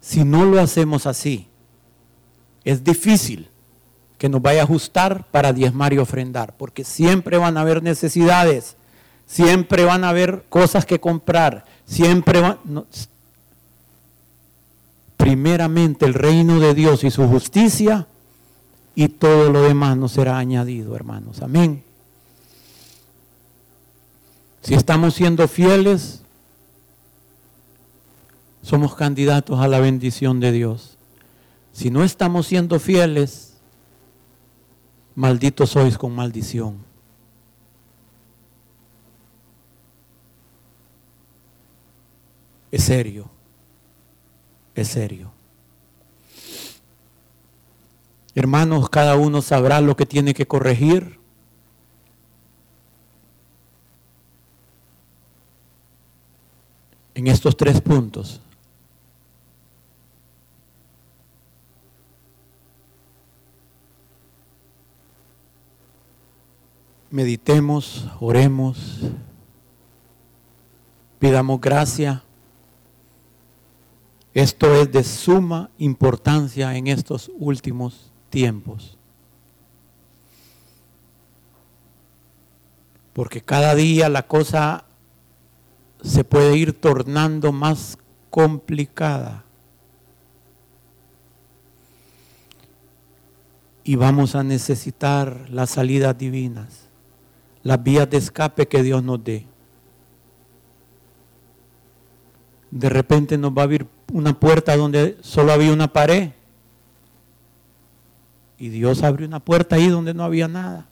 Si 0.00 0.24
no 0.24 0.44
lo 0.44 0.60
hacemos 0.60 1.06
así, 1.06 1.48
es 2.64 2.84
difícil 2.84 3.48
que 4.18 4.28
nos 4.28 4.40
vaya 4.40 4.60
a 4.60 4.64
ajustar 4.64 5.26
para 5.30 5.52
diezmar 5.52 5.92
y 5.92 5.98
ofrendar, 5.98 6.56
porque 6.56 6.84
siempre 6.84 7.38
van 7.38 7.56
a 7.56 7.62
haber 7.62 7.82
necesidades, 7.82 8.76
siempre 9.26 9.84
van 9.84 10.04
a 10.04 10.10
haber 10.10 10.44
cosas 10.48 10.86
que 10.86 11.00
comprar, 11.00 11.64
siempre 11.86 12.40
van... 12.40 12.58
primeramente 15.16 16.04
el 16.04 16.14
reino 16.14 16.60
de 16.60 16.74
Dios 16.74 17.04
y 17.04 17.10
su 17.10 17.26
justicia 17.26 18.06
y 18.94 19.08
todo 19.08 19.50
lo 19.50 19.62
demás 19.62 19.96
nos 19.96 20.12
será 20.12 20.38
añadido, 20.38 20.94
hermanos. 20.94 21.42
Amén. 21.42 21.82
Si 24.62 24.74
estamos 24.74 25.14
siendo 25.14 25.48
fieles, 25.48 26.21
somos 28.62 28.94
candidatos 28.94 29.60
a 29.60 29.68
la 29.68 29.80
bendición 29.80 30.40
de 30.40 30.52
Dios. 30.52 30.96
Si 31.72 31.90
no 31.90 32.04
estamos 32.04 32.46
siendo 32.46 32.78
fieles, 32.78 33.54
malditos 35.14 35.70
sois 35.70 35.98
con 35.98 36.14
maldición. 36.14 36.76
Es 42.70 42.84
serio, 42.84 43.28
es 44.74 44.88
serio. 44.88 45.30
Hermanos, 48.34 48.88
cada 48.88 49.16
uno 49.16 49.42
sabrá 49.42 49.82
lo 49.82 49.94
que 49.94 50.06
tiene 50.06 50.32
que 50.32 50.46
corregir. 50.46 51.20
En 57.14 57.26
estos 57.26 57.58
tres 57.58 57.82
puntos. 57.82 58.40
Meditemos, 67.12 68.08
oremos, 68.20 69.00
pidamos 71.18 71.60
gracia. 71.60 72.24
Esto 74.32 74.74
es 74.74 74.90
de 74.90 75.04
suma 75.04 75.70
importancia 75.76 76.74
en 76.74 76.86
estos 76.86 77.30
últimos 77.38 78.10
tiempos. 78.30 78.96
Porque 83.12 83.42
cada 83.42 83.74
día 83.74 84.08
la 84.08 84.26
cosa 84.26 84.86
se 86.02 86.24
puede 86.24 86.56
ir 86.56 86.72
tornando 86.72 87.52
más 87.52 87.98
complicada. 88.30 89.44
Y 93.84 93.96
vamos 93.96 94.34
a 94.34 94.42
necesitar 94.42 95.50
las 95.50 95.70
salidas 95.70 96.16
divinas 96.16 96.91
las 97.62 97.82
vías 97.82 98.08
de 98.10 98.16
escape 98.16 98.66
que 98.66 98.82
Dios 98.82 99.02
nos 99.02 99.22
dé. 99.22 99.46
De 102.70 102.88
repente 102.88 103.36
nos 103.36 103.52
va 103.52 103.62
a 103.62 103.64
abrir 103.64 103.86
una 104.12 104.38
puerta 104.38 104.76
donde 104.76 105.18
solo 105.20 105.52
había 105.52 105.72
una 105.72 105.92
pared. 105.92 106.30
Y 108.58 108.68
Dios 108.68 109.02
abrió 109.02 109.26
una 109.26 109.40
puerta 109.40 109.76
ahí 109.76 109.88
donde 109.88 110.14
no 110.14 110.24
había 110.24 110.48
nada. 110.48 110.86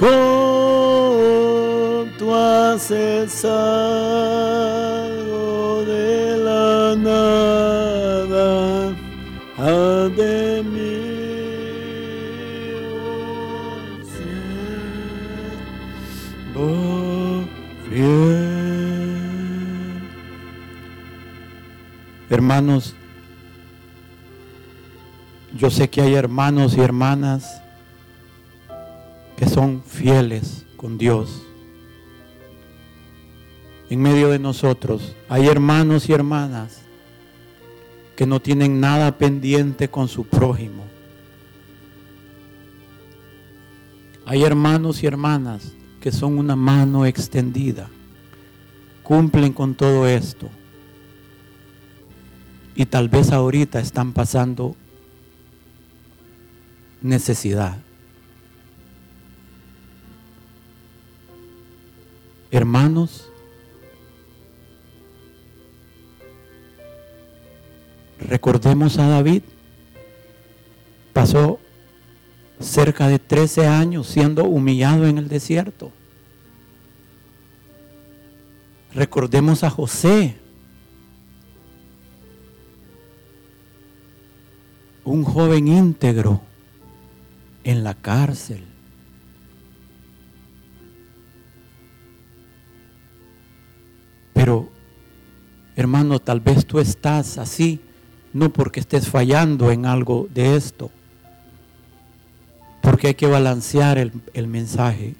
Con 0.00 0.08
tu 2.16 2.34
haces 2.34 3.44
algo 3.44 5.04
de 5.84 6.38
la 6.38 6.96
nada, 6.96 8.48
a 9.58 10.08
de 10.08 10.62
mí. 10.62 11.10
Hermanos, 22.30 22.94
yo 25.58 25.68
sé 25.68 25.90
que 25.90 26.00
hay 26.00 26.14
hermanos 26.14 26.76
y 26.76 26.80
hermanas 26.80 27.59
que 29.40 29.48
son 29.48 29.82
fieles 29.82 30.66
con 30.76 30.98
Dios. 30.98 31.46
En 33.88 34.02
medio 34.02 34.28
de 34.28 34.38
nosotros 34.38 35.16
hay 35.30 35.46
hermanos 35.46 36.10
y 36.10 36.12
hermanas 36.12 36.82
que 38.16 38.26
no 38.26 38.40
tienen 38.40 38.80
nada 38.80 39.16
pendiente 39.16 39.88
con 39.88 40.08
su 40.08 40.24
prójimo. 40.26 40.84
Hay 44.26 44.42
hermanos 44.42 45.02
y 45.02 45.06
hermanas 45.06 45.72
que 46.02 46.12
son 46.12 46.36
una 46.36 46.54
mano 46.54 47.06
extendida, 47.06 47.88
cumplen 49.02 49.54
con 49.54 49.74
todo 49.74 50.06
esto 50.06 50.50
y 52.74 52.84
tal 52.84 53.08
vez 53.08 53.32
ahorita 53.32 53.80
están 53.80 54.12
pasando 54.12 54.76
necesidad. 57.00 57.78
Hermanos, 62.50 63.30
recordemos 68.18 68.98
a 68.98 69.08
David, 69.08 69.42
pasó 71.12 71.60
cerca 72.58 73.08
de 73.08 73.18
13 73.18 73.66
años 73.66 74.08
siendo 74.08 74.44
humillado 74.44 75.06
en 75.06 75.18
el 75.18 75.28
desierto. 75.28 75.92
Recordemos 78.94 79.62
a 79.62 79.70
José, 79.70 80.36
un 85.04 85.22
joven 85.24 85.68
íntegro 85.68 86.40
en 87.62 87.84
la 87.84 87.94
cárcel. 87.94 88.69
Pero, 94.40 94.70
hermano, 95.76 96.18
tal 96.18 96.40
vez 96.40 96.64
tú 96.64 96.78
estás 96.78 97.36
así, 97.36 97.78
no 98.32 98.50
porque 98.50 98.80
estés 98.80 99.06
fallando 99.06 99.70
en 99.70 99.84
algo 99.84 100.28
de 100.32 100.56
esto, 100.56 100.90
porque 102.80 103.08
hay 103.08 103.14
que 103.14 103.26
balancear 103.26 103.98
el, 103.98 104.12
el 104.32 104.46
mensaje, 104.46 105.14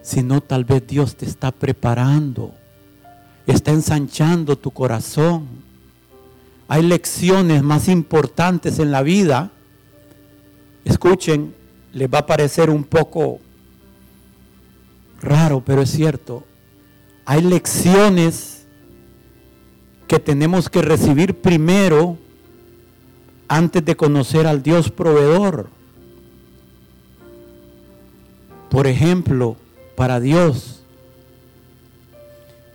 sino 0.00 0.40
tal 0.40 0.64
vez 0.64 0.86
Dios 0.86 1.14
te 1.14 1.26
está 1.26 1.52
preparando, 1.52 2.54
está 3.46 3.72
ensanchando 3.72 4.56
tu 4.56 4.70
corazón 4.70 5.46
hay 6.66 6.82
lecciones 6.82 7.62
más 7.62 7.88
importantes 7.88 8.78
en 8.78 8.90
la 8.90 9.02
vida. 9.02 9.50
Escuchen, 10.84 11.54
les 11.92 12.08
va 12.08 12.20
a 12.20 12.26
parecer 12.26 12.70
un 12.70 12.84
poco 12.84 13.38
raro, 15.20 15.62
pero 15.64 15.82
es 15.82 15.90
cierto. 15.90 16.44
Hay 17.26 17.42
lecciones 17.42 18.66
que 20.06 20.18
tenemos 20.18 20.68
que 20.68 20.82
recibir 20.82 21.40
primero 21.40 22.18
antes 23.48 23.84
de 23.84 23.96
conocer 23.96 24.46
al 24.46 24.62
Dios 24.62 24.90
proveedor. 24.90 25.68
Por 28.68 28.86
ejemplo, 28.86 29.56
para 29.96 30.20
Dios 30.20 30.82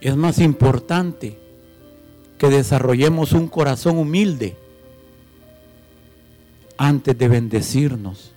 es 0.00 0.16
más 0.16 0.38
importante 0.38 1.38
que 2.38 2.48
desarrollemos 2.48 3.32
un 3.32 3.48
corazón 3.48 3.98
humilde 3.98 4.56
antes 6.78 7.16
de 7.16 7.28
bendecirnos. 7.28 8.32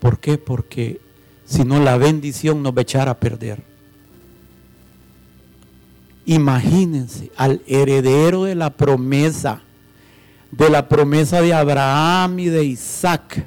¿Por 0.00 0.18
qué? 0.18 0.36
Porque 0.36 1.00
si 1.46 1.64
no 1.64 1.80
la 1.80 1.96
bendición 1.96 2.62
nos 2.62 2.74
va 2.74 2.80
a 2.80 2.82
echar 2.82 3.08
a 3.08 3.18
perder. 3.18 3.62
Imagínense 6.26 7.30
al 7.36 7.62
heredero 7.66 8.44
de 8.44 8.56
la 8.56 8.70
promesa, 8.70 9.62
de 10.50 10.68
la 10.68 10.88
promesa 10.88 11.40
de 11.40 11.54
Abraham 11.54 12.40
y 12.40 12.46
de 12.46 12.64
Isaac. 12.64 13.46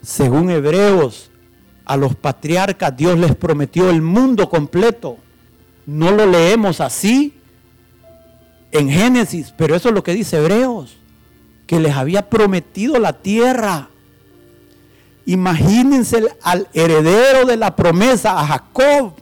Según 0.00 0.48
Hebreos, 0.48 1.30
a 1.84 1.96
los 1.96 2.14
patriarcas 2.16 2.96
Dios 2.96 3.18
les 3.18 3.36
prometió 3.36 3.90
el 3.90 4.00
mundo 4.00 4.48
completo. 4.48 5.18
No 5.84 6.10
lo 6.10 6.24
leemos 6.24 6.80
así 6.80 7.34
en 8.72 8.88
Génesis, 8.88 9.52
pero 9.56 9.76
eso 9.76 9.90
es 9.90 9.94
lo 9.94 10.02
que 10.02 10.14
dice 10.14 10.38
Hebreos, 10.38 10.96
que 11.66 11.80
les 11.80 11.94
había 11.94 12.28
prometido 12.28 12.98
la 12.98 13.12
tierra. 13.12 13.88
Imagínense 15.24 16.22
al 16.42 16.68
heredero 16.72 17.44
de 17.44 17.56
la 17.56 17.74
promesa, 17.74 18.38
a 18.38 18.46
Jacob, 18.46 19.14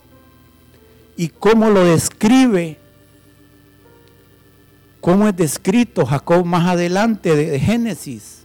y 1.17 1.29
cómo 1.29 1.69
lo 1.69 1.83
describe, 1.83 2.77
cómo 5.01 5.27
es 5.27 5.35
descrito 5.35 6.05
Jacob 6.05 6.45
más 6.45 6.67
adelante 6.67 7.35
de 7.35 7.59
Génesis. 7.59 8.43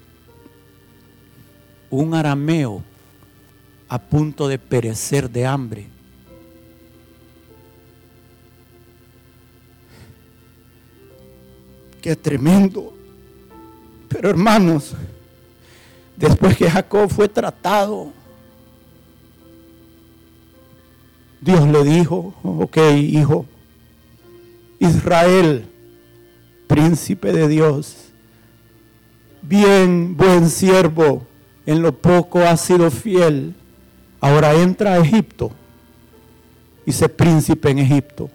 Un 1.90 2.14
arameo 2.14 2.82
a 3.88 3.98
punto 3.98 4.46
de 4.46 4.58
perecer 4.58 5.28
de 5.28 5.44
hambre. 5.44 5.86
Qué 12.00 12.16
tremendo. 12.16 12.99
Pero 14.10 14.28
hermanos, 14.28 14.94
después 16.16 16.54
que 16.58 16.70
Jacob 16.70 17.08
fue 17.08 17.28
tratado, 17.28 18.12
Dios 21.40 21.66
le 21.66 21.82
dijo, 21.82 22.34
ok 22.42 22.76
hijo, 22.98 23.46
Israel, 24.78 25.64
príncipe 26.66 27.32
de 27.32 27.48
Dios, 27.48 27.96
bien 29.40 30.14
buen 30.14 30.50
siervo, 30.50 31.26
en 31.64 31.80
lo 31.80 31.96
poco 31.96 32.40
has 32.40 32.60
sido 32.60 32.90
fiel, 32.90 33.54
Ahora 34.20 34.52
entra 34.52 34.94
a 34.94 34.98
Egipto 34.98 35.50
y 36.84 36.92
se 36.92 37.08
príncipe 37.08 37.70
en 37.70 37.78
Egipto 37.78 38.30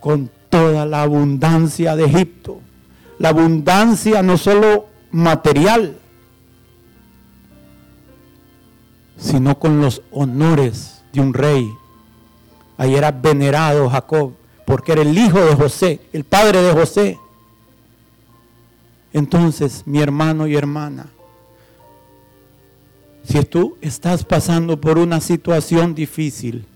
con 0.00 0.30
toda 0.48 0.86
la 0.86 1.02
abundancia 1.02 1.94
de 1.94 2.04
Egipto. 2.04 2.60
La 3.18 3.30
abundancia 3.30 4.22
no 4.22 4.36
solo 4.36 4.86
material, 5.10 5.96
sino 9.16 9.58
con 9.58 9.80
los 9.80 10.02
honores 10.10 11.02
de 11.12 11.20
un 11.20 11.32
rey. 11.32 11.72
Ahí 12.76 12.94
era 12.94 13.12
venerado 13.12 13.88
Jacob, 13.88 14.32
porque 14.66 14.92
era 14.92 15.02
el 15.02 15.16
hijo 15.16 15.40
de 15.40 15.54
José, 15.54 16.00
el 16.12 16.24
padre 16.24 16.60
de 16.62 16.72
José. 16.72 17.18
Entonces, 19.12 19.84
mi 19.86 20.00
hermano 20.00 20.46
y 20.46 20.56
hermana, 20.56 21.06
si 23.24 23.42
tú 23.44 23.76
estás 23.80 24.24
pasando 24.24 24.80
por 24.80 24.98
una 24.98 25.20
situación 25.20 25.94
difícil, 25.94 26.66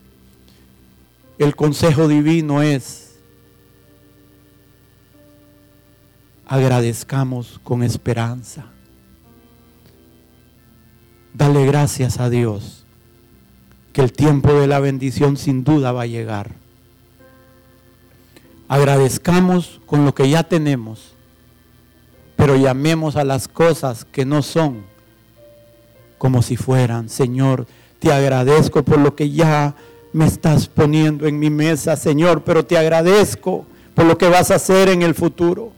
el 1.39 1.55
consejo 1.55 2.09
divino 2.09 2.63
es, 2.63 3.08
agradezcamos 6.49 7.61
con 7.63 7.83
esperanza. 7.83 8.65
Dale 11.35 11.67
gracias 11.67 12.19
a 12.19 12.31
Dios, 12.31 12.85
que 13.93 14.01
el 14.01 14.13
tiempo 14.13 14.55
de 14.55 14.67
la 14.67 14.81
bendición 14.81 15.37
sin 15.37 15.63
duda 15.63 15.93
va 15.93 16.03
a 16.03 16.07
llegar. 16.07 16.53
Agradezcamos 18.67 19.81
con 19.87 20.07
lo 20.07 20.15
que 20.15 20.29
ya 20.31 20.43
tenemos, 20.43 21.13
pero 22.35 22.57
llamemos 22.57 23.17
a 23.17 23.25
las 23.25 23.47
cosas 23.47 24.07
que 24.07 24.25
no 24.25 24.43
son 24.43 24.85
como 26.17 26.43
si 26.43 26.57
fueran. 26.57 27.11
Señor, 27.11 27.67
te 27.99 28.11
agradezco 28.11 28.83
por 28.83 28.99
lo 28.99 29.15
que 29.15 29.31
ya 29.31 29.75
me 30.15 30.27
estás 30.27 30.67
poniendo 30.67 31.27
en 31.27 31.39
mi 31.39 31.51
mesa, 31.51 31.95
Señor, 31.97 32.43
pero 32.43 32.65
te 32.65 32.79
agradezco 32.79 33.67
por 33.95 34.07
lo 34.07 34.17
que 34.17 34.29
vas 34.29 34.51
a 34.51 34.55
hacer 34.55 34.89
en 34.89 35.03
el 35.03 35.15
futuro. 35.15 35.78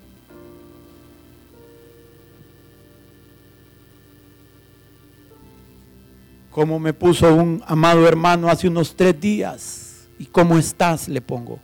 Como 6.50 6.78
me 6.78 6.92
puso 6.92 7.32
un 7.34 7.62
amado 7.66 8.06
hermano 8.06 8.48
hace 8.48 8.68
unos 8.68 8.94
tres 8.96 9.20
días. 9.20 10.08
¿Y 10.18 10.26
cómo 10.26 10.58
estás? 10.58 11.08
Le 11.08 11.20
pongo. 11.20 11.58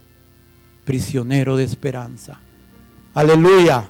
Prisionero 0.85 1.57
de 1.57 1.65
esperanza. 1.65 2.39
Aleluya. 3.15 3.89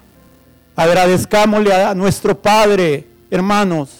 Agradezcámosle 0.74 1.72
a 1.72 1.94
nuestro 1.94 2.40
Padre, 2.40 3.06
hermanos. 3.30 3.90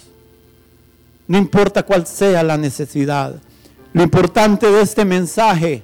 No 1.28 1.38
importa 1.38 1.82
cuál 1.82 2.07
sea 2.07 2.42
la 2.42 2.57
necesidad. 2.57 3.40
Lo 3.92 4.03
importante 4.03 4.70
de 4.70 4.82
este 4.82 5.05
mensaje 5.05 5.82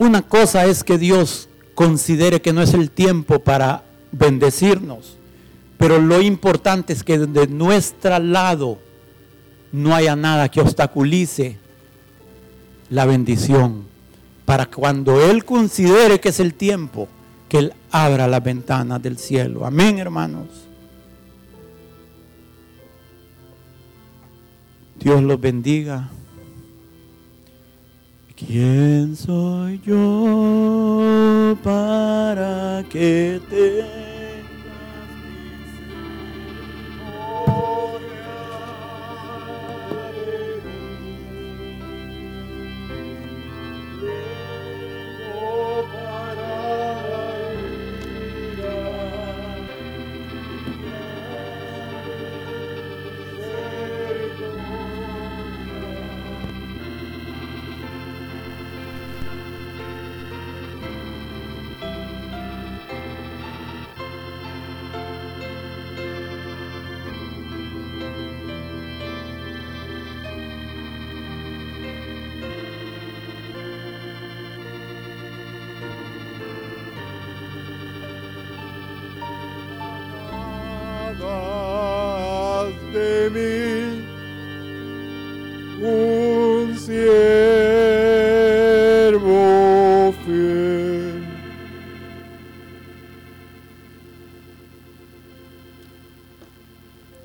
una 0.00 0.22
cosa 0.22 0.64
es 0.64 0.82
que 0.82 0.96
Dios 0.96 1.48
considere 1.74 2.40
que 2.40 2.54
no 2.54 2.62
es 2.62 2.72
el 2.72 2.90
tiempo 2.90 3.38
para 3.38 3.84
bendecirnos, 4.12 5.18
pero 5.80 5.98
lo 5.98 6.20
importante 6.20 6.92
es 6.92 7.02
que 7.02 7.18
de 7.18 7.46
nuestro 7.46 8.18
lado 8.18 8.78
no 9.72 9.94
haya 9.94 10.14
nada 10.14 10.50
que 10.50 10.60
obstaculice 10.60 11.56
la 12.90 13.06
bendición 13.06 13.84
para 14.44 14.66
cuando 14.66 15.22
Él 15.22 15.42
considere 15.46 16.20
que 16.20 16.28
es 16.28 16.38
el 16.38 16.52
tiempo, 16.52 17.08
que 17.48 17.56
Él 17.60 17.72
abra 17.90 18.28
las 18.28 18.44
ventanas 18.44 19.02
del 19.02 19.16
cielo. 19.16 19.64
Amén, 19.64 19.98
hermanos. 19.98 20.48
Dios 24.96 25.22
los 25.22 25.40
bendiga. 25.40 26.10
¿Quién 28.36 29.16
soy 29.16 29.80
yo 29.82 31.56
para 31.62 32.84
que 32.90 33.40
te 33.48 34.09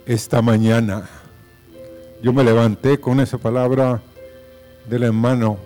esta 0.06 0.42
mañana. 0.42 1.10
Yo 2.22 2.34
me 2.34 2.44
levanté 2.44 3.00
con 3.00 3.20
esa 3.20 3.38
palabra 3.38 4.02
del 4.90 5.04
hermano 5.04 5.58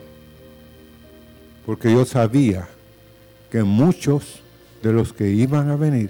porque 1.65 1.91
yo 1.91 2.05
sabía 2.05 2.67
que 3.51 3.63
muchos 3.63 4.41
de 4.81 4.93
los 4.93 5.13
que 5.13 5.29
iban 5.29 5.69
a 5.69 5.75
venir 5.75 6.09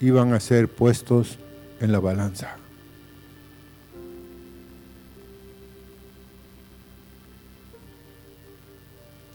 iban 0.00 0.32
a 0.32 0.40
ser 0.40 0.68
puestos 0.68 1.38
en 1.80 1.92
la 1.92 2.00
balanza. 2.00 2.56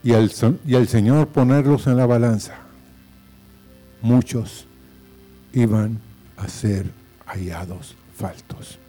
Y 0.04 0.14
al, 0.14 0.32
y 0.68 0.76
al 0.76 0.88
Señor 0.88 1.28
ponerlos 1.30 1.88
en 1.88 1.98
la 1.98 2.06
balanza, 2.06 2.56
muchos 4.02 4.68
iban 5.54 6.00
a 6.38 6.48
ser 6.48 7.05
hallados 7.26 7.96
faltos. 8.16 8.80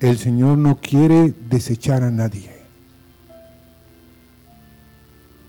El 0.00 0.18
Señor 0.18 0.58
no 0.58 0.76
quiere 0.80 1.32
desechar 1.48 2.02
a 2.02 2.10
nadie. 2.10 2.50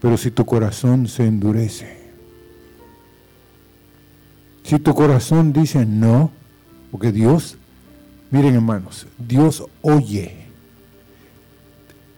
Pero 0.02 0.18
si 0.18 0.32
tu 0.32 0.46
corazón 0.46 1.08
se 1.08 1.26
endurece, 1.26 2.06
si 4.64 4.80
tu 4.80 4.94
corazón 4.94 5.52
dice 5.52 5.86
no, 5.86 6.32
porque 6.92 7.12
Dios, 7.12 7.58
miren 8.32 8.56
hermanos, 8.56 9.08
Dios 9.18 9.64
oye 9.82 10.46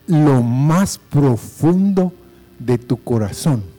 lo 0.06 0.41
más 0.41 0.98
profundo 0.98 2.14
de 2.60 2.77
tu 2.77 2.98
corazón 3.03 3.77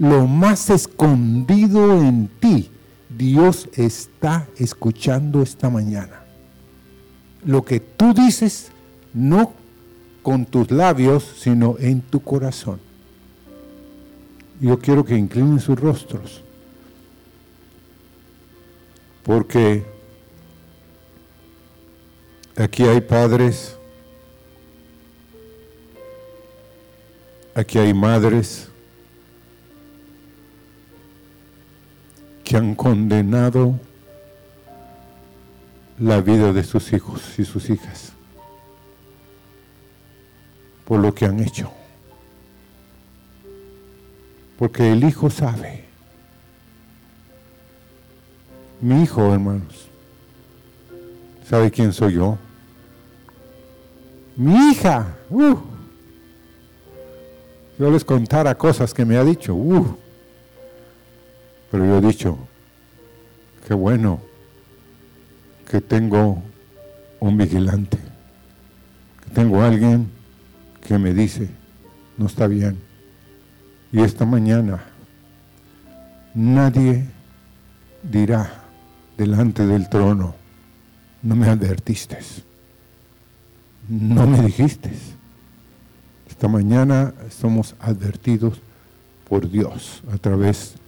lo 0.00 0.26
más 0.26 0.70
escondido 0.70 2.00
en 2.00 2.28
ti, 2.40 2.70
Dios 3.10 3.68
está 3.74 4.48
escuchando 4.56 5.42
esta 5.42 5.68
mañana. 5.68 6.24
Lo 7.44 7.62
que 7.66 7.80
tú 7.80 8.14
dices, 8.14 8.72
no 9.12 9.52
con 10.22 10.46
tus 10.46 10.70
labios, 10.70 11.30
sino 11.38 11.76
en 11.78 12.00
tu 12.00 12.22
corazón. 12.22 12.80
Yo 14.58 14.78
quiero 14.78 15.04
que 15.04 15.18
inclinen 15.18 15.60
sus 15.60 15.78
rostros, 15.78 16.42
porque 19.22 19.84
aquí 22.56 22.84
hay 22.84 23.02
padres, 23.02 23.76
aquí 27.54 27.76
hay 27.76 27.92
madres, 27.92 28.69
que 32.50 32.56
han 32.56 32.74
condenado 32.74 33.78
la 36.00 36.20
vida 36.20 36.52
de 36.52 36.64
sus 36.64 36.92
hijos 36.92 37.38
y 37.38 37.44
sus 37.44 37.70
hijas 37.70 38.10
por 40.84 40.98
lo 40.98 41.14
que 41.14 41.26
han 41.26 41.38
hecho. 41.38 41.70
Porque 44.58 44.90
el 44.90 45.04
hijo 45.04 45.30
sabe. 45.30 45.84
Mi 48.80 49.04
hijo, 49.04 49.32
hermanos, 49.32 49.88
¿sabe 51.48 51.70
quién 51.70 51.92
soy 51.92 52.14
yo? 52.14 52.36
Mi 54.34 54.72
hija. 54.72 55.18
Uh. 55.30 55.56
yo 57.78 57.92
les 57.92 58.04
contara 58.04 58.58
cosas 58.58 58.92
que 58.92 59.04
me 59.04 59.16
ha 59.16 59.22
dicho. 59.22 59.54
Uh. 59.54 60.09
Pero 61.70 61.84
yo 61.86 61.98
he 61.98 62.00
dicho, 62.00 62.38
qué 63.66 63.74
bueno 63.74 64.20
que 65.68 65.80
tengo 65.80 66.42
un 67.20 67.36
vigilante, 67.36 67.98
que 69.24 69.30
tengo 69.34 69.62
alguien 69.62 70.10
que 70.86 70.98
me 70.98 71.14
dice, 71.14 71.48
no 72.18 72.26
está 72.26 72.48
bien. 72.48 72.78
Y 73.92 74.00
esta 74.00 74.24
mañana 74.24 74.82
nadie 76.34 77.06
dirá 78.02 78.50
delante 79.16 79.66
del 79.66 79.88
trono, 79.88 80.34
no 81.22 81.36
me 81.36 81.48
advertiste, 81.48 82.18
no 83.88 84.26
me 84.26 84.42
dijiste. 84.42 84.90
Esta 86.28 86.48
mañana 86.48 87.12
somos 87.28 87.76
advertidos 87.78 88.60
por 89.28 89.48
Dios 89.48 90.02
a 90.10 90.16
través 90.16 90.79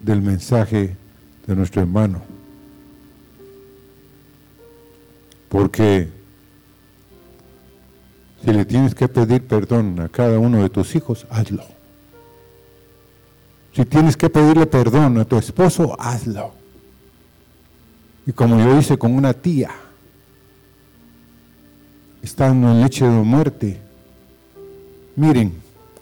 del 0.00 0.22
mensaje 0.22 0.96
de 1.46 1.56
nuestro 1.56 1.82
hermano. 1.82 2.22
Porque 5.48 6.08
si 8.44 8.52
le 8.52 8.64
tienes 8.64 8.94
que 8.94 9.08
pedir 9.08 9.46
perdón 9.46 9.98
a 10.00 10.08
cada 10.08 10.38
uno 10.38 10.62
de 10.62 10.68
tus 10.68 10.94
hijos, 10.94 11.26
hazlo. 11.30 11.64
Si 13.72 13.84
tienes 13.84 14.16
que 14.16 14.28
pedirle 14.28 14.66
perdón 14.66 15.18
a 15.18 15.24
tu 15.24 15.36
esposo, 15.36 15.96
hazlo. 16.00 16.52
Y 18.26 18.32
como 18.32 18.58
yo 18.58 18.78
hice 18.78 18.98
con 18.98 19.14
una 19.14 19.32
tía, 19.32 19.70
estando 22.22 22.70
en 22.70 22.80
leche 22.82 23.04
de 23.04 23.10
muerte, 23.10 23.80
miren, 25.16 25.54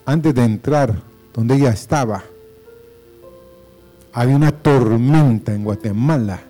antes 0.05 0.35
de 0.35 0.45
entrar 0.45 1.03
donde 1.33 1.55
ella 1.55 1.71
estaba, 1.71 2.25
había 4.17 4.35
una 4.35 4.51
tormenta 4.51 5.53
en 5.55 5.63
Guatemala, 5.63 6.41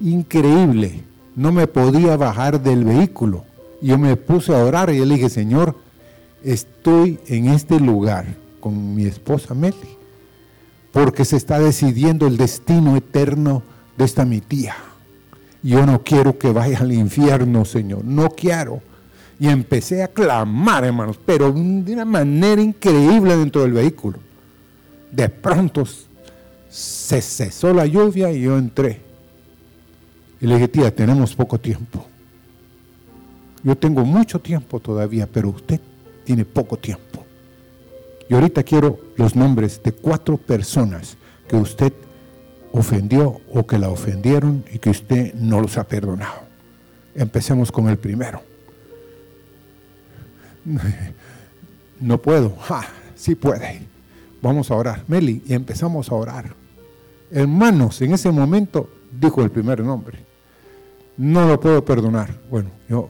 increíble. 0.00 1.04
No 1.36 1.52
me 1.52 1.66
podía 1.66 2.16
bajar 2.16 2.62
del 2.62 2.86
vehículo. 2.86 3.44
Yo 3.82 3.98
me 3.98 4.16
puse 4.16 4.54
a 4.54 4.64
orar 4.64 4.88
y 4.88 4.98
le 5.04 5.16
dije, 5.16 5.28
Señor, 5.28 5.76
estoy 6.42 7.20
en 7.26 7.48
este 7.48 7.78
lugar 7.78 8.24
con 8.60 8.94
mi 8.94 9.04
esposa 9.04 9.52
Meli, 9.52 9.98
porque 10.90 11.26
se 11.26 11.36
está 11.36 11.58
decidiendo 11.58 12.26
el 12.26 12.38
destino 12.38 12.96
eterno 12.96 13.62
de 13.98 14.06
esta 14.06 14.24
mi 14.24 14.40
tía. 14.40 14.76
Yo 15.62 15.84
no 15.84 16.02
quiero 16.02 16.38
que 16.38 16.50
vaya 16.50 16.78
al 16.78 16.94
infierno, 16.94 17.66
Señor, 17.66 18.06
no 18.06 18.30
quiero. 18.30 18.80
Y 19.38 19.48
empecé 19.48 20.02
a 20.02 20.08
clamar, 20.08 20.84
hermanos, 20.84 21.20
pero 21.26 21.52
de 21.52 21.92
una 21.92 22.06
manera 22.06 22.62
increíble 22.62 23.36
dentro 23.36 23.60
del 23.60 23.72
vehículo. 23.72 24.18
De 25.10 25.28
pronto 25.28 25.84
se 26.72 27.20
cesó 27.20 27.74
la 27.74 27.84
lluvia 27.84 28.32
y 28.32 28.40
yo 28.40 28.56
entré. 28.56 28.98
Y 30.40 30.46
le 30.46 30.54
dije, 30.54 30.68
tía, 30.68 30.94
tenemos 30.94 31.36
poco 31.36 31.60
tiempo. 31.60 32.06
Yo 33.62 33.76
tengo 33.76 34.06
mucho 34.06 34.40
tiempo 34.40 34.80
todavía, 34.80 35.28
pero 35.30 35.50
usted 35.50 35.78
tiene 36.24 36.46
poco 36.46 36.78
tiempo. 36.78 37.26
Y 38.26 38.34
ahorita 38.34 38.62
quiero 38.62 38.98
los 39.16 39.36
nombres 39.36 39.82
de 39.82 39.92
cuatro 39.92 40.38
personas 40.38 41.18
que 41.46 41.56
usted 41.56 41.92
ofendió 42.72 43.42
o 43.52 43.66
que 43.66 43.78
la 43.78 43.90
ofendieron 43.90 44.64
y 44.72 44.78
que 44.78 44.88
usted 44.88 45.34
no 45.34 45.60
los 45.60 45.76
ha 45.76 45.86
perdonado. 45.86 46.40
Empecemos 47.14 47.70
con 47.70 47.88
el 47.88 47.98
primero. 47.98 48.42
No 52.00 52.20
puedo. 52.20 52.56
Ja, 52.56 52.84
sí 53.14 53.36
puede. 53.36 53.82
Vamos 54.42 54.72
a 54.72 54.74
orar. 54.74 55.04
Meli, 55.06 55.40
y 55.46 55.54
empezamos 55.54 56.10
a 56.10 56.16
orar 56.16 56.61
hermanos, 57.32 58.00
en 58.02 58.12
ese 58.12 58.30
momento 58.30 58.88
dijo 59.18 59.42
el 59.42 59.50
primer 59.50 59.80
nombre. 59.80 60.18
No 61.16 61.46
lo 61.46 61.58
puedo 61.58 61.84
perdonar. 61.84 62.38
Bueno, 62.50 62.70
yo, 62.88 63.08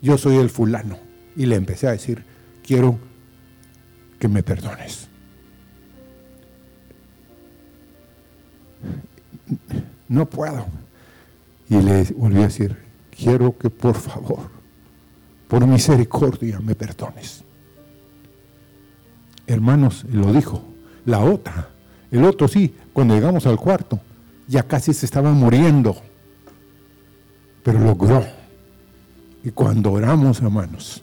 yo 0.00 0.18
soy 0.18 0.36
el 0.36 0.50
fulano. 0.50 0.98
Y 1.36 1.46
le 1.46 1.56
empecé 1.56 1.88
a 1.88 1.92
decir, 1.92 2.24
quiero 2.62 2.98
que 4.18 4.28
me 4.28 4.42
perdones. 4.42 5.08
No 10.08 10.28
puedo. 10.28 10.66
Y 11.68 11.80
le 11.80 12.04
volví 12.16 12.38
a 12.38 12.48
decir, 12.48 12.76
quiero 13.16 13.56
que 13.56 13.70
por 13.70 13.94
favor, 13.94 14.50
por 15.46 15.66
misericordia, 15.66 16.58
me 16.60 16.74
perdones. 16.74 17.44
Hermanos, 19.46 20.04
lo 20.10 20.32
dijo, 20.32 20.64
la 21.04 21.20
otra 21.20 21.70
el 22.10 22.24
otro 22.24 22.48
sí, 22.48 22.74
cuando 23.00 23.14
llegamos 23.14 23.46
al 23.46 23.56
cuarto, 23.56 23.98
ya 24.46 24.62
casi 24.62 24.92
se 24.92 25.06
estaba 25.06 25.32
muriendo, 25.32 25.96
pero 27.62 27.78
logró. 27.78 28.22
Y 29.42 29.52
cuando 29.52 29.92
oramos, 29.92 30.42
hermanos, 30.42 31.02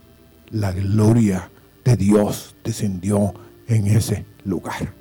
la 0.52 0.72
gloria 0.74 1.50
de 1.84 1.98
Dios 1.98 2.56
descendió 2.64 3.34
en 3.68 3.88
ese 3.88 4.28
lugar. 4.46 4.94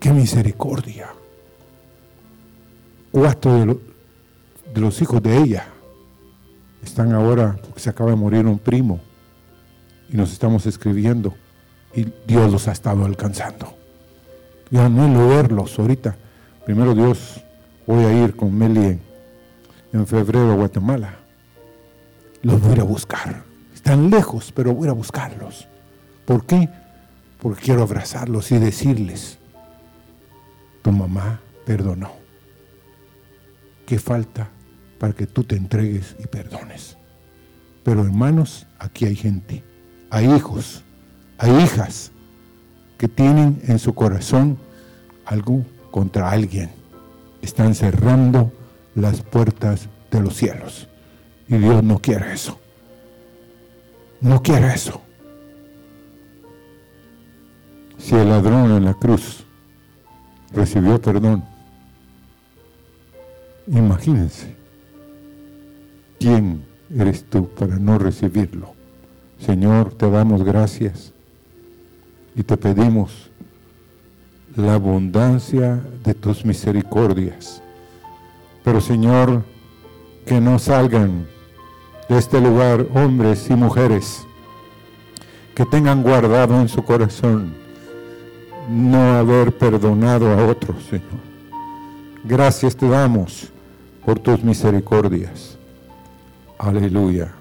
¡Qué 0.00 0.10
misericordia! 0.10 1.10
Cuatro 3.12 3.52
de, 3.56 3.78
de 4.72 4.80
los 4.80 5.02
hijos 5.02 5.22
de 5.22 5.36
ella 5.36 5.66
están 6.82 7.12
ahora, 7.12 7.58
porque 7.60 7.80
se 7.80 7.90
acaba 7.90 8.08
de 8.08 8.16
morir 8.16 8.46
un 8.46 8.58
primo, 8.58 9.00
y 10.10 10.16
nos 10.16 10.32
estamos 10.32 10.64
escribiendo, 10.64 11.34
y 11.94 12.06
Dios 12.26 12.50
los 12.50 12.68
ha 12.68 12.72
estado 12.72 13.04
alcanzando. 13.04 13.77
Yo 14.70 14.82
anhelo 14.82 15.28
verlos 15.28 15.78
ahorita. 15.78 16.16
Primero 16.64 16.94
Dios, 16.94 17.42
voy 17.86 18.04
a 18.04 18.24
ir 18.24 18.36
con 18.36 18.56
Meli 18.56 19.00
en, 19.92 20.06
febrero 20.06 20.52
a 20.52 20.54
Guatemala. 20.54 21.14
Los 22.42 22.60
voy 22.60 22.78
a 22.78 22.82
buscar. 22.82 23.42
Están 23.74 24.10
lejos, 24.10 24.52
pero 24.54 24.74
voy 24.74 24.88
a 24.88 24.92
buscarlos. 24.92 25.66
¿Por 26.26 26.44
qué? 26.44 26.68
Porque 27.40 27.62
quiero 27.62 27.82
abrazarlos 27.82 28.52
y 28.52 28.58
decirles, 28.58 29.38
tu 30.82 30.92
mamá 30.92 31.40
perdonó. 31.64 32.12
¿Qué 33.86 33.98
falta 33.98 34.50
para 34.98 35.14
que 35.14 35.26
tú 35.26 35.44
te 35.44 35.56
entregues 35.56 36.14
y 36.22 36.26
perdones? 36.26 36.98
Pero 37.84 38.02
hermanos, 38.02 38.66
aquí 38.78 39.06
hay 39.06 39.16
gente, 39.16 39.64
hay 40.10 40.30
hijos, 40.30 40.84
hay 41.38 41.56
hijas 41.62 42.12
que 42.98 43.08
tienen 43.08 43.62
en 43.66 43.78
su 43.78 43.94
corazón 43.94 44.58
algo 45.24 45.64
contra 45.90 46.30
alguien. 46.30 46.70
Están 47.40 47.74
cerrando 47.74 48.52
las 48.94 49.22
puertas 49.22 49.88
de 50.10 50.20
los 50.20 50.34
cielos. 50.34 50.88
Y 51.48 51.56
Dios 51.56 51.82
no 51.82 52.00
quiere 52.00 52.32
eso. 52.32 52.58
No 54.20 54.42
quiere 54.42 54.74
eso. 54.74 55.00
Si 57.96 58.14
el 58.16 58.28
ladrón 58.28 58.72
en 58.72 58.84
la 58.84 58.94
cruz 58.94 59.44
recibió 60.52 61.00
perdón, 61.00 61.44
imagínense, 63.68 64.56
¿quién 66.18 66.64
eres 66.94 67.24
tú 67.24 67.48
para 67.48 67.76
no 67.76 67.98
recibirlo? 67.98 68.74
Señor, 69.38 69.94
te 69.94 70.10
damos 70.10 70.42
gracias 70.42 71.12
y 72.38 72.44
te 72.44 72.56
pedimos 72.56 73.28
la 74.54 74.74
abundancia 74.74 75.82
de 76.04 76.14
tus 76.14 76.44
misericordias. 76.44 77.60
Pero 78.62 78.80
Señor, 78.80 79.42
que 80.24 80.40
no 80.40 80.60
salgan 80.60 81.26
de 82.08 82.16
este 82.16 82.40
lugar 82.40 82.86
hombres 82.94 83.50
y 83.50 83.54
mujeres 83.54 84.24
que 85.52 85.66
tengan 85.66 86.04
guardado 86.04 86.60
en 86.60 86.68
su 86.68 86.84
corazón 86.84 87.54
no 88.70 89.14
haber 89.14 89.58
perdonado 89.58 90.30
a 90.32 90.46
otros, 90.46 90.76
Señor. 90.84 91.18
Gracias 92.22 92.76
te 92.76 92.88
damos 92.88 93.48
por 94.04 94.20
tus 94.20 94.44
misericordias. 94.44 95.58
Aleluya. 96.56 97.34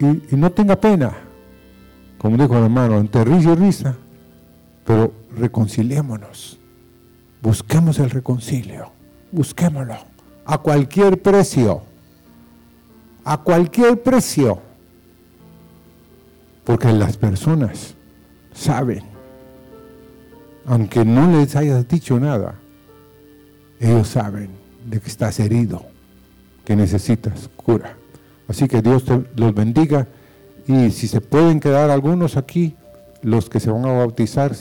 Y, 0.00 0.06
y 0.06 0.36
no 0.36 0.50
tenga 0.50 0.74
pena 0.74 1.29
como 2.20 2.36
dijo 2.36 2.54
el 2.58 2.64
hermano, 2.64 2.98
entre 2.98 3.24
risa 3.24 3.52
y 3.52 3.54
risa, 3.54 3.96
pero 4.84 5.10
reconciliémonos. 5.38 6.58
Busquemos 7.40 7.98
el 7.98 8.10
reconcilio, 8.10 8.92
busquémoslo. 9.32 9.96
A 10.44 10.58
cualquier 10.58 11.22
precio, 11.22 11.80
a 13.24 13.38
cualquier 13.38 14.02
precio, 14.02 14.60
porque 16.64 16.92
las 16.92 17.16
personas 17.16 17.94
saben, 18.52 19.02
aunque 20.66 21.06
no 21.06 21.26
les 21.26 21.56
hayas 21.56 21.88
dicho 21.88 22.20
nada, 22.20 22.54
ellos 23.80 24.08
saben 24.08 24.50
de 24.84 25.00
que 25.00 25.08
estás 25.08 25.40
herido, 25.40 25.86
que 26.66 26.76
necesitas 26.76 27.48
cura. 27.56 27.96
Así 28.46 28.68
que 28.68 28.82
Dios 28.82 29.04
los 29.36 29.54
bendiga 29.54 30.06
y 30.74 30.90
si 30.90 31.08
se 31.08 31.20
pueden 31.20 31.60
quedar 31.60 31.90
algunos 31.90 32.36
aquí, 32.36 32.76
los 33.22 33.50
que 33.50 33.60
se 33.60 33.70
van 33.70 33.84
a 33.84 33.92
bautizar, 33.92 34.54